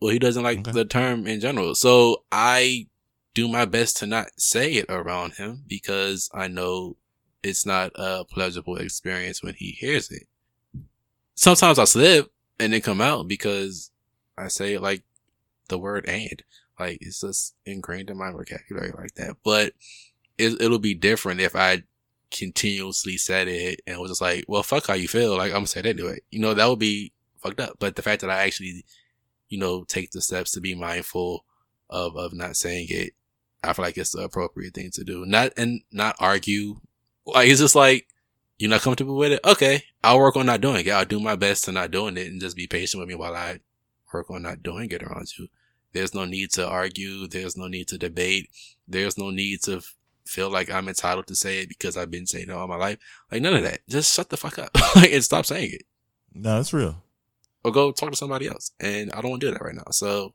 Well, 0.00 0.12
he 0.12 0.18
doesn't 0.18 0.42
like 0.42 0.60
okay. 0.60 0.72
the 0.72 0.84
term 0.84 1.26
in 1.26 1.40
general. 1.40 1.74
So 1.74 2.24
I 2.32 2.86
do 3.34 3.48
my 3.48 3.64
best 3.64 3.98
to 3.98 4.06
not 4.06 4.28
say 4.38 4.72
it 4.74 4.86
around 4.88 5.34
him 5.34 5.64
because 5.66 6.30
I 6.32 6.48
know 6.48 6.96
it's 7.42 7.66
not 7.66 7.92
a 7.94 8.24
pleasurable 8.24 8.76
experience 8.76 9.42
when 9.42 9.54
he 9.54 9.72
hears 9.72 10.10
it. 10.10 10.24
Sometimes 11.34 11.78
I 11.78 11.84
slip 11.84 12.32
and 12.58 12.72
then 12.72 12.80
come 12.80 13.00
out 13.00 13.28
because 13.28 13.90
I 14.36 14.48
say 14.48 14.74
it 14.74 14.82
like 14.82 15.02
the 15.68 15.78
word 15.78 16.06
and. 16.08 16.42
Like 16.78 16.98
it's 17.02 17.20
just 17.20 17.54
ingrained 17.66 18.08
in 18.08 18.18
my 18.18 18.30
vocabulary 18.30 18.92
like 18.96 19.14
that. 19.16 19.36
But 19.44 19.74
it, 20.40 20.60
it'll 20.60 20.78
be 20.78 20.94
different 20.94 21.40
if 21.40 21.54
I 21.54 21.82
continuously 22.30 23.16
said 23.16 23.48
it 23.48 23.80
and 23.86 23.98
was 23.98 24.10
just 24.10 24.20
like, 24.20 24.44
well, 24.48 24.62
fuck 24.62 24.86
how 24.86 24.94
you 24.94 25.08
feel. 25.08 25.36
Like, 25.36 25.50
I'm 25.50 25.58
gonna 25.58 25.66
say 25.66 25.80
it 25.80 25.86
anyway. 25.86 26.20
You 26.30 26.40
know, 26.40 26.54
that 26.54 26.68
would 26.68 26.78
be 26.78 27.12
fucked 27.42 27.60
up. 27.60 27.76
But 27.78 27.96
the 27.96 28.02
fact 28.02 28.20
that 28.22 28.30
I 28.30 28.44
actually, 28.44 28.84
you 29.48 29.58
know, 29.58 29.84
take 29.84 30.10
the 30.10 30.20
steps 30.20 30.52
to 30.52 30.60
be 30.60 30.74
mindful 30.74 31.44
of, 31.88 32.16
of 32.16 32.32
not 32.32 32.56
saying 32.56 32.86
it, 32.90 33.12
I 33.62 33.72
feel 33.72 33.84
like 33.84 33.98
it's 33.98 34.12
the 34.12 34.22
appropriate 34.22 34.74
thing 34.74 34.90
to 34.92 35.04
do. 35.04 35.26
Not, 35.26 35.52
and 35.56 35.82
not 35.92 36.16
argue. 36.18 36.80
Like, 37.26 37.48
it's 37.48 37.60
just 37.60 37.74
like, 37.74 38.06
you're 38.58 38.70
not 38.70 38.82
comfortable 38.82 39.16
with 39.16 39.32
it? 39.32 39.40
Okay. 39.44 39.84
I'll 40.04 40.18
work 40.18 40.36
on 40.36 40.46
not 40.46 40.60
doing 40.60 40.86
it. 40.86 40.90
I'll 40.90 41.04
do 41.04 41.20
my 41.20 41.36
best 41.36 41.64
to 41.64 41.72
not 41.72 41.90
doing 41.90 42.16
it 42.16 42.26
and 42.26 42.40
just 42.40 42.56
be 42.56 42.66
patient 42.66 43.00
with 43.00 43.08
me 43.08 43.14
while 43.14 43.34
I 43.34 43.60
work 44.12 44.30
on 44.30 44.42
not 44.42 44.62
doing 44.62 44.90
it 44.90 45.02
around 45.02 45.38
you. 45.38 45.48
There's 45.92 46.14
no 46.14 46.24
need 46.24 46.50
to 46.52 46.66
argue. 46.66 47.26
There's 47.26 47.56
no 47.56 47.66
need 47.66 47.88
to 47.88 47.98
debate. 47.98 48.50
There's 48.86 49.18
no 49.18 49.30
need 49.30 49.62
to 49.62 49.82
feel 50.30 50.48
like 50.48 50.70
I'm 50.70 50.88
entitled 50.88 51.26
to 51.26 51.34
say 51.34 51.60
it 51.60 51.68
because 51.68 51.96
I've 51.96 52.10
been 52.10 52.26
saying 52.26 52.48
it 52.48 52.52
all 52.52 52.68
my 52.68 52.76
life. 52.76 52.98
Like 53.30 53.42
none 53.42 53.54
of 53.54 53.62
that. 53.64 53.80
Just 53.88 54.14
shut 54.14 54.30
the 54.30 54.36
fuck 54.36 54.58
up 54.58 54.70
like, 54.96 55.12
and 55.12 55.24
stop 55.24 55.46
saying 55.46 55.70
it. 55.72 55.82
No, 56.32 56.56
that's 56.56 56.72
real. 56.72 57.02
Or 57.64 57.72
go 57.72 57.92
talk 57.92 58.10
to 58.10 58.16
somebody 58.16 58.46
else. 58.46 58.70
And 58.80 59.12
I 59.12 59.20
don't 59.20 59.30
want 59.30 59.40
to 59.42 59.48
do 59.48 59.52
that 59.52 59.62
right 59.62 59.74
now. 59.74 59.90
So 59.90 60.34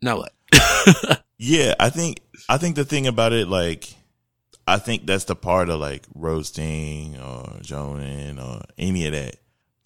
now 0.00 0.18
what? 0.18 1.22
yeah, 1.38 1.74
I 1.80 1.90
think 1.90 2.20
I 2.48 2.58
think 2.58 2.76
the 2.76 2.84
thing 2.84 3.06
about 3.06 3.32
it, 3.32 3.48
like 3.48 3.94
I 4.66 4.78
think 4.78 5.06
that's 5.06 5.24
the 5.24 5.36
part 5.36 5.68
of 5.68 5.80
like 5.80 6.04
roasting 6.14 7.18
or 7.18 7.58
joning 7.62 8.38
or 8.38 8.62
any 8.78 9.06
of 9.06 9.12
that. 9.12 9.36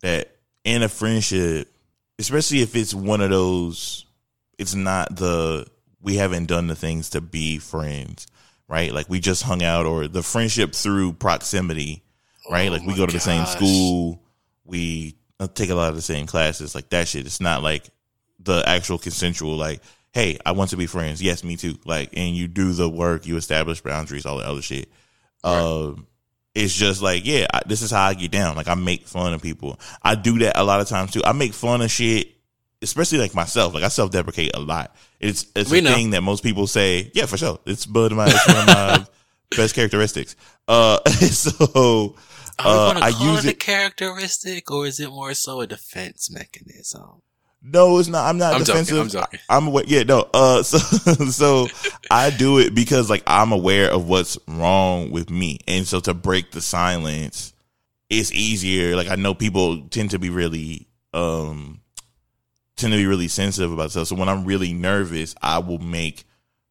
That 0.03 0.37
in 0.65 0.83
a 0.83 0.89
friendship, 0.89 1.69
especially 2.19 2.61
if 2.61 2.77
it's 2.77 2.95
one 2.95 3.21
of 3.21 3.31
those, 3.31 4.07
it's 4.59 4.75
not 4.75 5.17
the 5.17 5.67
we 6.03 6.17
haven't 6.17 6.47
done 6.47 6.67
the 6.67 6.77
things 6.77 7.11
to 7.11 7.21
be 7.21 7.59
friends 7.59 8.27
right? 8.71 8.95
Like 8.95 9.11
we 9.11 9.19
just 9.19 9.43
hung 9.43 9.63
out 9.63 9.85
or 9.85 10.07
the 10.07 10.23
friendship 10.23 10.75
through 10.75 11.15
proximity, 11.15 12.05
right? 12.49 12.69
Oh 12.69 12.73
like 12.73 12.87
we 12.87 12.95
go 12.95 13.05
to 13.05 13.13
the 13.13 13.21
same 13.21 13.45
school, 13.45 14.23
we 14.65 15.17
uh, 15.41 15.49
take 15.53 15.71
a 15.71 15.75
lot 15.75 15.89
of 15.89 15.97
the 15.97 16.03
same 16.03 16.27
classes, 16.27 16.75
like 16.75 16.89
that 16.91 17.09
shit. 17.09 17.27
It's 17.27 17.41
not 17.41 17.65
like 17.65 17.91
the 18.39 18.63
actual 18.65 18.97
consensual, 18.97 19.57
like, 19.57 19.83
hey, 20.13 20.39
I 20.47 20.53
want 20.53 20.71
to 20.71 20.77
be 20.77 20.87
friends. 20.87 21.21
Yes, 21.21 21.43
me 21.43 21.57
too. 21.57 21.79
Like, 21.85 22.11
and 22.17 22.37
you 22.37 22.47
do 22.47 22.73
the 22.73 22.89
work, 22.89 23.27
you 23.27 23.37
establish 23.37 23.81
boundaries, 23.81 24.25
all 24.25 24.39
the 24.39 24.49
other 24.49 24.63
shit. 24.63 24.89
Right. 25.45 25.59
Um, 25.59 26.07
it's 26.55 26.75
just 26.75 27.03
like, 27.03 27.27
yeah, 27.27 27.47
I, 27.53 27.63
this 27.67 27.83
is 27.83 27.91
how 27.91 28.05
I 28.05 28.15
get 28.15 28.31
down. 28.31 28.57
Like, 28.57 28.69
I 28.69 28.75
make 28.75 29.07
fun 29.07 29.33
of 29.33 29.43
people. 29.43 29.79
I 30.03 30.15
do 30.15 30.39
that 30.41 30.57
a 30.57 30.65
lot 30.65 30.81
of 30.81 30.89
times 30.89 31.11
too. 31.11 31.23
I 31.25 31.33
make 31.33 31.55
fun 31.55 31.83
of 31.83 31.91
shit 31.91 32.29
especially 32.83 33.19
like 33.19 33.35
myself, 33.35 33.75
like 33.75 33.85
I 33.85 33.89
self 33.89 34.11
deprecate 34.11 34.53
a 34.55 34.61
lot. 34.61 34.95
It's 35.19 35.47
it's 35.55 35.71
we 35.71 35.79
a 35.79 35.83
know. 35.83 35.95
thing 35.95 36.11
that 36.11 36.23
most 36.23 36.43
people 36.43 36.67
say, 36.67 37.11
yeah, 37.15 37.27
for 37.27 37.37
sure. 37.37 37.59
It's 37.67 37.87
one 37.87 38.07
of 38.07 38.13
my, 38.13 38.27
it's 38.29 38.49
one 38.49 38.57
of 38.59 38.67
my 38.67 39.07
best 39.57 39.75
characteristics. 39.75 40.37
Uh, 40.67 40.99
so 41.11 42.17
uh, 42.59 43.01
I 43.03 43.09
use 43.09 43.45
it 43.45 43.55
a 43.55 43.57
characteristic, 43.57 44.71
or 44.71 44.87
is 44.87 45.01
it 45.01 45.11
more 45.11 45.35
so 45.35 45.61
a 45.61 45.67
defense 45.67 46.31
mechanism? 46.31 47.23
No, 47.63 47.99
it's 47.99 48.09
not. 48.09 48.27
I'm 48.27 48.39
not 48.39 48.55
I'm 48.55 48.65
defensive. 48.65 48.97
Joking, 48.97 49.03
I'm 49.03 49.09
sorry. 49.11 49.41
I'm 49.51 49.67
aware. 49.67 49.85
Yeah, 49.87 50.05
no. 50.05 50.29
Uh, 50.33 50.63
so 50.63 50.79
so 51.27 51.69
I 52.11 52.31
do 52.31 52.59
it 52.59 52.75
because 52.75 53.11
like 53.11 53.23
I'm 53.27 53.53
aware 53.53 53.91
of 53.91 54.09
what's 54.09 54.39
wrong 54.49 55.11
with 55.11 55.29
me, 55.31 55.59
and 55.69 55.87
so 55.87 56.01
to 56.01 56.15
break 56.15 56.53
the 56.53 56.63
silence, 56.63 57.53
it's 58.09 58.33
easier. 58.33 58.97
Like 58.97 59.09
I 59.09 59.17
know 59.17 59.35
people 59.35 59.89
tend 59.89 60.13
to 60.13 60.19
be 60.19 60.31
really 60.31 60.87
um 61.13 61.80
tend 62.81 62.93
to 62.93 62.99
be 62.99 63.07
really 63.07 63.29
sensitive 63.29 63.73
about 63.73 63.91
stuff. 63.91 64.09
So 64.09 64.17
when 64.17 64.29
I'm 64.29 64.45
really 64.45 64.73
nervous, 64.73 65.35
I 65.41 65.59
will 65.59 65.79
make 65.79 66.25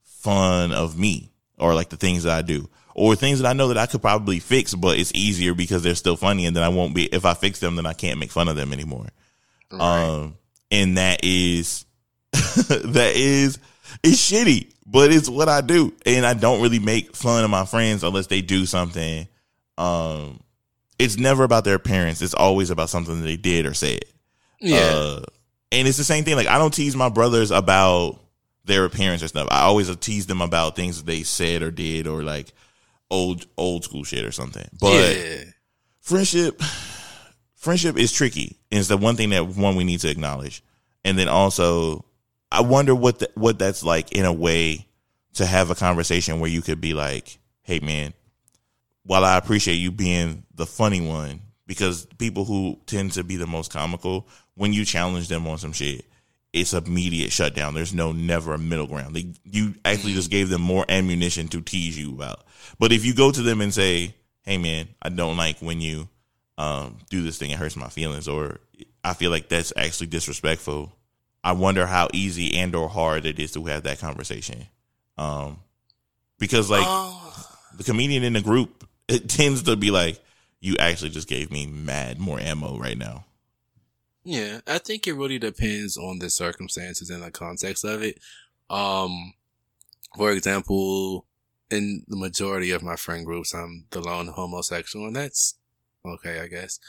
fun 0.04 0.72
of 0.72 0.98
me 0.98 1.32
or 1.58 1.74
like 1.74 1.90
the 1.90 1.98
things 1.98 2.24
that 2.24 2.38
I 2.38 2.42
do 2.42 2.70
or 2.96 3.16
things 3.16 3.40
that 3.40 3.48
I 3.48 3.54
know 3.54 3.70
that 3.70 3.78
I 3.78 3.86
could 3.86 4.02
probably 4.02 4.40
fix, 4.40 4.74
but 4.74 4.98
it's 4.98 5.14
easier 5.16 5.54
because 5.54 5.84
they're 5.84 5.96
still 5.96 6.18
funny. 6.18 6.46
And 6.46 6.56
then 6.56 6.64
I 6.64 6.70
won't 6.70 6.94
be, 6.94 7.06
if 7.06 7.26
I 7.26 7.34
fix 7.34 7.60
them, 7.60 7.76
then 7.76 7.86
I 7.86 7.94
can't 7.94 8.20
make 8.20 8.32
fun 8.32 8.50
of 8.50 8.56
them 8.56 8.74
anymore. 8.74 9.08
Right. 9.72 9.82
Um, 9.82 10.38
and 10.72 10.98
that 10.98 11.24
is, 11.24 11.86
that 12.34 13.14
is, 13.16 13.60
it's 14.04 14.18
shitty, 14.18 14.74
but 14.86 15.14
it's 15.14 15.30
what 15.30 15.48
I 15.48 15.62
do. 15.62 15.94
And 16.06 16.26
I 16.26 16.34
don't 16.34 16.62
really 16.62 16.80
make 16.80 17.16
fun 17.16 17.44
of 17.44 17.50
my 17.50 17.66
friends 17.66 18.04
unless 18.04 18.28
they 18.28 18.42
do 18.42 18.66
something. 18.66 19.28
Um, 19.78 20.42
it's 20.98 21.18
never 21.18 21.44
about 21.46 21.64
their 21.64 21.76
appearance. 21.76 22.22
It's 22.22 22.34
always 22.34 22.70
about 22.70 22.90
something 22.90 23.22
that 23.22 23.26
they 23.26 23.38
did 23.38 23.66
or 23.66 23.74
said. 23.74 24.04
Yeah. 24.60 24.78
Uh, 24.78 25.22
and 25.72 25.88
it's 25.88 25.98
the 25.98 26.04
same 26.04 26.24
thing. 26.24 26.36
Like 26.36 26.48
I 26.48 26.58
don't 26.58 26.74
tease 26.74 26.96
my 26.96 27.10
brothers 27.10 27.52
about 27.52 28.20
their 28.66 28.86
appearance 28.86 29.24
or 29.24 29.28
stuff. 29.28 29.48
I 29.52 29.62
always 29.62 29.94
tease 29.98 30.28
them 30.28 30.42
about 30.42 30.76
things 30.76 31.04
they 31.04 31.24
said 31.24 31.62
or 31.62 31.72
did 31.72 32.08
or 32.08 32.24
like 32.24 32.54
old 33.10 33.46
old 33.58 33.84
school 33.84 34.04
shit 34.04 34.26
or 34.26 34.32
something. 34.32 34.68
But 34.80 35.16
yeah. 35.16 35.44
friendship 36.02 36.62
friendship 37.56 37.98
is 37.98 38.12
tricky. 38.12 38.58
And 38.72 38.80
it's 38.80 38.90
the 38.90 38.98
one 38.98 39.16
thing 39.16 39.32
that 39.32 39.46
one 39.46 39.76
we 39.76 39.84
need 39.84 40.00
to 40.02 40.10
acknowledge. 40.10 40.64
And 41.04 41.18
then 41.18 41.28
also, 41.28 42.06
I 42.52 42.62
wonder 42.62 42.96
what 42.96 43.20
the, 43.20 43.30
what 43.36 43.60
that's 43.60 43.84
like 43.84 44.12
in 44.12 44.26
a 44.26 44.34
way 44.34 44.88
to 45.34 45.46
have 45.46 45.70
a 45.70 45.76
conversation 45.76 46.40
where 46.40 46.50
you 46.50 46.62
could 46.62 46.82
be 46.82 46.94
like, 46.94 47.40
"Hey, 47.62 47.80
man, 47.80 48.14
while 49.04 49.24
I 49.24 49.38
appreciate 49.38 49.76
you 49.76 49.92
being 49.92 50.44
the 50.54 50.66
funny 50.66 51.02
one, 51.02 51.42
because 51.68 52.06
people 52.18 52.46
who 52.46 52.80
tend 52.86 53.14
to 53.14 53.24
be 53.24 53.38
the 53.38 53.48
most 53.48 53.72
comical, 53.72 54.28
when 54.60 54.74
you 54.74 54.84
challenge 54.84 55.30
them 55.30 55.48
on 55.48 55.58
some 55.58 55.72
shit, 55.72 56.04
it's 56.52 56.74
immediate 56.74 57.32
shutdown. 57.32 57.74
There's 57.74 57.94
no 57.94 58.12
never 58.12 58.54
a 58.54 58.58
middle 58.58 58.88
ground. 58.88 59.16
They, 59.16 59.28
you 59.46 59.74
actually 59.86 60.14
just 60.14 60.30
gave 60.30 60.50
them 60.50 60.62
more 60.62 60.84
ammunition 60.90 61.48
to 61.50 61.62
tease 61.62 61.98
you 61.98 62.14
about. 62.14 62.44
But 62.78 62.92
if 62.92 63.06
you 63.06 63.16
go 63.16 63.32
to 63.32 63.42
them 63.42 63.62
and 63.62 63.74
say, 63.74 64.14
"Hey, 64.44 64.58
man, 64.58 64.90
I 65.02 65.08
don't 65.08 65.38
like 65.38 65.60
when 65.60 65.80
you 65.80 66.10
um, 66.58 66.98
do 67.10 67.22
this 67.24 67.38
thing. 67.38 67.52
It 67.52 67.58
hurts 67.58 67.78
my 67.78 67.88
feelings," 67.88 68.28
or 68.28 68.60
I 69.02 69.14
feel 69.14 69.32
like 69.32 69.48
that's 69.48 69.72
actually 69.78 70.08
disrespectful. 70.08 70.92
I 71.42 71.54
wonder 71.54 71.86
how 71.86 72.10
easy 72.12 72.58
and 72.58 72.76
or 72.76 72.90
hard 72.90 73.26
it 73.26 73.40
is 73.40 73.54
to 73.54 73.64
have 73.68 73.84
that 73.84 74.00
conversation. 74.00 74.68
Um, 75.18 75.60
because 76.38 76.70
like 76.70 76.86
Oh. 76.86 77.48
the 77.78 77.86
comedian 77.86 78.24
in 78.24 78.34
the 78.34 78.42
group, 78.42 78.86
it 79.08 79.30
tends 79.30 79.64
to 79.64 79.78
be 79.78 79.90
like, 79.90 80.20
you 80.60 80.76
actually 80.80 81.12
just 81.12 81.30
gave 81.30 81.50
me 81.50 81.66
mad 81.66 82.20
more 82.20 82.40
ammo 82.42 82.78
right 82.78 82.98
now. 82.98 83.24
Yeah, 84.24 84.60
I 84.68 84.78
think 84.80 85.08
it 85.08 85.14
really 85.14 85.40
depends 85.40 85.98
on 85.98 86.20
the 86.20 86.30
circumstances 86.30 87.10
and 87.10 87.24
the 87.24 87.32
context 87.32 87.84
of 87.86 88.04
it. 88.04 88.20
Um, 88.70 89.34
for 90.16 90.32
example, 90.32 91.26
in 91.72 92.04
the 92.08 92.18
majority 92.18 92.72
of 92.72 92.84
my 92.84 92.96
friend 92.96 93.26
groups, 93.26 93.54
I'm 93.56 93.86
the 93.92 94.02
lone 94.02 94.28
homosexual, 94.28 95.08
and 95.08 95.16
that's 95.16 95.56
okay, 96.06 96.42
I 96.42 96.48
guess. 96.48 96.80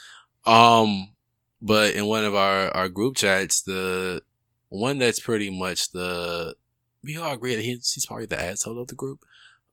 Um, 0.45 1.13
but 1.61 1.95
in 1.95 2.05
one 2.07 2.25
of 2.25 2.35
our, 2.35 2.69
our 2.75 2.89
group 2.89 3.15
chats, 3.17 3.61
the 3.63 4.21
one 4.69 4.99
that's 4.99 5.19
pretty 5.19 5.49
much 5.49 5.91
the, 5.91 6.55
we 7.03 7.17
all 7.17 7.33
agree 7.33 7.55
that 7.55 7.65
he's, 7.65 7.91
he's 7.93 8.05
probably 8.05 8.27
the 8.27 8.41
asshole 8.41 8.79
of 8.79 8.87
the 8.87 8.95
group. 8.95 9.25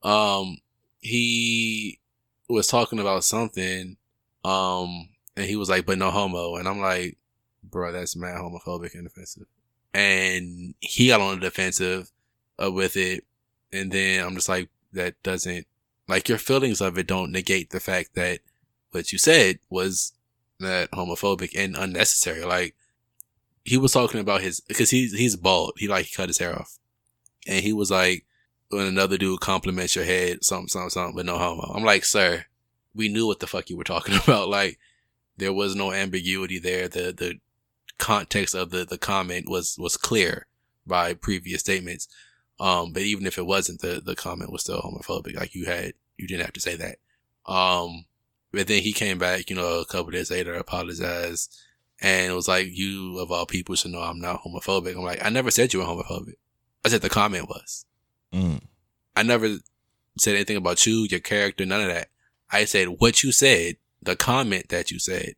Um, 0.03 0.57
he 1.01 1.99
was 2.49 2.67
talking 2.67 2.99
about 2.99 3.23
something, 3.25 3.97
um, 4.43 5.09
and 5.37 5.45
he 5.45 5.55
was 5.55 5.69
like, 5.69 5.85
but 5.85 5.97
no 5.99 6.11
homo. 6.11 6.55
And 6.55 6.67
I'm 6.67 6.79
like, 6.79 7.18
bro, 7.69 7.91
that's 7.91 8.15
mad 8.15 8.37
homophobic 8.37 8.93
and 8.93 9.07
offensive. 9.07 9.45
And 9.93 10.75
he 10.79 11.07
got 11.07 11.21
on 11.21 11.39
the 11.39 11.47
defensive 11.47 12.11
uh, 12.61 12.71
with 12.71 12.95
it. 12.97 13.25
And 13.71 13.91
then 13.91 14.25
I'm 14.25 14.35
just 14.35 14.49
like, 14.49 14.69
that 14.93 15.21
doesn't, 15.23 15.67
like 16.07 16.27
your 16.27 16.37
feelings 16.37 16.81
of 16.81 16.97
it 16.97 17.07
don't 17.07 17.31
negate 17.31 17.69
the 17.69 17.79
fact 17.79 18.15
that 18.15 18.39
what 18.91 19.11
you 19.11 19.19
said 19.19 19.59
was 19.69 20.13
that 20.59 20.91
homophobic 20.91 21.51
and 21.55 21.75
unnecessary. 21.75 22.43
Like 22.43 22.75
he 23.63 23.77
was 23.77 23.91
talking 23.91 24.19
about 24.19 24.41
his, 24.41 24.61
cause 24.75 24.89
he's, 24.89 25.13
he's 25.13 25.35
bald. 25.35 25.73
He 25.77 25.87
like, 25.87 26.11
cut 26.13 26.29
his 26.29 26.39
hair 26.39 26.57
off. 26.57 26.77
And 27.47 27.63
he 27.63 27.73
was 27.73 27.91
like, 27.91 28.25
when 28.69 28.85
another 28.85 29.17
dude 29.17 29.39
compliments 29.39 29.95
your 29.95 30.05
head, 30.05 30.43
something, 30.43 30.67
something, 30.67 30.89
something, 30.89 31.15
but 31.15 31.25
no 31.25 31.37
homo. 31.37 31.71
I'm 31.73 31.83
like, 31.83 32.05
sir, 32.05 32.45
we 32.93 33.09
knew 33.09 33.25
what 33.25 33.39
the 33.39 33.47
fuck 33.47 33.69
you 33.69 33.77
were 33.77 33.83
talking 33.83 34.15
about. 34.23 34.49
Like, 34.49 34.79
there 35.39 35.53
was 35.53 35.75
no 35.75 35.91
ambiguity 35.91 36.59
there. 36.59 36.87
The 36.87 37.13
the 37.13 37.39
context 37.99 38.55
of 38.55 38.71
the 38.71 38.85
the 38.85 38.97
comment 38.97 39.47
was 39.47 39.77
was 39.77 39.97
clear 39.97 40.47
by 40.87 41.13
previous 41.13 41.61
statements. 41.61 42.07
Um, 42.59 42.91
but 42.91 43.03
even 43.03 43.25
if 43.25 43.37
it 43.37 43.45
wasn't, 43.45 43.81
the 43.81 44.01
the 44.03 44.15
comment 44.15 44.51
was 44.51 44.61
still 44.63 44.81
homophobic. 44.81 45.35
Like 45.35 45.53
you 45.53 45.65
had, 45.65 45.93
you 46.17 46.27
didn't 46.27 46.45
have 46.45 46.53
to 46.53 46.59
say 46.59 46.75
that. 46.75 46.97
Um, 47.45 48.05
but 48.51 48.67
then 48.67 48.81
he 48.81 48.91
came 48.91 49.17
back, 49.17 49.49
you 49.49 49.55
know, 49.55 49.79
a 49.79 49.85
couple 49.85 50.11
days 50.11 50.31
later, 50.31 50.53
apologized, 50.55 51.55
and 52.01 52.31
it 52.31 52.35
was 52.35 52.47
like, 52.47 52.67
you 52.69 53.19
of 53.19 53.31
all 53.31 53.45
people 53.45 53.75
should 53.75 53.91
know 53.91 54.01
I'm 54.01 54.19
not 54.19 54.41
homophobic. 54.41 54.95
I'm 54.95 55.03
like, 55.03 55.23
I 55.23 55.29
never 55.29 55.51
said 55.51 55.73
you 55.73 55.79
were 55.79 55.85
homophobic. 55.85 56.35
I 56.83 56.89
said 56.89 57.01
the 57.01 57.09
comment 57.09 57.47
was. 57.47 57.85
Mm. 58.33 58.61
I 59.15 59.23
never 59.23 59.57
said 60.17 60.35
anything 60.35 60.57
about 60.57 60.85
you, 60.85 61.07
your 61.09 61.19
character, 61.19 61.65
none 61.65 61.81
of 61.81 61.87
that. 61.87 62.07
I 62.51 62.65
said 62.65 62.87
what 62.87 63.23
you 63.23 63.31
said, 63.31 63.77
the 64.01 64.15
comment 64.15 64.69
that 64.69 64.91
you 64.91 64.99
said 64.99 65.35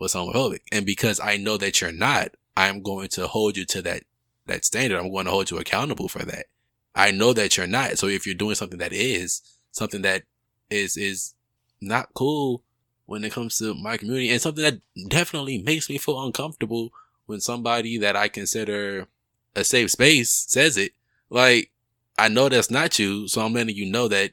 was 0.00 0.14
homophobic. 0.14 0.62
And 0.72 0.84
because 0.84 1.20
I 1.20 1.36
know 1.36 1.56
that 1.58 1.80
you're 1.80 1.92
not, 1.92 2.30
I'm 2.56 2.82
going 2.82 3.08
to 3.10 3.28
hold 3.28 3.56
you 3.56 3.64
to 3.66 3.82
that, 3.82 4.02
that 4.46 4.64
standard. 4.64 4.98
I'm 4.98 5.12
going 5.12 5.26
to 5.26 5.30
hold 5.30 5.50
you 5.50 5.58
accountable 5.58 6.08
for 6.08 6.24
that. 6.24 6.46
I 6.94 7.12
know 7.12 7.32
that 7.34 7.56
you're 7.56 7.68
not. 7.68 7.98
So 7.98 8.08
if 8.08 8.26
you're 8.26 8.34
doing 8.34 8.56
something 8.56 8.78
that 8.78 8.92
is 8.92 9.42
something 9.70 10.02
that 10.02 10.24
is, 10.70 10.96
is 10.96 11.34
not 11.80 12.08
cool 12.14 12.64
when 13.06 13.22
it 13.24 13.32
comes 13.32 13.58
to 13.58 13.74
my 13.74 13.96
community 13.96 14.30
and 14.30 14.40
something 14.40 14.64
that 14.64 14.80
definitely 15.08 15.58
makes 15.62 15.88
me 15.88 15.98
feel 15.98 16.24
uncomfortable 16.24 16.90
when 17.26 17.40
somebody 17.40 17.98
that 17.98 18.16
I 18.16 18.28
consider 18.28 19.06
a 19.54 19.62
safe 19.62 19.92
space 19.92 20.30
says 20.30 20.76
it, 20.76 20.92
like, 21.28 21.70
I 22.18 22.28
know 22.28 22.48
that's 22.48 22.70
not 22.70 22.98
you, 22.98 23.28
so 23.28 23.40
I'm 23.40 23.54
letting 23.54 23.76
you 23.76 23.86
know 23.86 24.08
that 24.08 24.32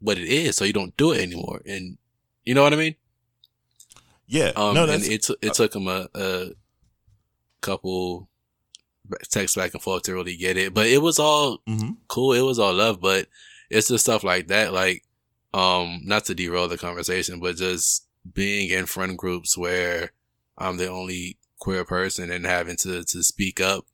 what 0.00 0.18
it 0.18 0.28
is, 0.28 0.56
so 0.56 0.64
you 0.64 0.72
don't 0.72 0.96
do 0.96 1.12
it 1.12 1.20
anymore. 1.20 1.60
And 1.66 1.98
you 2.44 2.54
know 2.54 2.62
what 2.62 2.72
I 2.72 2.76
mean? 2.76 2.96
Yeah. 4.30 4.52
Um, 4.54 4.74
no, 4.74 4.84
and 4.88 5.02
it, 5.02 5.24
t- 5.24 5.36
it 5.42 5.54
took 5.54 5.74
him 5.74 5.88
a, 5.88 6.08
a 6.14 6.50
couple 7.60 8.28
texts 9.28 9.56
back 9.56 9.74
and 9.74 9.82
forth 9.82 10.04
to 10.04 10.14
really 10.14 10.36
get 10.36 10.56
it, 10.56 10.72
but 10.72 10.86
it 10.86 11.02
was 11.02 11.18
all 11.18 11.58
mhm. 11.68 11.96
cool. 12.06 12.32
It 12.32 12.42
was 12.42 12.58
all 12.60 12.72
love, 12.72 13.00
but 13.00 13.26
it's 13.70 13.88
just 13.88 14.04
stuff 14.04 14.22
like 14.22 14.46
that. 14.46 14.72
Like, 14.72 15.04
um, 15.52 16.02
not 16.04 16.26
to 16.26 16.34
derail 16.34 16.68
the 16.68 16.78
conversation, 16.78 17.40
but 17.40 17.56
just 17.56 18.06
being 18.32 18.70
in 18.70 18.86
friend 18.86 19.18
groups 19.18 19.58
where 19.58 20.12
I'm 20.56 20.76
the 20.76 20.88
only 20.88 21.36
queer 21.58 21.84
person 21.84 22.30
and 22.30 22.46
having 22.46 22.76
to, 22.76 23.02
to 23.02 23.22
speak 23.24 23.60
up 23.60 23.84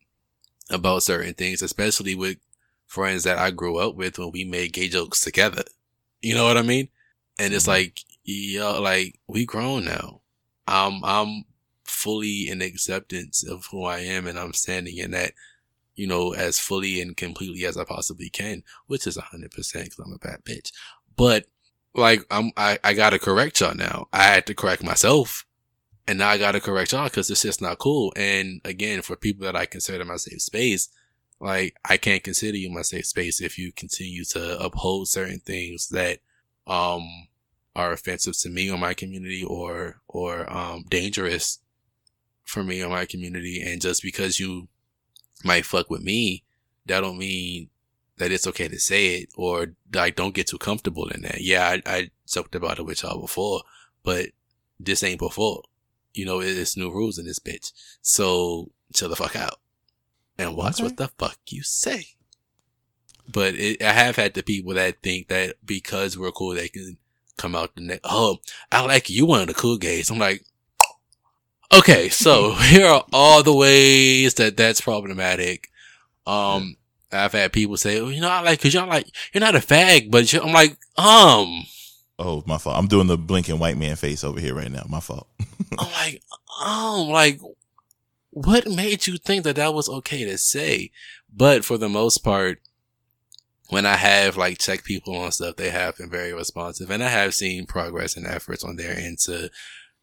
about 0.68 1.02
certain 1.02 1.32
things, 1.32 1.62
especially 1.62 2.14
with 2.14 2.36
friends 2.84 3.24
that 3.24 3.38
I 3.38 3.52
grew 3.52 3.78
up 3.78 3.94
with 3.94 4.18
when 4.18 4.32
we 4.32 4.44
made 4.44 4.74
gay 4.74 4.88
jokes 4.88 5.22
together. 5.22 5.62
You 6.20 6.34
know 6.34 6.44
what 6.44 6.58
I 6.58 6.62
mean? 6.62 6.88
And 7.38 7.54
it's 7.54 7.64
Mhm. 7.64 7.68
like, 7.68 7.98
yeah, 8.24 8.66
like 8.68 9.18
we 9.26 9.46
grown 9.46 9.86
now. 9.86 10.20
I'm, 10.66 11.04
I'm 11.04 11.44
fully 11.84 12.48
in 12.48 12.62
acceptance 12.62 13.46
of 13.48 13.66
who 13.66 13.84
I 13.84 14.00
am 14.00 14.26
and 14.26 14.38
I'm 14.38 14.52
standing 14.52 14.96
in 14.96 15.12
that, 15.12 15.32
you 15.94 16.06
know, 16.06 16.34
as 16.34 16.58
fully 16.58 17.00
and 17.00 17.16
completely 17.16 17.64
as 17.64 17.76
I 17.76 17.84
possibly 17.84 18.28
can, 18.28 18.62
which 18.86 19.06
is 19.06 19.16
a 19.16 19.22
hundred 19.22 19.52
percent 19.52 19.84
because 19.84 19.98
I'm 19.98 20.12
a 20.12 20.18
bad 20.18 20.44
bitch. 20.44 20.72
But 21.16 21.46
like, 21.94 22.26
I'm, 22.30 22.52
I, 22.56 22.78
I 22.84 22.92
gotta 22.92 23.18
correct 23.18 23.60
y'all 23.60 23.74
now. 23.74 24.08
I 24.12 24.24
had 24.24 24.46
to 24.46 24.54
correct 24.54 24.82
myself 24.82 25.46
and 26.08 26.18
now 26.18 26.28
I 26.28 26.38
gotta 26.38 26.60
correct 26.60 26.92
y'all 26.92 27.04
because 27.04 27.30
it's 27.30 27.42
just 27.42 27.60
not 27.60 27.78
cool. 27.78 28.12
And 28.16 28.60
again, 28.64 29.02
for 29.02 29.16
people 29.16 29.44
that 29.44 29.56
I 29.56 29.66
consider 29.66 30.04
my 30.04 30.16
safe 30.16 30.42
space, 30.42 30.88
like 31.40 31.76
I 31.84 31.96
can't 31.96 32.22
consider 32.22 32.56
you 32.56 32.70
my 32.70 32.82
safe 32.82 33.06
space 33.06 33.40
if 33.40 33.58
you 33.58 33.72
continue 33.72 34.24
to 34.26 34.58
uphold 34.60 35.08
certain 35.08 35.40
things 35.40 35.88
that, 35.88 36.20
um, 36.66 37.25
are 37.76 37.92
offensive 37.92 38.36
to 38.38 38.48
me 38.48 38.70
or 38.70 38.78
my 38.78 38.94
community 38.94 39.44
or, 39.44 40.00
or, 40.08 40.52
um, 40.52 40.84
dangerous 40.88 41.58
for 42.44 42.64
me 42.64 42.82
or 42.82 42.88
my 42.88 43.04
community. 43.04 43.62
And 43.62 43.80
just 43.80 44.02
because 44.02 44.40
you 44.40 44.68
might 45.44 45.66
fuck 45.66 45.90
with 45.90 46.02
me, 46.02 46.42
that 46.86 47.00
don't 47.00 47.18
mean 47.18 47.68
that 48.18 48.32
it's 48.32 48.46
okay 48.46 48.68
to 48.68 48.78
say 48.78 49.16
it 49.18 49.28
or 49.36 49.74
like 49.92 50.16
don't 50.16 50.34
get 50.34 50.46
too 50.46 50.58
comfortable 50.58 51.08
in 51.08 51.22
that. 51.22 51.40
Yeah, 51.42 51.68
I, 51.68 51.82
I 51.86 52.10
joked 52.26 52.54
about 52.54 52.78
it 52.78 52.84
with 52.86 53.02
y'all 53.02 53.20
before, 53.20 53.62
but 54.02 54.26
this 54.80 55.02
ain't 55.02 55.18
before. 55.18 55.62
You 56.14 56.24
know, 56.24 56.40
it's 56.40 56.76
new 56.76 56.90
rules 56.90 57.18
in 57.18 57.26
this 57.26 57.38
bitch. 57.38 57.72
So 58.00 58.70
chill 58.94 59.10
the 59.10 59.16
fuck 59.16 59.36
out 59.36 59.60
and 60.38 60.56
watch 60.56 60.76
Okay. 60.76 60.84
what 60.84 60.96
the 60.96 61.08
fuck 61.18 61.38
you 61.48 61.62
say. 61.62 62.06
But 63.28 63.54
it, 63.56 63.82
I 63.82 63.92
have 63.92 64.16
had 64.16 64.34
the 64.34 64.42
people 64.42 64.72
that 64.74 65.02
think 65.02 65.28
that 65.28 65.56
because 65.64 66.16
we're 66.16 66.30
cool, 66.30 66.54
they 66.54 66.68
can 66.68 66.96
come 67.36 67.54
out 67.54 67.74
the 67.74 67.82
next. 67.82 68.00
Oh, 68.04 68.38
I 68.70 68.84
like 68.84 69.10
you, 69.10 69.26
one 69.26 69.42
of 69.42 69.48
the 69.48 69.54
cool 69.54 69.78
gays. 69.78 70.10
I'm 70.10 70.18
like, 70.18 70.44
okay, 71.72 72.08
so 72.08 72.54
here 72.54 72.86
are 72.86 73.04
all 73.12 73.42
the 73.42 73.54
ways 73.54 74.34
that 74.34 74.56
that's 74.56 74.80
problematic. 74.80 75.70
Um, 76.26 76.76
I've 77.12 77.32
had 77.32 77.52
people 77.52 77.76
say, 77.76 78.00
oh, 78.00 78.08
you 78.08 78.20
know, 78.20 78.28
I 78.28 78.40
like, 78.40 78.60
cause 78.60 78.74
you're 78.74 78.86
like, 78.86 79.06
you're 79.32 79.40
not 79.40 79.54
a 79.54 79.60
fag, 79.60 80.10
but 80.10 80.32
I'm 80.34 80.52
like, 80.52 80.76
um, 80.96 81.64
Oh, 82.18 82.42
my 82.46 82.56
fault. 82.58 82.76
I'm 82.78 82.86
doing 82.86 83.08
the 83.08 83.18
blinking 83.18 83.58
white 83.58 83.76
man 83.76 83.96
face 83.96 84.24
over 84.24 84.40
here 84.40 84.54
right 84.54 84.70
now. 84.70 84.84
My 84.88 85.00
fault. 85.00 85.28
I'm 85.78 85.92
like, 85.92 86.22
um, 86.64 87.08
like, 87.08 87.40
what 88.30 88.66
made 88.66 89.06
you 89.06 89.18
think 89.18 89.44
that 89.44 89.56
that 89.56 89.74
was 89.74 89.88
okay 89.88 90.24
to 90.24 90.38
say? 90.38 90.90
But 91.34 91.64
for 91.64 91.76
the 91.76 91.88
most 91.88 92.18
part, 92.18 92.60
when 93.68 93.86
I 93.86 93.96
have 93.96 94.36
like 94.36 94.58
checked 94.58 94.84
people 94.84 95.16
on 95.16 95.32
stuff, 95.32 95.56
they 95.56 95.70
have 95.70 95.96
been 95.96 96.10
very 96.10 96.32
responsive 96.32 96.90
and 96.90 97.02
I 97.02 97.08
have 97.08 97.34
seen 97.34 97.66
progress 97.66 98.16
and 98.16 98.26
efforts 98.26 98.64
on 98.64 98.76
their 98.76 98.96
end 98.96 99.18
to 99.20 99.50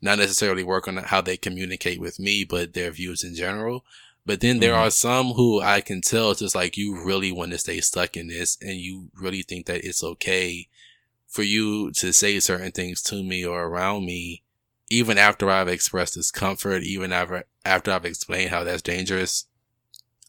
not 0.01 0.18
necessarily 0.20 0.64
work 0.64 0.88
on 0.88 0.97
how 0.97 1.22
they 1.22 1.38
communicate 1.38 1.99
with 1.99 2.20
me, 2.20 2.43
but 2.43 2.74
their 2.74 2.91
views 2.91 3.24
in 3.24 3.36
general. 3.36 3.86
But 4.26 4.41
then 4.41 4.59
there 4.59 4.74
Mhm. 4.74 4.78
are 4.78 4.91
some 4.91 5.32
who 5.34 5.61
I 5.61 5.82
can 5.82 6.01
tell 6.01 6.32
it's 6.32 6.39
just 6.39 6.55
like 6.55 6.78
you 6.78 7.03
really 7.03 7.32
want 7.32 7.51
to 7.51 7.57
stay 7.57 7.80
stuck 7.82 8.18
in 8.18 8.28
this 8.28 8.57
and 8.61 8.78
you 8.78 9.09
really 9.14 9.43
think 9.43 9.66
that 9.68 9.86
it's 9.86 10.03
okay 10.03 10.68
for 11.28 11.43
you 11.43 11.91
to 11.91 12.11
say 12.14 12.39
certain 12.39 12.72
things 12.72 13.01
to 13.03 13.24
me 13.24 13.45
or 13.45 13.64
around 13.66 14.05
me 14.05 14.43
even 14.89 15.18
after 15.18 15.49
I've 15.49 15.68
expressed 15.68 16.14
discomfort, 16.14 16.84
even 16.84 17.11
after 17.11 17.45
after 17.66 17.91
I've 17.91 18.05
explained 18.05 18.51
how 18.51 18.64
that's 18.64 18.82
dangerous, 18.82 19.45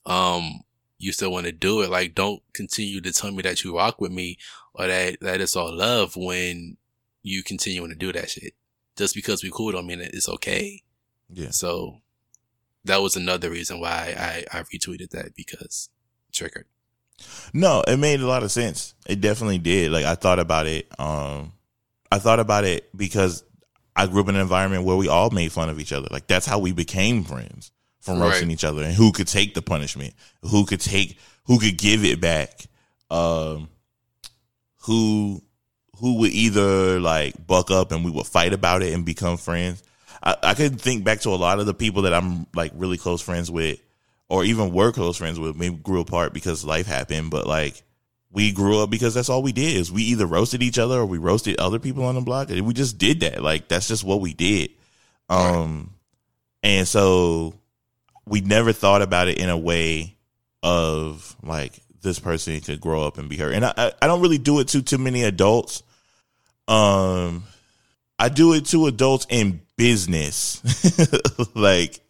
um, 0.06 0.62
you 1.04 1.12
still 1.12 1.30
want 1.30 1.44
to 1.44 1.52
do 1.52 1.82
it. 1.82 1.90
Like, 1.90 2.14
don't 2.14 2.42
continue 2.54 3.00
to 3.02 3.12
tell 3.12 3.30
me 3.30 3.42
that 3.42 3.62
you 3.62 3.76
rock 3.76 4.00
with 4.00 4.10
me 4.10 4.38
or 4.72 4.86
that 4.86 5.20
that 5.20 5.40
it's 5.40 5.54
all 5.54 5.76
love 5.76 6.16
when 6.16 6.78
you 7.22 7.42
continue 7.42 7.86
to 7.86 7.94
do 7.94 8.10
that 8.12 8.30
shit. 8.30 8.54
Just 8.96 9.14
because 9.14 9.42
we 9.42 9.50
cool 9.52 9.72
don't 9.72 9.86
mean 9.86 10.00
it's 10.00 10.28
okay. 10.28 10.82
Yeah. 11.28 11.50
So 11.50 12.00
that 12.86 13.02
was 13.02 13.16
another 13.16 13.50
reason 13.50 13.80
why 13.80 14.14
I 14.18 14.58
I 14.58 14.62
retweeted 14.62 15.10
that 15.10 15.34
because 15.34 15.90
triggered. 16.32 16.66
No, 17.52 17.84
it 17.86 17.98
made 17.98 18.20
a 18.20 18.26
lot 18.26 18.42
of 18.42 18.50
sense. 18.50 18.94
It 19.06 19.20
definitely 19.20 19.58
did. 19.58 19.92
Like 19.92 20.06
I 20.06 20.14
thought 20.14 20.38
about 20.38 20.66
it. 20.66 20.88
Um, 20.98 21.52
I 22.10 22.18
thought 22.18 22.40
about 22.40 22.64
it 22.64 22.88
because 22.96 23.44
I 23.94 24.06
grew 24.06 24.22
up 24.22 24.28
in 24.28 24.36
an 24.36 24.40
environment 24.40 24.84
where 24.84 24.96
we 24.96 25.08
all 25.08 25.30
made 25.30 25.52
fun 25.52 25.68
of 25.68 25.78
each 25.78 25.92
other. 25.92 26.08
Like 26.10 26.28
that's 26.28 26.46
how 26.46 26.58
we 26.60 26.72
became 26.72 27.24
friends 27.24 27.72
from 28.04 28.20
Right. 28.20 28.28
roasting 28.28 28.50
each 28.50 28.64
other 28.64 28.82
and 28.82 28.92
who 28.92 29.12
could 29.12 29.26
take 29.28 29.54
the 29.54 29.62
punishment, 29.62 30.12
who 30.42 30.66
could 30.66 30.80
take, 30.80 31.18
who 31.44 31.58
could 31.58 31.78
give 31.78 32.04
it 32.04 32.20
back, 32.20 32.66
um, 33.10 33.68
who, 34.82 35.42
who 35.98 36.18
would 36.18 36.32
either 36.32 37.00
like 37.00 37.46
buck 37.46 37.70
up 37.70 37.92
and 37.92 38.04
we 38.04 38.10
would 38.10 38.26
fight 38.26 38.52
about 38.52 38.82
it 38.82 38.92
and 38.92 39.06
become 39.06 39.38
friends. 39.38 39.82
I, 40.22 40.36
I 40.42 40.54
could 40.54 40.78
think 40.78 41.02
back 41.02 41.20
to 41.20 41.30
a 41.30 41.36
lot 41.36 41.60
of 41.60 41.66
the 41.66 41.72
people 41.72 42.02
that 42.02 42.12
I'm 42.12 42.46
like 42.54 42.72
really 42.74 42.98
close 42.98 43.22
friends 43.22 43.50
with 43.50 43.80
or 44.28 44.44
even 44.44 44.72
were 44.74 44.92
close 44.92 45.16
friends 45.16 45.40
with. 45.40 45.56
Maybe 45.56 45.76
grew 45.76 46.00
apart 46.00 46.34
because 46.34 46.62
life 46.62 46.86
happened, 46.86 47.30
but 47.30 47.46
like 47.46 47.82
we 48.30 48.52
grew 48.52 48.80
up 48.80 48.90
because 48.90 49.14
that's 49.14 49.30
all 49.30 49.42
we 49.42 49.52
did 49.52 49.76
is 49.76 49.90
we 49.90 50.02
either 50.02 50.26
roasted 50.26 50.62
each 50.62 50.78
other 50.78 50.96
or 50.96 51.06
we 51.06 51.16
roasted 51.16 51.58
other 51.58 51.78
people 51.78 52.04
on 52.04 52.16
the 52.16 52.20
block. 52.20 52.50
And 52.50 52.66
we 52.66 52.74
just 52.74 52.98
did 52.98 53.20
that. 53.20 53.42
Like 53.42 53.68
that's 53.68 53.88
just 53.88 54.04
what 54.04 54.20
we 54.20 54.34
did. 54.34 54.72
Um, 55.30 55.94
and 56.62 56.86
so 56.86 57.54
we 58.26 58.40
never 58.40 58.72
thought 58.72 59.02
about 59.02 59.28
it 59.28 59.38
in 59.38 59.48
a 59.50 59.58
way 59.58 60.16
of 60.62 61.36
like 61.42 61.72
this 62.02 62.18
person 62.18 62.58
could 62.60 62.80
grow 62.80 63.04
up 63.06 63.18
and 63.18 63.28
be 63.28 63.36
her. 63.38 63.50
And 63.50 63.64
I, 63.64 63.92
I- 64.00 64.06
don't 64.06 64.20
really 64.20 64.38
do 64.38 64.60
it 64.60 64.68
to 64.68 64.82
too 64.82 64.98
many 64.98 65.22
adults. 65.24 65.82
Um, 66.68 67.44
I 68.18 68.28
do 68.28 68.54
it 68.54 68.66
to 68.66 68.86
adults 68.86 69.26
in 69.28 69.60
business, 69.76 70.62
like 71.54 72.00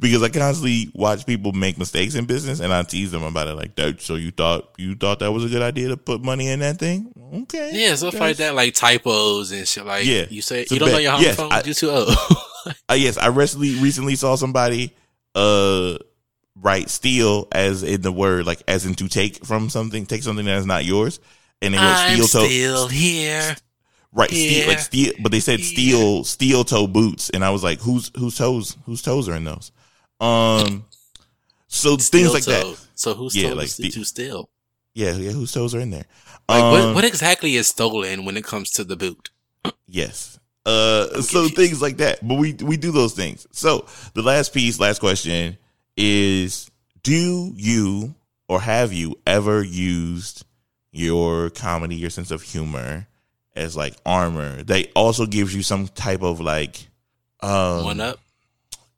because 0.00 0.22
I 0.22 0.28
constantly 0.28 0.90
watch 0.94 1.24
people 1.26 1.52
make 1.52 1.78
mistakes 1.78 2.14
in 2.16 2.26
business, 2.26 2.60
and 2.60 2.72
I 2.74 2.82
tease 2.82 3.12
them 3.12 3.22
about 3.22 3.46
it. 3.46 3.54
Like, 3.54 3.76
that, 3.76 4.02
so 4.02 4.16
you 4.16 4.30
thought 4.32 4.68
you 4.76 4.94
thought 4.96 5.20
that 5.20 5.30
was 5.32 5.44
a 5.44 5.48
good 5.48 5.62
idea 5.62 5.88
to 5.88 5.96
put 5.96 6.22
money 6.22 6.48
in 6.48 6.58
that 6.60 6.78
thing? 6.78 7.12
Okay, 7.44 7.70
Yeah, 7.72 7.94
stuff 7.94 8.18
like 8.18 8.36
that, 8.38 8.54
like 8.54 8.74
typos 8.74 9.52
and 9.52 9.66
shit. 9.66 9.86
Like, 9.86 10.04
Yeah. 10.04 10.26
you 10.28 10.42
say 10.42 10.66
you 10.70 10.78
don't 10.78 10.90
know 10.90 10.98
your 10.98 11.12
home 11.12 11.22
yes, 11.22 11.36
phone, 11.36 11.52
I- 11.52 11.62
you 11.62 11.74
too 11.74 11.90
old. 11.90 12.10
Uh, 12.88 12.94
yes, 12.94 13.18
I 13.18 13.26
recently 13.26 13.78
recently 13.78 14.16
saw 14.16 14.36
somebody 14.36 14.94
uh 15.34 15.96
right 16.56 16.88
steal 16.88 17.48
as 17.52 17.82
in 17.82 18.00
the 18.02 18.12
word 18.12 18.46
like 18.46 18.62
as 18.68 18.86
in 18.86 18.94
to 18.94 19.08
take 19.08 19.44
from 19.44 19.68
something, 19.70 20.06
take 20.06 20.22
something 20.22 20.44
that 20.46 20.58
is 20.58 20.66
not 20.66 20.84
yours, 20.84 21.20
and 21.62 21.74
they 21.74 21.78
wrote 21.78 21.96
I'm 21.96 22.12
steel 22.22 22.26
toe 22.28 22.46
still 22.48 22.88
here. 22.88 23.56
right 24.12 24.30
steel 24.30 24.66
like 24.68 24.76
here. 24.76 24.84
steel, 24.84 25.12
but 25.20 25.32
they 25.32 25.40
said 25.40 25.60
Here. 25.60 25.68
steel 25.68 26.24
steel 26.24 26.64
toe 26.64 26.86
boots, 26.86 27.30
and 27.30 27.44
I 27.44 27.50
was 27.50 27.64
like, 27.64 27.80
whose 27.80 28.10
whose 28.16 28.36
toes 28.36 28.76
whose 28.86 29.02
toes 29.02 29.28
are 29.28 29.34
in 29.34 29.44
those? 29.44 29.72
Um, 30.20 30.84
so 31.66 31.90
things 31.96 32.06
Steel 32.06 32.32
like 32.32 32.44
toe. 32.44 32.70
that. 32.72 32.78
So 32.94 33.14
who's 33.14 33.34
Yeah, 33.34 33.48
told 33.48 33.58
like 33.58 33.68
ste- 33.68 33.92
to 33.92 34.04
steal? 34.04 34.48
Yeah, 34.94 35.14
yeah, 35.16 35.32
whose 35.32 35.50
toes 35.50 35.74
are 35.74 35.80
in 35.80 35.90
there? 35.90 36.04
Like, 36.48 36.62
Um, 36.62 36.70
what, 36.70 36.94
what 36.94 37.04
exactly 37.04 37.56
is 37.56 37.66
stolen 37.66 38.24
when 38.24 38.36
it 38.36 38.44
comes 38.44 38.70
to 38.72 38.84
the 38.84 38.94
boot? 38.96 39.30
Yes. 39.88 40.38
Uh, 40.66 41.20
so 41.20 41.48
things 41.48 41.82
like 41.82 41.98
that, 41.98 42.26
but 42.26 42.36
we 42.38 42.54
we 42.54 42.76
do 42.76 42.90
those 42.90 43.12
things. 43.12 43.46
So 43.52 43.86
the 44.14 44.22
last 44.22 44.54
piece, 44.54 44.80
last 44.80 44.98
question 44.98 45.58
is: 45.96 46.70
Do 47.02 47.52
you 47.54 48.14
or 48.48 48.60
have 48.60 48.92
you 48.92 49.18
ever 49.26 49.62
used 49.62 50.44
your 50.90 51.50
comedy, 51.50 51.96
your 51.96 52.10
sense 52.10 52.30
of 52.30 52.42
humor, 52.42 53.06
as 53.54 53.76
like 53.76 53.94
armor? 54.06 54.62
That 54.62 54.90
also 54.94 55.26
gives 55.26 55.54
you 55.54 55.62
some 55.62 55.88
type 55.88 56.22
of 56.22 56.40
like 56.40 56.88
um, 57.40 57.84
One 57.84 58.00
up. 58.00 58.18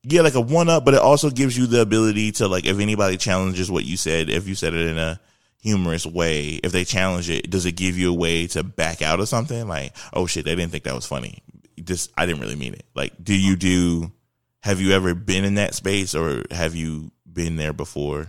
yeah, 0.05 0.21
like 0.21 0.35
a 0.35 0.41
one 0.41 0.69
up, 0.69 0.85
but 0.85 0.95
it 0.95 1.01
also 1.01 1.31
gives 1.31 1.59
you 1.59 1.67
the 1.67 1.81
ability 1.81 2.31
to 2.33 2.47
like 2.47 2.65
if 2.65 2.79
anybody 2.79 3.17
challenges 3.17 3.71
what 3.71 3.85
you 3.85 3.97
said, 3.97 4.31
if 4.31 4.47
you 4.47 4.55
said 4.55 4.73
it 4.73 4.87
in 4.87 4.99
a 4.99 5.19
humorous 5.63 6.07
way, 6.07 6.61
if 6.63 6.71
they 6.71 6.85
challenge 6.85 7.29
it, 7.29 7.51
does 7.51 7.67
it 7.67 7.73
give 7.73 7.99
you 7.99 8.11
a 8.11 8.17
way 8.17 8.47
to 8.47 8.63
back 8.63 9.03
out 9.03 9.19
of 9.19 9.29
something? 9.29 9.67
Like, 9.67 9.97
oh 10.13 10.27
shit, 10.27 10.45
they 10.45 10.55
didn't 10.55 10.71
think 10.71 10.85
that 10.85 10.95
was 10.95 11.07
funny. 11.07 11.43
Just 11.83 12.13
I 12.17 12.27
didn't 12.27 12.41
really 12.41 12.57
mean 12.57 12.75
it. 12.75 12.85
Like, 12.95 13.13
do 13.23 13.35
you 13.35 13.57
do 13.57 14.13
have 14.61 14.81
you 14.81 14.93
ever 14.93 15.15
been 15.15 15.45
in 15.45 15.55
that 15.55 15.75
space 15.75 16.15
or 16.15 16.45
have 16.51 16.75
you 16.75 17.13
been 17.31 17.57
there 17.57 17.73
before? 17.73 18.29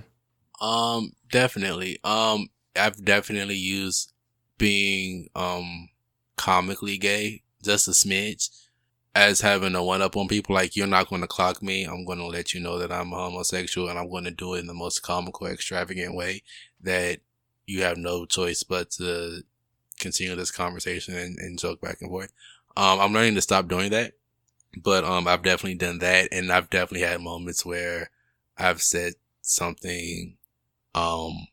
Um, 0.61 1.13
definitely. 1.31 1.99
Um, 2.03 2.49
I've 2.75 3.03
definitely 3.03 3.55
used 3.55 4.13
being 4.57 5.29
um 5.35 5.89
comically 6.35 6.97
gay 6.97 7.43
just 7.63 7.87
a 7.87 7.91
smidge 7.91 8.49
as 9.15 9.41
having 9.41 9.75
a 9.75 9.83
one 9.83 10.01
up 10.01 10.15
on 10.15 10.27
people. 10.27 10.55
Like 10.55 10.75
you're 10.75 10.87
not 10.87 11.09
going 11.09 11.21
to 11.21 11.27
clock 11.27 11.63
me. 11.63 11.83
I'm 11.83 12.05
going 12.05 12.19
to 12.19 12.27
let 12.27 12.53
you 12.53 12.59
know 12.59 12.77
that 12.77 12.91
I'm 12.91 13.09
homosexual, 13.09 13.89
and 13.89 13.97
I'm 13.97 14.09
going 14.09 14.25
to 14.25 14.31
do 14.31 14.53
it 14.53 14.59
in 14.59 14.67
the 14.67 14.73
most 14.73 15.01
comical, 15.01 15.47
extravagant 15.47 16.15
way 16.15 16.43
that 16.81 17.19
you 17.65 17.81
have 17.81 17.97
no 17.97 18.25
choice 18.25 18.63
but 18.63 18.91
to 18.91 19.41
continue 19.99 20.35
this 20.35 20.51
conversation 20.51 21.15
and, 21.15 21.37
and 21.39 21.59
joke 21.59 21.81
back 21.81 21.97
and 22.01 22.09
forth. 22.09 22.31
Um, 22.77 22.99
I'm 22.99 23.11
learning 23.11 23.33
to 23.35 23.41
stop 23.41 23.67
doing 23.67 23.89
that, 23.89 24.13
but 24.83 25.03
um, 25.03 25.27
I've 25.27 25.41
definitely 25.41 25.79
done 25.79 25.97
that, 25.97 26.29
and 26.31 26.51
I've 26.51 26.69
definitely 26.69 27.07
had 27.07 27.21
moments 27.21 27.65
where 27.65 28.11
I've 28.55 28.83
said 28.83 29.13
something 29.41 30.37
um, 30.93 31.47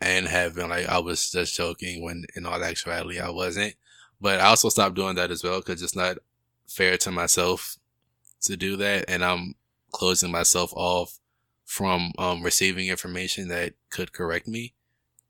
and 0.00 0.26
have 0.26 0.54
been 0.54 0.70
like, 0.70 0.88
I 0.88 0.98
was 0.98 1.30
just 1.30 1.54
joking 1.54 2.02
when 2.02 2.24
in 2.34 2.46
all 2.46 2.64
actuality 2.64 3.20
I 3.20 3.28
wasn't. 3.28 3.74
But 4.22 4.40
I 4.40 4.46
also 4.46 4.70
stopped 4.70 4.96
doing 4.96 5.16
that 5.16 5.30
as 5.30 5.44
well 5.44 5.60
because 5.60 5.82
it's 5.82 5.96
not 5.96 6.16
fair 6.66 6.96
to 6.98 7.10
myself 7.10 7.76
to 8.42 8.56
do 8.56 8.76
that. 8.76 9.04
And 9.08 9.22
I'm 9.22 9.56
closing 9.92 10.30
myself 10.30 10.72
off 10.74 11.18
from, 11.66 12.12
um, 12.18 12.42
receiving 12.42 12.88
information 12.88 13.48
that 13.48 13.74
could 13.90 14.12
correct 14.12 14.48
me. 14.48 14.72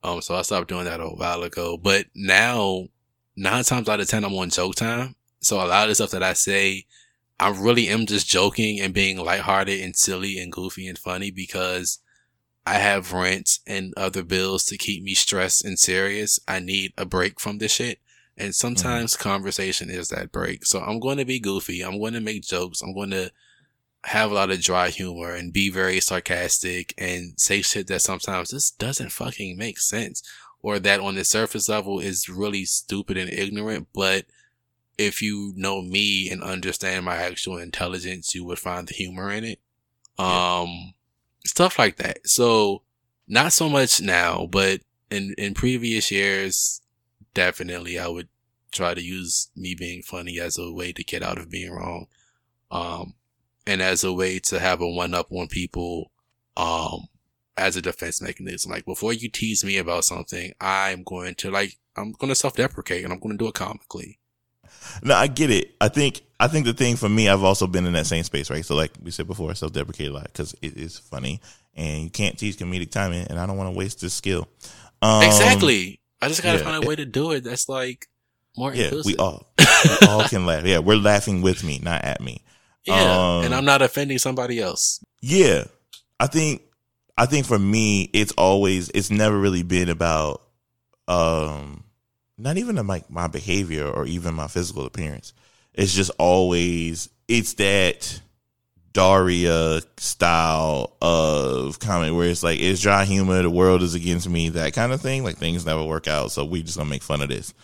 Um, 0.03 0.21
so 0.23 0.37
I 0.37 0.43
stopped 0.43 0.69
doing 0.69 0.85
that 0.85 1.01
a 1.01 1.09
while 1.09 1.43
ago, 1.43 1.77
but 1.77 2.07
now 2.15 2.87
nine 3.37 3.65
times 3.65 3.89
out 3.89 4.01
of 4.01 4.09
10, 4.09 4.25
I'm 4.25 4.35
on 4.35 4.51
joke 4.51 4.77
time. 4.77 5.17
So 5.41 5.57
a 5.57 5.67
lot 5.67 5.85
of 5.85 5.89
the 5.89 5.95
stuff 5.95 6.11
that 6.11 6.23
I 6.23 6.35
say, 6.35 6.87
I 7.39 7.49
really 7.51 7.89
am 7.89 8.07
just 8.07 8.29
joking 8.29 8.81
and 8.81 8.93
being 8.93 9.19
lighthearted 9.19 9.81
and 9.81 9.97
silly 9.97 10.39
and 10.39 10.53
goofy 10.53 10.87
and 10.87 10.99
funny 10.99 11.31
because 11.31 11.99
I 12.67 12.75
have 12.75 13.13
rent 13.13 13.59
and 13.67 13.95
other 13.97 14.23
bills 14.23 14.65
to 14.67 14.77
keep 14.77 15.03
me 15.03 15.15
stressed 15.15 15.65
and 15.65 15.79
serious. 15.79 16.39
I 16.47 16.61
need 16.61 16.93
a 16.99 17.07
break 17.07 17.41
from 17.41 17.59
this 17.59 17.73
shit. 17.73 17.99
And 18.37 18.51
mm-hmm. 18.51 18.53
sometimes 18.53 19.17
conversation 19.17 19.91
is 19.91 20.09
that 20.09 20.33
break. 20.33 20.67
So 20.67 20.81
I'm 20.81 21.01
going 21.01 21.19
to 21.19 21.25
be 21.25 21.41
goofy. 21.41 21.83
I'm 21.83 21.99
going 21.99 22.13
to 22.13 22.21
make 22.21 22.43
jokes. 22.43 22.83
I'm 22.83 22.95
going 22.95 23.11
to 23.11 23.31
have 24.05 24.31
a 24.31 24.35
lot 24.35 24.51
of 24.51 24.61
dry 24.61 24.89
humor 24.89 25.33
and 25.35 25.53
be 25.53 25.71
very 25.71 26.01
sarcastic 26.01 26.95
and 26.97 27.39
say 27.39 27.63
shit 27.63 27.87
that 27.89 28.01
sometimes 28.01 28.51
just 28.51 28.79
doesn't 28.79 29.13
fucking 29.13 29.57
make 29.59 29.79
sense 29.79 30.23
or 30.63 30.79
that 30.79 31.01
on 31.01 31.15
the 31.15 31.25
surface 31.25 31.69
level 31.69 32.01
is 32.01 32.29
really 32.29 32.65
stupid 32.65 33.17
and 33.17 33.31
ignorant. 33.31 33.89
But 33.95 34.27
if 35.01 35.23
you 35.23 35.55
know 35.57 35.81
me 35.81 36.29
and 36.29 36.43
understand 36.43 37.07
my 37.07 37.17
actual 37.17 37.57
intelligence, 37.57 38.35
you 38.35 38.45
would 38.45 38.59
find 38.59 38.87
the 38.87 38.95
humor 38.95 39.31
in 39.31 39.45
it. 39.45 39.59
Um, 40.19 40.93
stuff 41.47 41.79
like 41.79 41.97
that. 41.97 42.29
So 42.29 42.83
not 43.27 43.55
so 43.55 43.71
much 43.71 44.03
now, 44.03 44.47
but 44.47 44.83
in, 45.11 45.35
in 45.39 45.55
previous 45.55 46.11
years, 46.11 46.83
definitely 47.33 47.99
I 47.99 48.09
would 48.09 48.29
try 48.73 48.93
to 48.93 49.03
use 49.03 49.49
me 49.57 49.75
being 49.75 50.03
funny 50.03 50.39
as 50.39 50.59
a 50.59 50.71
way 50.71 50.93
to 50.93 51.03
get 51.03 51.23
out 51.23 51.39
of 51.39 51.51
being 51.51 51.73
wrong. 51.73 52.07
Um, 52.71 53.15
and 53.67 53.81
as 53.81 54.05
a 54.05 54.13
way 54.13 54.39
to 54.41 54.61
have 54.61 54.83
a 54.83 54.87
one 54.87 55.15
up 55.15 55.33
on 55.33 55.49
people, 55.49 56.13
um, 56.59 57.09
as 57.57 57.75
a 57.75 57.83
defense 57.83 58.21
mechanism. 58.21 58.71
Like 58.71 58.85
before 58.85 59.15
you 59.15 59.31
tease 59.31 59.65
me 59.65 59.79
about 59.79 60.05
something, 60.05 60.53
I'm 60.61 61.05
going 61.05 61.37
to 61.37 61.51
like, 61.51 61.79
I'm 61.97 62.13
going 62.13 62.29
to 62.29 62.35
self 62.35 62.55
deprecate 62.55 63.03
and 63.03 63.13
I'm 63.13 63.19
going 63.19 63.33
to 63.33 63.43
do 63.43 63.49
it 63.49 63.55
comically. 63.55 64.20
No, 65.03 65.15
I 65.15 65.27
get 65.27 65.51
it. 65.51 65.75
I 65.81 65.89
think 65.89 66.23
I 66.39 66.49
think 66.49 66.67
the 66.67 66.73
thing 66.73 66.97
for 66.97 67.09
me, 67.09 67.29
I've 67.29 67.45
also 67.45 67.67
been 67.67 67.87
in 67.87 67.93
that 67.95 68.07
same 68.07 68.25
space, 68.25 68.51
right? 68.51 68.65
So, 68.65 68.75
like 68.75 68.93
we 69.03 69.11
said 69.11 69.27
before, 69.27 69.51
I 69.51 69.55
self 69.55 69.73
deprecate 69.73 70.09
a 70.09 70.13
lot 70.13 70.25
because 70.25 70.55
it 70.63 70.77
is 70.77 70.99
funny, 70.99 71.41
and 71.75 72.05
you 72.05 72.11
can't 72.11 72.39
teach 72.39 72.57
comedic 72.57 72.91
timing, 72.91 73.27
and 73.29 73.39
I 73.39 73.47
don't 73.47 73.57
want 73.57 73.73
to 73.73 73.79
waste 73.79 74.01
this 74.01 74.15
skill. 74.15 74.49
Um, 75.03 75.23
exactly. 75.23 76.01
I 76.23 76.29
just 76.29 76.43
got 76.43 76.53
to 76.53 76.59
yeah. 76.59 76.65
find 76.65 76.85
a 76.85 76.87
way 76.87 76.97
to 76.97 77.07
do 77.07 77.33
it 77.33 77.45
that's 77.45 77.69
like 77.69 78.07
more 78.57 78.75
Yeah, 78.75 78.85
inclusive. 78.85 79.07
we 79.07 79.17
all 79.17 79.47
we 79.59 80.07
all 80.09 80.25
can 80.25 80.45
laugh. 80.47 80.65
Yeah, 80.65 80.79
we're 80.81 80.97
laughing 80.97 81.41
with 81.43 81.65
me, 81.65 81.79
not 81.83 82.05
at 82.05 82.21
me. 82.21 82.43
yeah. 82.85 82.95
um, 83.39 83.45
and 83.45 83.55
I'm 83.55 83.65
not 83.65 83.81
offending 83.83 84.19
somebody 84.19 84.61
else. 84.61 85.03
Yeah, 85.23 85.65
I 86.19 86.27
think 86.27 86.63
I 87.17 87.27
think 87.27 87.47
for 87.47 87.59
me, 87.59 88.11
it's 88.13 88.33
always 88.33 88.91
it's 88.91 89.11
never 89.11 89.39
really 89.39 89.63
been 89.63 89.89
about 89.89 90.43
um 91.09 91.85
not 92.41 92.57
even 92.57 92.77
like 92.87 93.11
my 93.11 93.27
behavior 93.27 93.87
or 93.87 94.07
even 94.07 94.35
my 94.35 94.49
physical 94.49 94.87
appearance. 94.87 95.33
it's 95.75 95.95
just 95.95 96.11
always 96.19 97.09
it's 97.29 97.55
that 97.55 98.21
Daria 98.93 99.81
style 99.99 100.97
of 101.01 101.79
comment 101.79 102.17
where 102.17 102.29
it's 102.29 102.43
like 102.43 102.59
it's 102.61 102.81
dry 102.81 103.05
humor, 103.05 103.43
the 103.43 103.51
world 103.51 103.83
is 103.83 103.95
against 103.95 104.29
me, 104.29 104.49
that 104.51 104.73
kind 104.73 104.93
of 104.93 105.01
thing. 105.01 105.23
Like 105.23 105.37
things 105.37 105.65
never 105.65 105.85
work 105.85 106.09
out, 106.09 106.33
so 106.33 106.45
we 106.45 106.63
just 106.63 106.77
gonna 106.77 106.91
make 106.91 107.03
fun 107.03 107.23
of 107.23 107.29
this. 107.29 107.55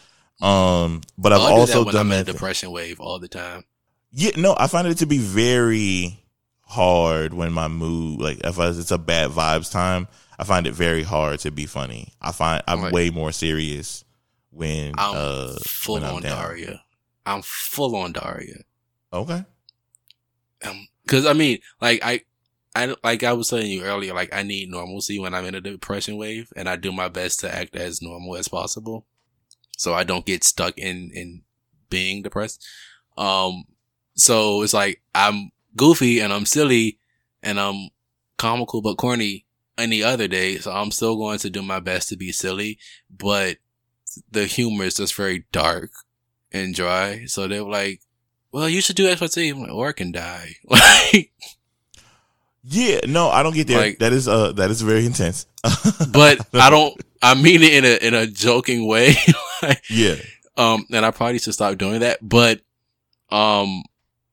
Um, 0.40 1.00
but 1.18 1.32
I've 1.32 1.40
I'll 1.40 1.54
do 1.54 1.60
also 1.62 1.78
that 1.80 1.86
when 1.86 1.94
done 1.94 2.06
I'm 2.06 2.12
in 2.12 2.20
a 2.20 2.24
that. 2.24 2.32
depression 2.32 2.70
wave 2.70 3.00
all 3.00 3.18
the 3.18 3.28
time. 3.28 3.64
Yeah, 4.12 4.30
no, 4.36 4.54
I 4.56 4.68
find 4.68 4.86
it 4.86 4.98
to 4.98 5.06
be 5.06 5.18
very 5.18 6.20
hard 6.60 7.34
when 7.34 7.52
my 7.52 7.68
mood, 7.68 8.20
like 8.20 8.38
if 8.44 8.58
I, 8.58 8.68
it's 8.68 8.90
a 8.90 8.98
bad 8.98 9.30
vibes 9.30 9.70
time, 9.70 10.06
I 10.38 10.44
find 10.44 10.66
it 10.66 10.74
very 10.74 11.02
hard 11.02 11.40
to 11.40 11.50
be 11.50 11.66
funny. 11.66 12.12
I 12.20 12.30
find 12.32 12.62
I'm 12.68 12.92
way 12.92 13.10
more 13.10 13.32
serious 13.32 14.04
when 14.56 14.94
I'm 14.96 15.14
uh 15.14 15.56
full 15.64 15.94
when 15.96 16.04
I'm 16.04 16.14
on. 16.16 16.22
Daria. 16.22 16.82
I'm 17.26 17.42
full 17.42 17.94
on 17.94 18.12
Daria. 18.12 18.62
Okay. 19.12 19.44
Um, 20.64 20.88
cause 21.06 21.26
I 21.26 21.34
mean, 21.34 21.58
like 21.80 22.00
I, 22.02 22.22
I 22.74 22.94
like 23.04 23.22
I 23.22 23.34
was 23.34 23.48
telling 23.48 23.70
you 23.70 23.82
earlier, 23.82 24.14
like 24.14 24.34
I 24.34 24.42
need 24.42 24.70
normalcy 24.70 25.18
when 25.18 25.34
I'm 25.34 25.44
in 25.44 25.54
a 25.54 25.60
depression 25.60 26.16
wave, 26.16 26.52
and 26.56 26.68
I 26.68 26.76
do 26.76 26.90
my 26.90 27.08
best 27.08 27.40
to 27.40 27.54
act 27.54 27.76
as 27.76 28.00
normal 28.00 28.36
as 28.36 28.48
possible, 28.48 29.06
so 29.76 29.92
I 29.92 30.04
don't 30.04 30.26
get 30.26 30.44
stuck 30.44 30.78
in 30.78 31.10
in 31.12 31.42
being 31.90 32.22
depressed. 32.22 32.66
Um, 33.18 33.64
so 34.14 34.62
it's 34.62 34.74
like 34.74 35.02
I'm 35.14 35.50
goofy 35.76 36.20
and 36.20 36.32
I'm 36.32 36.46
silly 36.46 36.98
and 37.42 37.60
I'm 37.60 37.90
comical 38.38 38.80
but 38.80 38.96
corny 38.96 39.44
any 39.76 40.02
other 40.02 40.28
day, 40.28 40.56
so 40.56 40.72
I'm 40.72 40.90
still 40.90 41.16
going 41.16 41.38
to 41.40 41.50
do 41.50 41.60
my 41.60 41.80
best 41.80 42.08
to 42.08 42.16
be 42.16 42.32
silly, 42.32 42.78
but 43.10 43.58
the 44.30 44.46
humor 44.46 44.84
is 44.84 44.94
just 44.94 45.14
very 45.14 45.44
dark 45.52 45.90
and 46.52 46.74
dry. 46.74 47.24
So 47.26 47.48
they're 47.48 47.62
like, 47.62 48.00
well, 48.52 48.68
you 48.68 48.80
should 48.80 48.96
do 48.96 49.06
XYZ, 49.06 49.52
I'm 49.52 49.60
like, 49.60 49.72
or 49.72 49.88
I 49.88 49.92
can 49.92 50.12
die. 50.12 50.56
Like, 50.68 51.32
Yeah, 52.62 53.00
no, 53.06 53.28
I 53.28 53.42
don't 53.42 53.54
get 53.54 53.68
there. 53.68 53.78
Like- 53.78 53.98
that 54.00 54.12
is 54.12 54.26
uh 54.26 54.52
that 54.52 54.70
is 54.70 54.82
very 54.82 55.06
intense. 55.06 55.46
but 56.12 56.40
I 56.52 56.70
don't, 56.70 56.94
I 57.22 57.34
mean 57.34 57.62
it 57.62 57.74
in 57.74 57.84
a, 57.84 58.06
in 58.08 58.14
a 58.14 58.26
joking 58.26 58.86
way. 58.86 59.14
like, 59.62 59.82
yeah. 59.90 60.16
um, 60.56 60.86
and 60.92 61.04
I 61.04 61.10
probably 61.10 61.38
should 61.38 61.54
stop 61.54 61.78
doing 61.78 62.00
that. 62.00 62.18
But, 62.22 62.60
um, 63.30 63.82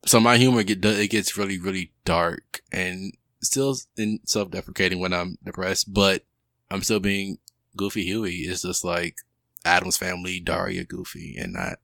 so 0.05 0.19
my 0.19 0.37
humor 0.37 0.63
get, 0.63 0.83
it 0.83 1.09
gets 1.09 1.37
really, 1.37 1.59
really 1.59 1.91
dark 2.05 2.61
and 2.71 3.13
still 3.41 3.75
in 3.97 4.19
self-deprecating 4.25 4.99
when 4.99 5.13
I'm 5.13 5.37
depressed, 5.43 5.93
but 5.93 6.23
I'm 6.69 6.81
still 6.81 6.99
being 6.99 7.37
goofy 7.75 8.03
Huey. 8.03 8.35
It's 8.41 8.61
just 8.63 8.83
like 8.83 9.17
Addams 9.65 9.97
Family, 9.97 10.39
Daria 10.39 10.83
goofy 10.83 11.37
and 11.37 11.53
not, 11.53 11.79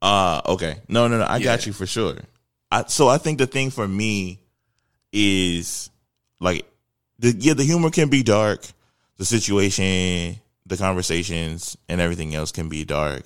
Uh 0.00 0.42
okay. 0.46 0.80
No, 0.88 1.08
no, 1.08 1.18
no. 1.18 1.26
I 1.28 1.40
got 1.40 1.66
you 1.66 1.72
for 1.72 1.86
sure. 1.86 2.16
I 2.70 2.84
so 2.86 3.08
I 3.08 3.18
think 3.18 3.38
the 3.38 3.46
thing 3.46 3.70
for 3.70 3.86
me 3.86 4.40
is 5.12 5.90
like 6.40 6.66
the 7.18 7.32
yeah, 7.38 7.54
the 7.54 7.64
humor 7.64 7.90
can 7.90 8.08
be 8.08 8.22
dark. 8.22 8.66
The 9.18 9.24
situation, 9.26 10.40
the 10.66 10.76
conversations, 10.76 11.76
and 11.88 12.00
everything 12.00 12.34
else 12.34 12.50
can 12.50 12.68
be 12.68 12.84
dark. 12.84 13.24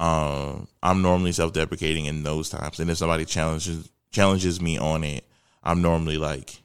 Um, 0.00 0.66
I'm 0.82 1.02
normally 1.02 1.32
self 1.32 1.52
deprecating 1.52 2.06
in 2.06 2.22
those 2.22 2.50
times. 2.50 2.80
And 2.80 2.90
if 2.90 2.98
somebody 2.98 3.24
challenges 3.24 3.88
challenges 4.10 4.60
me 4.60 4.76
on 4.78 5.04
it, 5.04 5.24
I'm 5.62 5.82
normally 5.82 6.18
like, 6.18 6.60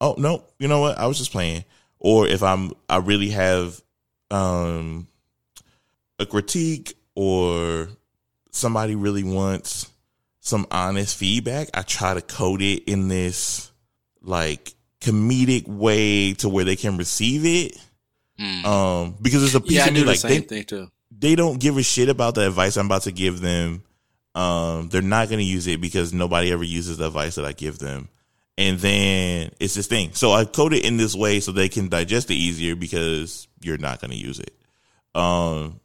Oh 0.00 0.14
no, 0.18 0.44
you 0.58 0.68
know 0.68 0.80
what? 0.80 0.98
I 0.98 1.06
was 1.06 1.18
just 1.18 1.32
playing. 1.32 1.64
Or 1.98 2.26
if 2.26 2.42
I'm 2.42 2.72
I 2.88 2.98
really 2.98 3.30
have 3.30 3.80
um 4.30 5.08
a 6.20 6.26
critique 6.26 6.94
or 7.14 7.88
somebody 8.50 8.94
really 8.94 9.24
wants 9.24 9.90
some 10.40 10.66
honest 10.70 11.16
feedback, 11.16 11.68
I 11.74 11.82
try 11.82 12.14
to 12.14 12.20
code 12.20 12.62
it 12.62 12.84
in 12.84 13.08
this 13.08 13.72
like 14.22 14.74
comedic 15.00 15.66
way 15.66 16.34
to 16.34 16.48
where 16.48 16.64
they 16.64 16.76
can 16.76 16.96
receive 16.96 17.44
it. 17.44 17.78
mm. 18.38 18.64
Um, 18.64 19.16
because 19.20 19.42
it's 19.42 19.54
a 19.54 19.60
piece 19.60 19.72
yeah, 19.72 19.86
of 19.86 19.94
me 19.94 20.04
like 20.04 20.18
same 20.18 20.44
they, 20.46 20.64
they 21.10 21.34
don't 21.34 21.58
give 21.58 21.76
a 21.76 21.82
shit 21.82 22.08
about 22.08 22.34
the 22.34 22.46
advice 22.46 22.76
I'm 22.76 22.86
about 22.86 23.02
to 23.02 23.12
give 23.12 23.40
them. 23.40 23.82
Um, 24.34 24.88
they're 24.88 25.02
not 25.02 25.28
going 25.28 25.40
to 25.40 25.44
use 25.44 25.66
it 25.66 25.80
because 25.80 26.12
nobody 26.12 26.52
ever 26.52 26.62
uses 26.62 26.98
the 26.98 27.06
advice 27.06 27.34
that 27.34 27.44
I 27.44 27.52
give 27.52 27.78
them. 27.78 28.08
And 28.56 28.78
then 28.78 29.52
it's 29.58 29.74
this 29.74 29.86
thing. 29.86 30.12
So 30.12 30.32
I 30.32 30.44
code 30.44 30.74
it 30.74 30.84
in 30.84 30.98
this 30.98 31.14
way 31.14 31.40
so 31.40 31.50
they 31.50 31.68
can 31.68 31.88
digest 31.88 32.30
it 32.30 32.34
easier 32.34 32.76
because 32.76 33.48
you're 33.60 33.78
not 33.78 34.00
going 34.00 34.10
to 34.10 34.16
use 34.16 34.38
it. 34.38 34.54
Um, 35.14 35.80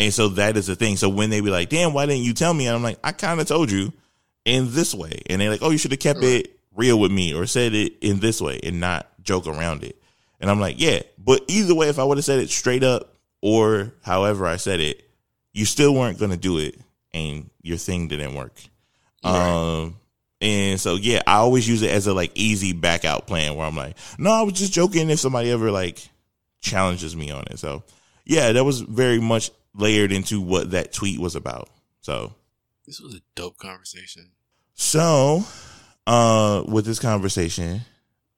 and 0.00 0.12
so 0.12 0.28
that 0.30 0.56
is 0.56 0.66
the 0.66 0.74
thing. 0.74 0.96
So 0.96 1.08
when 1.08 1.30
they 1.30 1.40
be 1.40 1.50
like, 1.50 1.68
damn, 1.68 1.92
why 1.92 2.06
didn't 2.06 2.24
you 2.24 2.32
tell 2.34 2.52
me? 2.54 2.66
And 2.66 2.74
I'm 2.74 2.82
like, 2.82 2.98
I 3.04 3.12
kind 3.12 3.40
of 3.40 3.46
told 3.46 3.70
you 3.70 3.92
in 4.44 4.72
this 4.72 4.94
way. 4.94 5.20
And 5.28 5.40
they're 5.40 5.50
like, 5.50 5.62
oh, 5.62 5.70
you 5.70 5.78
should 5.78 5.92
have 5.92 6.00
kept 6.00 6.20
Right. 6.20 6.46
it 6.46 6.58
real 6.74 6.98
with 6.98 7.12
me 7.12 7.34
or 7.34 7.46
said 7.46 7.74
it 7.74 7.94
in 8.00 8.18
this 8.20 8.40
way 8.40 8.58
and 8.62 8.80
not 8.80 9.06
joke 9.22 9.46
around 9.46 9.84
it. 9.84 10.00
And 10.40 10.50
I'm 10.50 10.58
like, 10.60 10.80
yeah, 10.80 11.00
but 11.18 11.42
either 11.48 11.74
way, 11.74 11.88
if 11.88 11.98
I 11.98 12.04
would 12.04 12.16
have 12.16 12.24
said 12.24 12.38
it 12.40 12.48
straight 12.50 12.82
up 12.82 13.14
or 13.42 13.92
however 14.02 14.46
I 14.46 14.56
said 14.56 14.80
it, 14.80 15.06
you 15.52 15.64
still 15.66 15.94
weren't 15.94 16.18
going 16.18 16.30
to 16.30 16.36
do 16.38 16.58
it 16.58 16.78
and 17.12 17.50
your 17.60 17.76
thing 17.76 18.08
didn't 18.08 18.34
work. 18.34 18.54
Right. 19.22 19.34
Um, 19.34 19.96
and 20.40 20.80
so, 20.80 20.94
yeah, 20.94 21.20
I 21.26 21.34
always 21.34 21.68
use 21.68 21.82
it 21.82 21.90
as 21.90 22.06
a 22.06 22.14
like 22.14 22.32
easy 22.34 22.72
back 22.72 23.04
out 23.04 23.26
plan 23.26 23.54
where 23.54 23.66
I'm 23.66 23.76
like, 23.76 23.96
no, 24.16 24.30
I 24.30 24.42
was 24.42 24.54
just 24.54 24.72
joking 24.72 25.10
if 25.10 25.18
somebody 25.20 25.50
ever 25.50 25.70
like 25.70 26.08
challenges 26.62 27.14
me 27.14 27.30
on 27.30 27.44
it. 27.50 27.58
So 27.58 27.82
yeah, 28.24 28.52
that 28.52 28.64
was 28.64 28.80
very 28.80 29.20
much 29.20 29.50
layered 29.74 30.12
into 30.12 30.40
what 30.40 30.70
that 30.72 30.92
tweet 30.92 31.20
was 31.20 31.36
about. 31.36 31.68
So, 32.00 32.34
This 32.86 33.00
was 33.00 33.14
a 33.14 33.20
dope 33.34 33.58
conversation. 33.58 34.30
so, 34.74 35.44
uh, 36.06 36.64
with 36.66 36.84
this 36.86 36.98
conversation, 36.98 37.82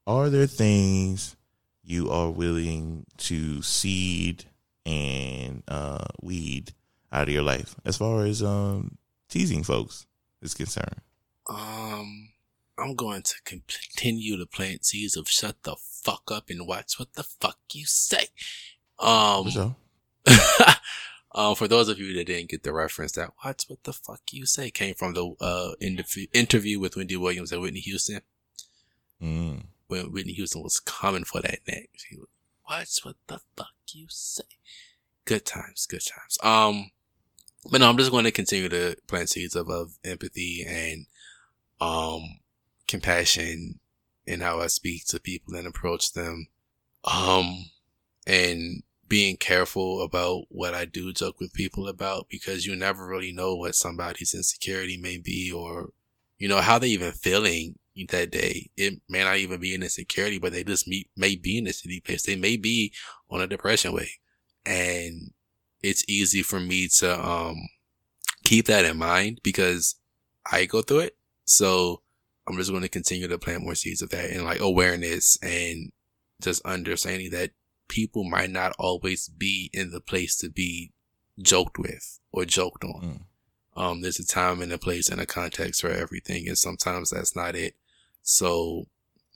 are 0.07 0.29
there 0.29 0.47
things 0.47 1.37
you 1.85 2.11
are 2.11 2.31
willing 2.31 3.05
to 3.19 3.63
seed 3.63 4.45
and 4.85 5.63
uh, 5.69 6.05
weed 6.21 6.73
out 7.13 7.29
of 7.29 7.35
your 7.35 7.43
life 7.43 7.75
as 7.85 7.97
far 7.97 8.25
as 8.25 8.43
um, 8.43 8.99
teasing 9.29 9.63
folks 9.63 10.07
is 10.43 10.55
concerned? 10.55 11.01
Um, 11.49 12.31
I'm 12.79 12.95
going 12.95 13.23
to 13.23 13.35
continue 13.45 14.37
to 14.37 14.47
plant 14.47 14.85
seeds 14.85 15.17
of 15.17 15.29
shut 15.29 15.63
the 15.63 15.77
fuck 15.77 16.31
up 16.33 16.51
and 16.51 16.67
watch 16.67 16.99
what 16.99 17.15
the 17.15 17.23
fuck 17.23 17.59
you 17.73 17.85
say. 17.87 18.27
Um, 18.99 19.45
Um, 21.35 21.55
for 21.55 21.67
those 21.67 21.89
of 21.89 21.99
you 21.99 22.15
that 22.15 22.27
didn't 22.27 22.51
get 22.51 22.63
the 22.63 22.73
reference, 22.73 23.13
that 23.13 23.31
"What's 23.41 23.69
what 23.69 23.83
the 23.85 23.93
fuck 23.93 24.21
you 24.33 24.47
say 24.47 24.71
came 24.71 24.95
from 24.95 25.15
the 25.15 25.35
uh 25.41 25.73
interview 25.81 26.27
interview 26.33 26.79
with 26.79 26.97
Wendy 26.97 27.17
Williams 27.17 27.53
and 27.53 27.63
Whitney 27.63 27.81
Houston 27.81 28.21
mm, 29.23 29.63
when 29.87 30.13
Whitney 30.13 30.33
Houston 30.33 30.63
was 30.63 30.81
coming 30.81 31.25
for 31.25 31.41
that 31.41 31.61
neck. 31.67 31.91
She 31.97 32.17
was, 32.17 32.29
watch 32.69 32.99
what 33.05 33.17
the 33.27 33.41
fuck 33.57 33.73
you 33.93 34.07
say. 34.09 34.43
Good 35.25 35.47
times, 35.47 35.87
good 35.87 36.03
times. 36.05 36.39
Um, 36.43 36.91
but 37.71 37.81
no, 37.81 37.89
I'm 37.89 37.97
just 37.97 38.11
going 38.11 38.25
to 38.25 38.33
continue 38.33 38.69
to 38.69 38.97
plant 39.07 39.29
seeds 39.29 39.55
of, 39.55 39.69
of 39.69 39.99
empathy 40.05 40.65
and, 40.67 41.07
um, 41.81 42.41
compassion 42.89 43.79
in 44.27 44.41
how 44.41 44.61
I 44.61 44.67
speak 44.67 45.07
to 45.07 45.21
people 45.21 45.55
and 45.55 45.67
approach 45.67 46.13
them. 46.13 46.49
Um, 47.05 47.67
and 48.27 48.83
being 49.13 49.37
careful 49.37 50.01
about 50.01 50.45
what 50.49 50.73
I 50.73 50.87
do 50.87 51.13
joke 51.13 51.39
with 51.39 51.53
people 51.53 51.87
about 51.87 52.29
because 52.31 52.65
you 52.65 52.75
never 52.75 53.07
really 53.07 53.31
know 53.31 53.55
what 53.55 53.75
somebody's 53.75 54.33
insecurity 54.33 54.97
may 54.97 55.19
be 55.19 55.53
or, 55.53 55.91
you 56.39 56.49
know, 56.49 56.63
how 56.63 56.79
they 56.79 56.89
even 56.89 57.13
feeling 57.13 57.79
that 58.09 58.31
day. 58.31 58.71
It 58.75 59.03
may 59.11 59.23
not 59.23 59.37
even 59.37 59.61
be 59.61 59.75
an 59.75 59.83
insecurity, 59.83 60.39
but 60.39 60.53
they 60.53 60.65
just 60.65 60.89
meet, 60.89 61.11
may 61.15 61.37
be 61.37 61.59
in 61.59 61.67
a 61.67 61.75
city 61.75 62.01
place. 62.01 62.23
They 62.23 62.37
may 62.37 62.57
be 62.57 62.95
on 63.29 63.43
a 63.43 63.47
depression 63.47 63.93
wave 63.93 64.17
and 64.65 65.33
it's 65.83 66.09
easy 66.09 66.43
for 66.43 66.59
me 66.59 66.89
to, 66.97 67.23
um, 67.23 67.57
keep 68.45 68.65
that 68.65 68.87
in 68.87 68.97
mind 68.97 69.41
because 69.43 69.97
I 70.51 70.65
go 70.65 70.81
through 70.81 71.01
it. 71.01 71.19
So 71.45 72.01
I'm 72.49 72.57
just 72.57 72.71
going 72.71 72.81
to 72.81 72.89
continue 72.89 73.29
to 73.29 73.39
plant 73.39 73.63
more 73.63 73.75
seeds 73.75 74.01
of 74.01 74.09
that 74.09 74.31
and 74.31 74.47
like 74.47 74.61
awareness 74.61 75.37
and 75.43 75.93
just 76.41 76.65
understanding 76.65 77.31
that 77.33 77.51
people 77.93 78.25
might 78.25 78.49
not 78.49 78.75
always 78.79 79.29
be 79.29 79.69
in 79.75 79.91
the 79.91 80.01
place 80.01 80.35
to 80.35 80.49
be 80.49 80.93
joked 81.39 81.79
with 81.79 82.21
or 82.33 82.47
joked 82.47 82.85
on. 82.85 83.03
Mm. 83.77 83.81
Um, 83.83 84.01
there's 84.01 84.19
a 84.19 84.27
time 84.27 84.63
and 84.63 84.73
a 84.73 84.79
place 84.79 85.11
and 85.11 85.21
a 85.21 85.27
context 85.27 85.83
for 85.83 85.91
everything. 85.91 86.49
And 86.49 86.57
sometimes 86.57 87.11
that's 87.11 87.37
not 87.37 87.55
it. 87.55 87.75
So 88.23 88.87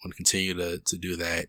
I'm 0.03 0.11
to 0.11 0.17
continue 0.17 0.55
to, 0.55 0.79
to 0.79 0.97
do 0.97 1.17
that. 1.17 1.49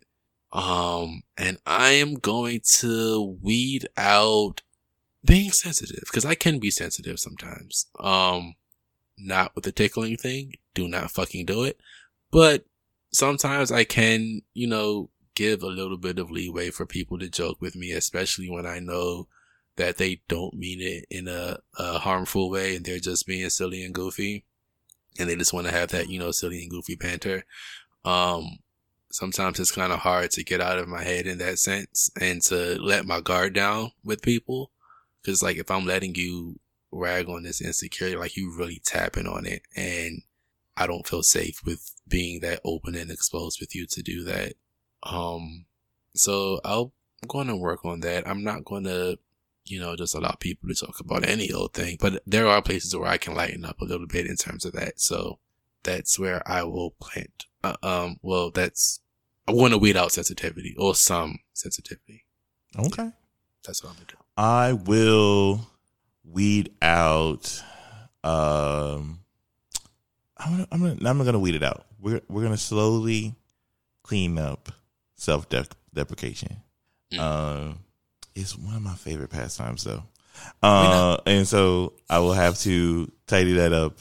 Um, 0.52 1.24
and 1.38 1.60
I 1.66 1.92
am 1.92 2.16
going 2.16 2.60
to 2.80 3.38
weed 3.42 3.88
out 3.96 4.64
being 5.24 5.52
sensitive 5.52 6.04
because 6.08 6.26
I 6.26 6.36
can 6.36 6.60
be 6.60 6.72
sensitive 6.72 7.20
sometimes. 7.20 7.86
Um, 8.02 8.56
not 9.18 9.56
with 9.56 9.64
the 9.64 9.72
tickling 9.72 10.18
thing. 10.18 10.56
Do 10.74 10.90
not 10.90 11.12
fucking 11.12 11.46
do 11.46 11.64
it. 11.64 11.80
But 12.32 12.66
sometimes 13.14 13.72
I 13.72 13.86
can, 13.86 14.42
you 14.54 14.68
know, 14.68 15.10
give 15.38 15.62
a 15.62 15.68
little 15.68 15.98
bit 15.98 16.18
of 16.18 16.32
leeway 16.32 16.72
for 16.72 16.88
people 16.88 17.20
to 17.20 17.30
joke 17.30 17.62
with 17.62 17.76
me, 17.76 17.92
especially 17.92 18.50
when 18.50 18.66
I 18.66 18.80
know 18.80 19.28
that 19.76 19.98
they 19.98 20.22
don't 20.28 20.56
mean 20.56 20.82
it 20.82 21.06
in 21.12 21.28
a, 21.28 21.60
a 21.78 22.00
harmful 22.00 22.50
way 22.50 22.76
and 22.76 22.84
they're 22.84 22.98
just 22.98 23.28
being 23.28 23.48
silly 23.52 23.86
and 23.86 23.94
goofy. 23.94 24.46
and 25.20 25.30
they 25.30 25.36
just 25.36 25.54
want 25.54 25.68
to 25.68 25.74
have 25.74 25.90
that, 25.90 26.10
you 26.10 26.18
know, 26.18 26.32
silly 26.32 26.64
and 26.64 26.72
goofy 26.72 26.96
banter. 26.96 27.46
Um, 28.04 28.58
sometimes 29.12 29.60
it's 29.60 29.72
kind 29.72 29.94
of 29.94 30.00
hard 30.00 30.32
to 30.32 30.44
get 30.44 30.60
out 30.60 30.80
of 30.80 30.88
my 30.88 31.04
head 31.04 31.28
in 31.28 31.38
that 31.38 31.60
sense 31.60 32.10
and 32.20 32.42
to 32.44 32.82
let 32.82 33.06
my 33.06 33.22
guard 33.22 33.54
down 33.54 33.92
with 34.04 34.24
people. 34.24 34.72
Cause 35.24 35.44
like 35.44 35.58
if 35.58 35.70
I'm 35.70 35.86
letting 35.86 36.16
you 36.16 36.60
rag 36.92 37.30
on 37.30 37.44
this 37.44 37.62
insecurity, 37.62 38.18
like 38.18 38.36
you 38.36 38.58
really 38.58 38.82
tapping 38.84 39.28
on 39.28 39.46
it 39.46 39.62
and 39.76 40.24
I 40.76 40.88
don't 40.88 41.08
feel 41.08 41.22
safe 41.22 41.62
with 41.64 41.94
being 42.08 42.40
that 42.40 42.62
open 42.66 42.96
and 42.96 43.12
exposed 43.12 43.60
with 43.60 43.76
you 43.76 43.86
to 43.88 44.02
do 44.02 44.24
that. 44.24 44.54
Um, 45.04 45.66
so 46.14 46.60
I'll, 46.66 46.94
I'm 47.24 47.28
going 47.28 47.48
to 47.48 47.56
work 47.56 47.86
on 47.86 48.02
that. 48.02 48.28
I'm 48.28 48.44
not 48.44 48.66
going 48.66 48.84
to, 48.86 49.18
you 49.66 49.80
know, 49.80 49.96
just 49.96 50.16
allow 50.16 50.32
people 50.40 50.70
to 50.70 50.76
talk 50.76 51.00
about 51.00 51.28
any 51.28 51.52
old 51.52 51.74
thing, 51.74 51.98
but 52.00 52.22
there 52.26 52.48
are 52.48 52.62
places 52.62 52.96
where 52.96 53.10
I 53.10 53.18
can 53.18 53.36
lighten 53.36 53.66
up 53.66 53.82
a 53.82 53.86
little 53.86 54.08
bit 54.08 54.26
in 54.26 54.36
terms 54.36 54.66
of 54.66 54.74
that. 54.74 55.00
So 55.00 55.40
that's 55.84 56.18
where 56.18 56.42
I 56.50 56.64
will 56.64 56.92
plant. 57.00 57.46
Uh, 57.64 57.76
um, 57.84 58.18
well, 58.22 58.52
that's, 58.52 59.00
I 59.48 59.52
want 59.52 59.74
to 59.74 59.78
weed 59.78 59.98
out 59.98 60.12
sensitivity 60.12 60.76
or 60.78 60.96
some 60.96 61.40
sensitivity. 61.54 62.26
Okay. 62.78 63.10
That's 63.66 63.84
what 63.84 63.92
I'm 63.92 63.96
going 63.96 64.08
to 64.08 64.16
do. 64.16 64.22
I 64.38 64.74
will 64.74 65.68
weed 66.24 66.74
out, 66.82 67.64
um, 68.24 69.22
I'm 70.38 70.52
gonna, 70.52 70.68
I'm 70.72 70.80
gonna, 70.82 71.10
I'm 71.10 71.26
gonna 71.26 71.40
weed 71.40 71.56
it 71.56 71.64
out. 71.64 71.86
We're, 72.00 72.22
we're 72.28 72.44
gonna 72.44 72.58
slowly 72.58 73.34
clean 74.04 74.38
up 74.38 74.72
self 75.18 75.48
deprecation. 75.94 76.58
Mm. 77.12 77.20
Uh, 77.20 77.74
it's 78.36 78.58
one 78.58 78.76
of 78.76 78.82
my 78.82 78.94
favorite 78.94 79.30
pastimes 79.30 79.84
though. 79.84 80.04
Uh, 80.62 81.18
and 81.26 81.48
so 81.48 81.94
I 82.10 82.20
will 82.20 82.34
have 82.34 82.58
to 82.60 83.12
tidy 83.26 83.54
that 83.54 83.74
up. 83.74 83.98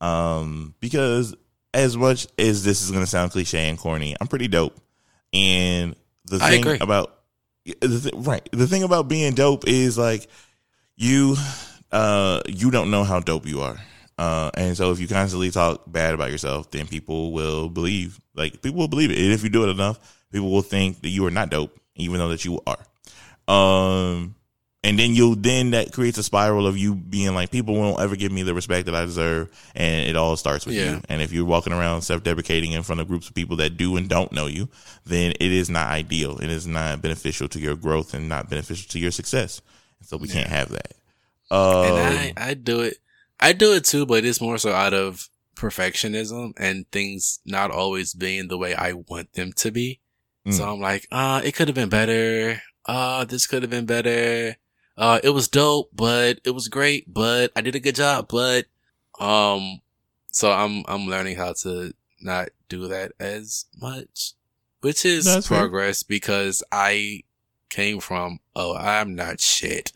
Um, 0.00 0.74
because 0.80 1.34
as 1.74 1.96
much 1.96 2.26
as 2.38 2.64
this 2.64 2.82
is 2.82 2.90
going 2.90 3.02
to 3.02 3.10
sound 3.10 3.32
cliche 3.32 3.68
and 3.68 3.78
corny, 3.78 4.16
I'm 4.20 4.26
pretty 4.26 4.48
dope. 4.48 4.76
And 5.32 5.96
the 6.26 6.38
I 6.40 6.50
thing 6.50 6.60
agree. 6.60 6.78
about, 6.80 7.20
the 7.64 8.00
th- 8.00 8.14
right. 8.26 8.46
The 8.52 8.66
thing 8.66 8.82
about 8.82 9.08
being 9.08 9.34
dope 9.34 9.66
is 9.66 9.96
like 9.96 10.28
you, 10.96 11.36
uh, 11.90 12.42
you 12.46 12.70
don't 12.70 12.90
know 12.90 13.04
how 13.04 13.20
dope 13.20 13.46
you 13.46 13.60
are. 13.60 13.78
Uh, 14.18 14.50
and 14.54 14.76
so 14.76 14.92
if 14.92 15.00
you 15.00 15.08
constantly 15.08 15.50
talk 15.50 15.90
bad 15.90 16.14
about 16.14 16.30
yourself, 16.30 16.70
then 16.70 16.86
people 16.86 17.32
will 17.32 17.68
believe, 17.68 18.20
like 18.34 18.60
people 18.62 18.78
will 18.78 18.88
believe 18.88 19.10
it. 19.10 19.18
And 19.18 19.32
if 19.32 19.42
you 19.42 19.48
do 19.48 19.64
it 19.64 19.70
enough, 19.70 19.98
people 20.32 20.50
will 20.50 20.62
think 20.62 21.02
that 21.02 21.10
you 21.10 21.26
are 21.26 21.30
not 21.30 21.50
dope, 21.50 21.78
even 21.94 22.18
though 22.18 22.28
that 22.30 22.44
you 22.44 22.60
are. 22.66 22.78
Um, 23.48 24.34
and 24.84 24.98
then 24.98 25.14
you'll 25.14 25.36
then 25.36 25.70
that 25.72 25.92
creates 25.92 26.18
a 26.18 26.22
spiral 26.24 26.66
of 26.66 26.76
you 26.76 26.94
being 26.94 27.34
like 27.34 27.50
people 27.50 27.74
won't 27.74 28.00
ever 28.00 28.16
give 28.16 28.32
me 28.32 28.42
the 28.42 28.54
respect 28.54 28.86
that 28.86 28.94
I 28.94 29.04
deserve, 29.04 29.50
and 29.76 30.08
it 30.08 30.16
all 30.16 30.36
starts 30.36 30.66
with 30.66 30.74
Yeah. 30.74 30.92
you. 30.96 31.00
And 31.08 31.22
if 31.22 31.32
you're 31.32 31.44
walking 31.44 31.72
around 31.72 32.02
self-deprecating 32.02 32.72
in 32.72 32.82
front 32.82 33.00
of 33.00 33.06
groups 33.08 33.28
of 33.28 33.34
people 33.34 33.56
that 33.58 33.76
do 33.76 33.96
and 33.96 34.08
don't 34.08 34.32
know 34.32 34.46
you, 34.46 34.68
then 35.04 35.32
it 35.38 35.52
is 35.52 35.70
not 35.70 35.86
ideal. 35.88 36.38
It 36.38 36.50
is 36.50 36.66
not 36.66 37.00
beneficial 37.00 37.48
to 37.48 37.60
your 37.60 37.76
growth 37.76 38.12
and 38.14 38.28
not 38.28 38.50
beneficial 38.50 38.88
to 38.90 38.98
your 38.98 39.12
success. 39.12 39.60
So 40.02 40.16
we 40.16 40.26
can't 40.26 40.48
have 40.48 40.70
that. 40.70 40.94
Um, 41.50 41.84
and 41.84 41.98
I, 41.98 42.32
I 42.36 42.54
do 42.54 42.80
it. 42.80 42.96
I 43.38 43.52
do 43.52 43.74
it 43.74 43.84
too, 43.84 44.04
but 44.06 44.24
it's 44.24 44.40
more 44.40 44.58
so 44.58 44.72
out 44.72 44.94
of 44.94 45.28
perfectionism 45.54 46.52
and 46.56 46.90
things 46.90 47.40
not 47.44 47.70
always 47.70 48.14
being 48.14 48.48
the 48.48 48.58
way 48.58 48.74
I 48.74 48.94
want 48.94 49.34
them 49.34 49.52
to 49.56 49.70
be. 49.70 50.00
So 50.50 50.64
Mm. 50.64 50.72
I'm 50.74 50.80
like, 50.80 51.06
uh, 51.12 51.40
it 51.44 51.52
could 51.54 51.68
have 51.68 51.74
been 51.74 51.88
better. 51.88 52.60
Uh, 52.84 53.24
this 53.24 53.46
could 53.46 53.62
have 53.62 53.70
been 53.70 53.86
better. 53.86 54.56
Uh, 54.96 55.20
it 55.22 55.30
was 55.30 55.48
dope, 55.48 55.90
but 55.94 56.40
it 56.44 56.50
was 56.50 56.68
great, 56.68 57.12
but 57.12 57.52
I 57.54 57.60
did 57.60 57.74
a 57.76 57.80
good 57.80 57.94
job, 57.94 58.28
but, 58.28 58.66
um, 59.20 59.80
so 60.32 60.50
I'm, 60.52 60.82
I'm 60.88 61.06
learning 61.06 61.36
how 61.36 61.52
to 61.62 61.94
not 62.20 62.48
do 62.68 62.88
that 62.88 63.12
as 63.20 63.66
much, 63.80 64.32
which 64.80 65.04
is 65.04 65.26
No, 65.26 65.34
that's 65.34 65.46
fair. 65.48 65.58
progress 65.60 66.02
because 66.02 66.62
I 66.72 67.22
came 67.70 68.00
from, 68.00 68.40
oh, 68.56 68.76
I'm 68.76 69.14
not 69.14 69.40
shit. 69.40 69.92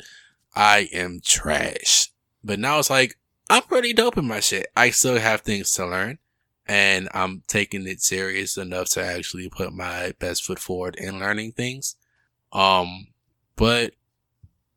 I 0.54 0.88
am 0.92 1.20
trash. 1.22 2.10
But 2.44 2.58
now 2.58 2.78
it's 2.78 2.88
like, 2.90 3.18
I'm 3.50 3.62
pretty 3.62 3.92
dope 3.92 4.16
in 4.16 4.26
my 4.26 4.40
shit. 4.40 4.68
I 4.76 4.90
still 4.90 5.18
have 5.18 5.42
things 5.42 5.70
to 5.72 5.86
learn 5.86 6.18
and 6.66 7.08
I'm 7.14 7.42
taking 7.46 7.86
it 7.86 8.02
serious 8.02 8.56
enough 8.56 8.88
to 8.90 9.04
actually 9.04 9.48
put 9.48 9.72
my 9.72 10.14
best 10.18 10.44
foot 10.44 10.58
forward 10.58 10.96
in 10.96 11.20
learning 11.20 11.52
things. 11.52 11.96
Um, 12.52 13.08
but 13.54 13.94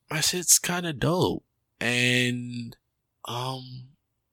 my 0.10 0.22
shit's 0.22 0.60
kind 0.60 0.86
of 0.86 1.00
dope. 1.00 1.44
And, 1.80 2.76
um, 3.26 3.90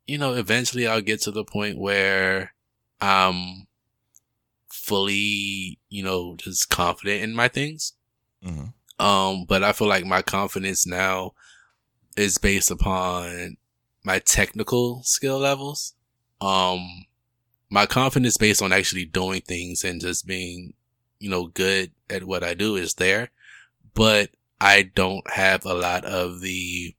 you 0.07 0.19
know, 0.19 0.35
eventually 0.35 0.87
I'll 0.87 1.01
get 1.01 1.23
to 1.23 1.31
the 1.31 1.45
point 1.45 1.79
where 1.79 2.55
I'm 3.01 3.67
fully, 4.69 5.79
you 5.89 6.03
know, 6.03 6.37
just 6.37 6.69
confident 6.71 7.23
in 7.23 7.35
my 7.35 7.49
things. 7.49 7.95
Mhm. 8.45 8.73
Um, 8.99 9.45
but 9.45 9.63
I 9.63 9.73
feel 9.73 9.89
like 9.89 10.05
my 10.05 10.23
confidence 10.23 10.87
now 10.87 11.33
is 12.17 12.39
based 12.39 12.71
upon 12.71 13.57
my 14.05 14.19
technical 14.19 15.03
skill 15.03 15.39
levels. 15.39 15.95
Um, 16.41 17.07
my 17.77 17.85
confidence 17.85 18.39
based 18.39 18.63
on 18.63 18.73
actually 18.73 19.05
doing 19.05 19.43
things 19.43 19.85
and 19.85 20.01
just 20.01 20.27
being, 20.27 20.73
you 21.19 21.29
know, 21.29 21.49
good 21.49 21.91
at 22.09 22.25
what 22.25 22.43
I 22.43 22.55
do 22.55 22.75
is 22.75 22.95
there, 22.95 23.29
but 23.93 24.31
I 24.59 24.91
don't 24.95 25.31
have 25.33 25.67
a 25.67 25.75
lot 25.75 26.07
of 26.07 26.41
the 26.41 26.95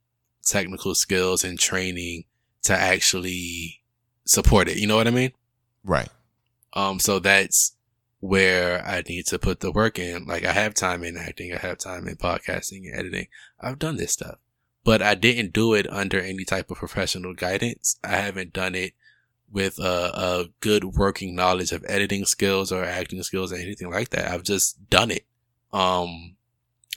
technical 0.46 0.94
skills 0.94 1.44
and 1.44 1.58
training 1.58 2.26
to 2.62 2.76
actually 2.76 3.82
support 4.24 4.70
it. 4.70 4.78
You 4.78 4.86
know 4.86 4.98
what 4.98 5.08
I 5.08 5.10
mean? 5.10 5.32
Right. 5.84 6.10
Um, 6.74 7.00
so 7.00 7.18
that's 7.18 7.76
where 8.20 8.86
I 8.86 9.02
need 9.02 9.26
to 9.28 9.40
put 9.40 9.62
the 9.62 9.72
work 9.72 9.98
in. 9.98 10.26
Like 10.26 10.46
I 10.46 10.52
have 10.52 10.76
time 10.76 11.04
in 11.04 11.18
acting, 11.18 11.54
I 11.54 11.58
have 11.58 11.80
time 11.80 12.08
in 12.08 12.18
podcasting 12.18 12.86
and 12.86 12.94
editing. 12.94 13.30
I've 13.60 13.80
done 13.80 13.98
this 13.98 14.14
stuff, 14.14 14.38
but 14.84 15.02
I 15.02 15.16
didn't 15.16 15.54
do 15.54 15.74
it 15.74 15.92
under 15.92 16.20
any 16.20 16.46
type 16.46 16.70
of 16.70 16.78
professional 16.78 17.34
guidance. 17.34 17.98
I 18.04 18.18
haven't 18.18 18.54
done 18.54 18.76
it 18.76 18.94
with 19.52 19.80
a, 19.80 20.12
a 20.14 20.46
good 20.60 20.84
working 20.84 21.36
knowledge 21.36 21.72
of 21.72 21.86
editing 21.88 22.26
skills 22.26 22.72
or 22.72 22.84
acting 22.84 23.24
skills 23.24 23.52
or 23.54 23.56
anything 23.56 23.90
like 23.90 24.10
that. 24.10 24.30
I've 24.32 24.44
just 24.44 24.90
done 24.90 25.10
it. 25.12 25.26
Um, 25.72 26.36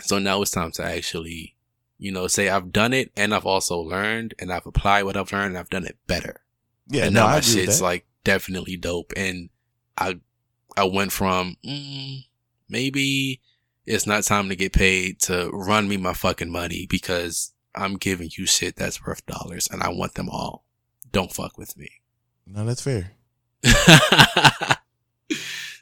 so 0.01 0.19
now 0.19 0.43
it's 0.43 0.51
time 0.51 0.73
to 0.73 0.85
actually, 0.85 1.57
you 1.99 2.11
know, 2.11 2.27
say 2.27 2.49
I've 2.49 2.73
done 2.73 2.93
it 2.93 3.13
and 3.17 3.35
I've 3.35 3.47
also 3.47 3.79
learned 3.79 4.35
and 4.39 4.53
I've 4.53 4.67
applied 4.67 5.05
what 5.05 5.17
I've 5.17 5.33
learned 5.33 5.49
and 5.49 5.59
I've 5.59 5.71
done 5.71 5.85
it 5.87 5.97
better 6.07 6.41
Yeah. 6.89 7.05
and 7.07 7.15
no, 7.15 7.21
now 7.23 7.27
I 7.29 7.35
my 7.35 7.41
shit's 7.41 7.81
like 7.81 8.07
definitely 8.25 8.77
dope. 8.77 9.13
And 9.17 9.51
I, 9.97 10.19
I 10.77 10.85
went 10.85 11.13
from 11.13 11.57
mm, 11.65 12.25
maybe 12.69 13.41
it's 13.87 14.07
not 14.07 14.25
time 14.25 14.49
to 14.49 14.57
get 14.57 14.73
paid 14.73 15.21
to 15.21 15.51
run 15.53 15.89
me 15.89 15.97
my 15.97 16.15
fucking 16.15 16.51
money 16.51 16.87
because 16.89 17.53
I'm 17.75 17.97
giving 17.97 18.31
you 18.37 18.47
shit 18.47 18.77
that's 18.77 19.05
worth 19.05 19.25
dollars 19.27 19.69
and 19.71 19.83
I 19.83 19.89
want 19.91 20.15
them 20.15 20.29
all. 20.29 20.65
Don't 21.13 21.33
fuck 21.33 21.59
with 21.59 21.77
me. 21.77 21.91
No, 22.53 22.65
that's 22.65 22.83
fair. 22.83 23.13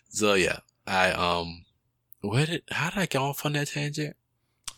so 0.09 0.35
yeah, 0.35 0.59
I 0.87 1.11
um, 1.13 1.65
where 2.21 2.47
did 2.47 2.63
how 2.71 2.91
did 2.91 2.99
I 2.99 3.07
get 3.07 3.21
off 3.21 3.47
on 3.47 3.53
that 3.55 3.69
tangent? 3.69 4.17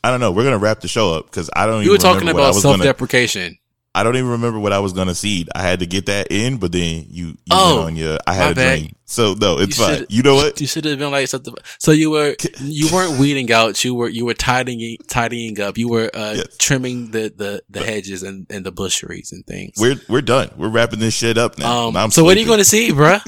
I 0.03 0.11
don't 0.11 0.21
know. 0.21 0.33
We're 0.33 0.45
gonna 0.45 0.59
wrap 0.59 0.81
the 0.81 0.89
show 0.89 1.15
up 1.15 1.27
because 1.27 1.51
I 1.55 1.67
don't. 1.67 1.85
You 1.85 1.91
were 1.93 1.99
talking 1.99 2.29
about 2.29 2.55
self 2.55 2.81
deprecation. 2.81 3.59
I 3.93 4.05
don't 4.05 4.15
even 4.17 4.31
remember 4.31 4.59
what 4.61 4.73
I 4.73 4.79
was 4.79 4.93
gonna 4.93 5.15
seed. 5.17 5.49
I 5.55 5.63
had 5.63 5.81
to 5.81 5.87
get 5.87 6.07
that 6.07 6.29
in, 6.31 6.59
but 6.59 6.71
then 6.71 7.07
you, 7.09 7.27
you 7.29 7.37
Oh, 7.51 7.77
went 7.77 7.87
on 7.89 7.97
your. 7.97 8.19
I 8.27 8.35
had 8.35 8.53
a 8.53 8.55
bad. 8.55 8.79
dream, 8.79 8.93
so 9.05 9.35
no, 9.35 9.59
it's 9.59 9.77
You 9.79 9.85
fine. 9.85 10.07
You 10.09 10.23
know 10.23 10.37
what? 10.37 10.61
You 10.61 10.69
should 10.69 10.85
have 10.85 10.99
been 11.01 11.11
like 11.11 11.27
something. 11.27 11.53
So 11.81 11.91
you 11.91 12.11
were 12.13 12.37
you 12.61 12.89
weren't 12.95 13.19
weeding 13.19 13.51
out. 13.51 13.83
You 13.85 13.95
were 13.97 14.09
you 14.09 14.25
were 14.25 14.35
tidying 14.35 14.97
tidying 15.09 15.61
up. 15.61 15.77
You 15.77 15.89
were 15.89 16.09
uh, 16.15 16.35
Yes. 16.37 16.57
trimming 16.59 17.11
the 17.11 17.33
the 17.37 17.63
the 17.69 17.85
hedges 17.85 18.23
and 18.23 18.47
and 18.49 18.65
the 18.65 18.71
busheries 18.71 19.33
and 19.33 19.45
things. 19.45 19.73
We're 19.77 19.97
we're 20.09 20.23
done. 20.23 20.51
We're 20.57 20.69
wrapping 20.69 21.01
this 21.01 21.15
shit 21.15 21.37
up 21.37 21.59
now. 21.59 21.89
um. 21.89 22.11
So 22.13 22.23
what 22.23 22.37
are 22.37 22.41
you 22.41 22.47
going 22.47 22.59
to 22.61 22.65
see, 22.65 22.91
bruh? 22.93 23.21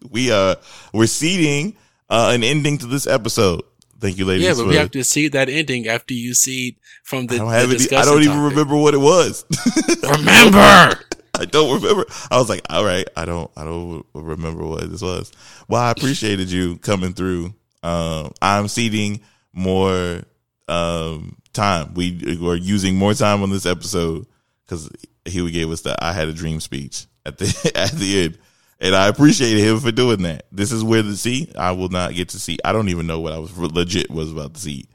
We 0.10 0.32
uh 0.32 0.54
we're 0.92 1.06
seeding 1.06 1.76
uh 2.10 2.30
an 2.34 2.42
ending 2.42 2.78
to 2.78 2.86
this 2.86 3.06
episode. 3.06 3.62
Thank 4.00 4.18
you, 4.18 4.24
ladies. 4.24 4.46
yeah, 4.46 4.54
but 4.54 4.66
we 4.66 4.76
have 4.76 4.92
to 4.92 5.02
see 5.02 5.28
that 5.28 5.48
ending 5.48 5.88
after 5.88 6.14
you 6.14 6.34
see 6.34 6.76
from 7.02 7.26
the. 7.26 7.34
I 7.36 7.38
don't 7.38 7.70
the 7.70 7.88
any. 7.90 7.96
I 7.96 8.04
don't 8.04 8.22
even 8.22 8.36
topic. 8.36 8.50
remember 8.50 8.76
what 8.76 8.94
it 8.94 8.98
was. 8.98 9.44
Remember. 10.02 11.00
I 11.40 11.44
don't 11.44 11.80
remember. 11.80 12.04
I 12.30 12.38
was 12.38 12.48
like, 12.48 12.62
all 12.68 12.84
right, 12.84 13.06
I 13.16 13.24
don't, 13.24 13.50
I 13.56 13.64
don't 13.64 14.04
remember 14.12 14.66
what 14.66 14.90
this 14.90 15.02
was. 15.02 15.30
Well, 15.68 15.80
I 15.80 15.90
appreciated 15.92 16.50
you 16.50 16.78
coming 16.78 17.12
through. 17.12 17.54
Um, 17.82 18.32
I'm 18.42 18.66
seeding 18.68 19.20
more 19.52 20.22
um 20.68 21.36
time. 21.52 21.94
We 21.94 22.38
were 22.40 22.56
using 22.56 22.96
more 22.96 23.14
time 23.14 23.42
on 23.42 23.50
this 23.50 23.66
episode 23.66 24.26
because 24.64 24.90
he 25.24 25.48
gave 25.50 25.70
us 25.70 25.82
the 25.82 25.96
"I 26.04 26.12
had 26.12 26.28
a 26.28 26.32
dream" 26.32 26.60
speech 26.60 27.06
at 27.24 27.38
the 27.38 27.72
at 27.76 27.92
the 27.92 28.24
end, 28.24 28.38
and 28.80 28.94
I 28.94 29.08
appreciated 29.08 29.60
him 29.60 29.80
for 29.80 29.90
doing 29.92 30.22
that. 30.22 30.46
This 30.52 30.72
is 30.72 30.84
where 30.84 31.02
the 31.02 31.16
see. 31.16 31.50
I 31.56 31.72
will 31.72 31.88
not 31.88 32.14
get 32.14 32.30
to 32.30 32.38
see. 32.38 32.58
I 32.64 32.72
don't 32.72 32.88
even 32.88 33.06
know 33.06 33.20
what 33.20 33.32
I 33.32 33.38
was 33.38 33.56
legit 33.56 34.10
was 34.10 34.32
about 34.32 34.54
to 34.54 34.60
see, 34.60 34.86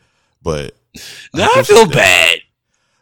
but 0.41 0.75
Now 1.33 1.43
I 1.43 1.45
appreciate 1.59 1.65
feel 1.75 1.85
that. 1.87 1.93
bad. 1.93 2.39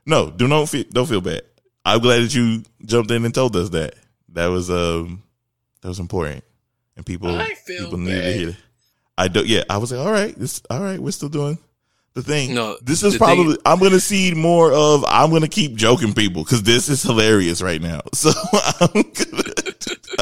no, 0.06 0.30
do 0.32 0.48
not 0.48 0.70
feel 0.70 0.84
don't 0.92 1.08
feel 1.08 1.22
bad. 1.22 1.42
I'm 1.86 2.00
glad 2.00 2.22
that 2.24 2.34
you 2.36 2.64
jumped 2.86 3.12
in 3.12 3.26
and 3.26 3.34
told 3.34 3.56
us 3.56 3.70
that. 3.70 3.96
that 4.34 4.48
was 4.48 4.70
um 4.70 5.24
that 5.82 5.88
was 5.88 6.00
important, 6.00 6.44
and 6.96 7.06
people 7.06 7.30
I 7.30 7.56
people 7.66 7.98
needed 7.98 8.22
to 8.22 8.34
hear. 8.34 8.50
It. 8.50 8.56
I 9.18 9.28
don't. 9.28 9.46
Yeah, 9.48 9.64
I 9.70 9.78
was 9.78 9.92
like, 9.92 10.00
all 10.06 10.12
right, 10.12 10.38
this 10.38 10.62
all 10.70 10.80
right. 10.82 11.00
We're 11.00 11.12
still 11.12 11.30
doing 11.30 11.58
the 12.14 12.22
thing. 12.24 12.54
No, 12.54 12.78
this 12.82 13.04
is 13.04 13.18
probably. 13.18 13.54
thing- 13.56 13.62
I'm 13.66 13.80
gonna 13.80 14.00
see 14.00 14.34
more 14.34 14.72
of. 14.72 15.04
I'm 15.08 15.32
gonna 15.32 15.48
keep 15.48 15.76
joking 15.76 16.14
people 16.14 16.44
because 16.44 16.64
this 16.64 16.88
is 16.88 17.02
hilarious 17.04 17.62
right 17.62 17.82
now. 17.82 18.02
So 18.14 18.32
I'm 18.80 19.02
gonna. 19.02 19.41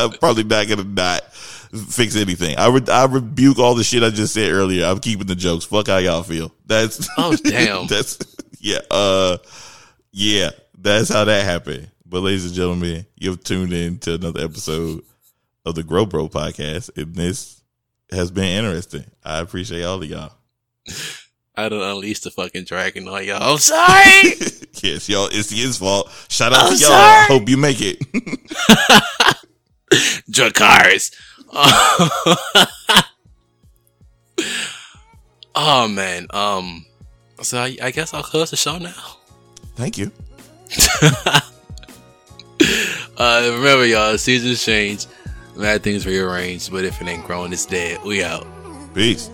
I'm 0.06 0.12
probably 0.20 0.44
not 0.44 0.68
gonna 0.68 0.84
not 0.84 1.24
fix 1.34 2.16
anything. 2.16 2.58
I 2.58 2.68
re- 2.70 2.82
I 2.92 3.06
rebuke 3.06 3.60
all 3.60 3.76
the 3.76 3.84
shit 3.84 4.04
I 4.04 4.10
just 4.10 4.34
said 4.34 4.52
earlier. 4.52 4.86
I'm 4.86 5.00
keeping 5.00 5.28
the 5.28 5.36
jokes. 5.36 5.66
Fuck 5.66 5.88
how 5.88 5.98
y'all 5.98 6.24
feel. 6.24 6.52
That's 6.66 7.08
Oh, 7.18 7.36
damn. 7.44 7.88
that's 7.88 8.18
yeah. 8.60 8.80
Uh, 8.90 9.38
yeah. 10.12 10.50
That's 10.78 11.10
how 11.10 11.26
that 11.26 11.44
happened. 11.46 11.90
But 12.06 12.22
ladies 12.22 12.46
and 12.46 12.54
gentlemen, 12.56 13.06
you've 13.18 13.44
tuned 13.44 13.74
in 13.74 14.00
to 14.00 14.16
another 14.16 14.44
episode 14.44 15.04
of 15.66 15.76
the 15.76 15.84
Grow 15.84 16.06
Bro 16.06 16.30
podcast, 16.30 16.90
and 16.98 17.14
this 17.14 17.62
has 18.12 18.32
been 18.32 18.46
interesting. 18.46 19.06
I 19.24 19.40
appreciate 19.40 19.84
all 19.84 20.02
of 20.02 20.10
y'all. 20.10 20.32
I 21.56 21.68
don't 21.70 21.84
unleash 21.84 22.22
the 22.22 22.32
fucking 22.32 22.64
dragon 22.64 23.08
on 23.10 23.26
y'all. 23.26 23.44
I'm 23.54 23.58
sorry. 23.60 24.34
yes, 24.82 25.10
y'all. 25.10 25.28
It's 25.32 25.50
his 25.52 25.78
fault. 25.78 26.10
Shout 26.30 26.54
out 26.54 26.72
I'm 26.72 26.74
to 26.78 26.80
y'all. 26.80 26.90
sorry. 26.90 27.26
Hope 27.28 27.50
you 27.50 27.58
make 27.58 27.78
it. 27.82 29.36
Dracarys. 30.30 31.16
oh 35.56 35.88
man. 35.88 36.28
Um. 36.32 36.86
So 37.42 37.58
I, 37.60 37.78
I 37.82 37.92
guess 37.92 38.14
I'll 38.14 38.24
close 38.24 38.52
the 38.52 38.58
show 38.58 38.78
now. 38.78 38.94
Thank 39.76 39.98
you. 39.98 40.12
Uh, 43.20 43.52
remember 43.54 43.86
y'all, 43.86 44.18
seasons 44.18 44.64
change, 44.64 45.06
mad 45.58 45.84
things 45.84 46.08
rearrange, 46.08 46.72
but 46.72 46.86
if 46.86 47.02
it 47.02 47.08
ain't 47.10 47.26
growing, 47.26 47.52
it's 47.52 47.66
dead. 47.66 48.02
We 48.06 48.24
out. 48.24 48.48
Peace. 48.94 49.30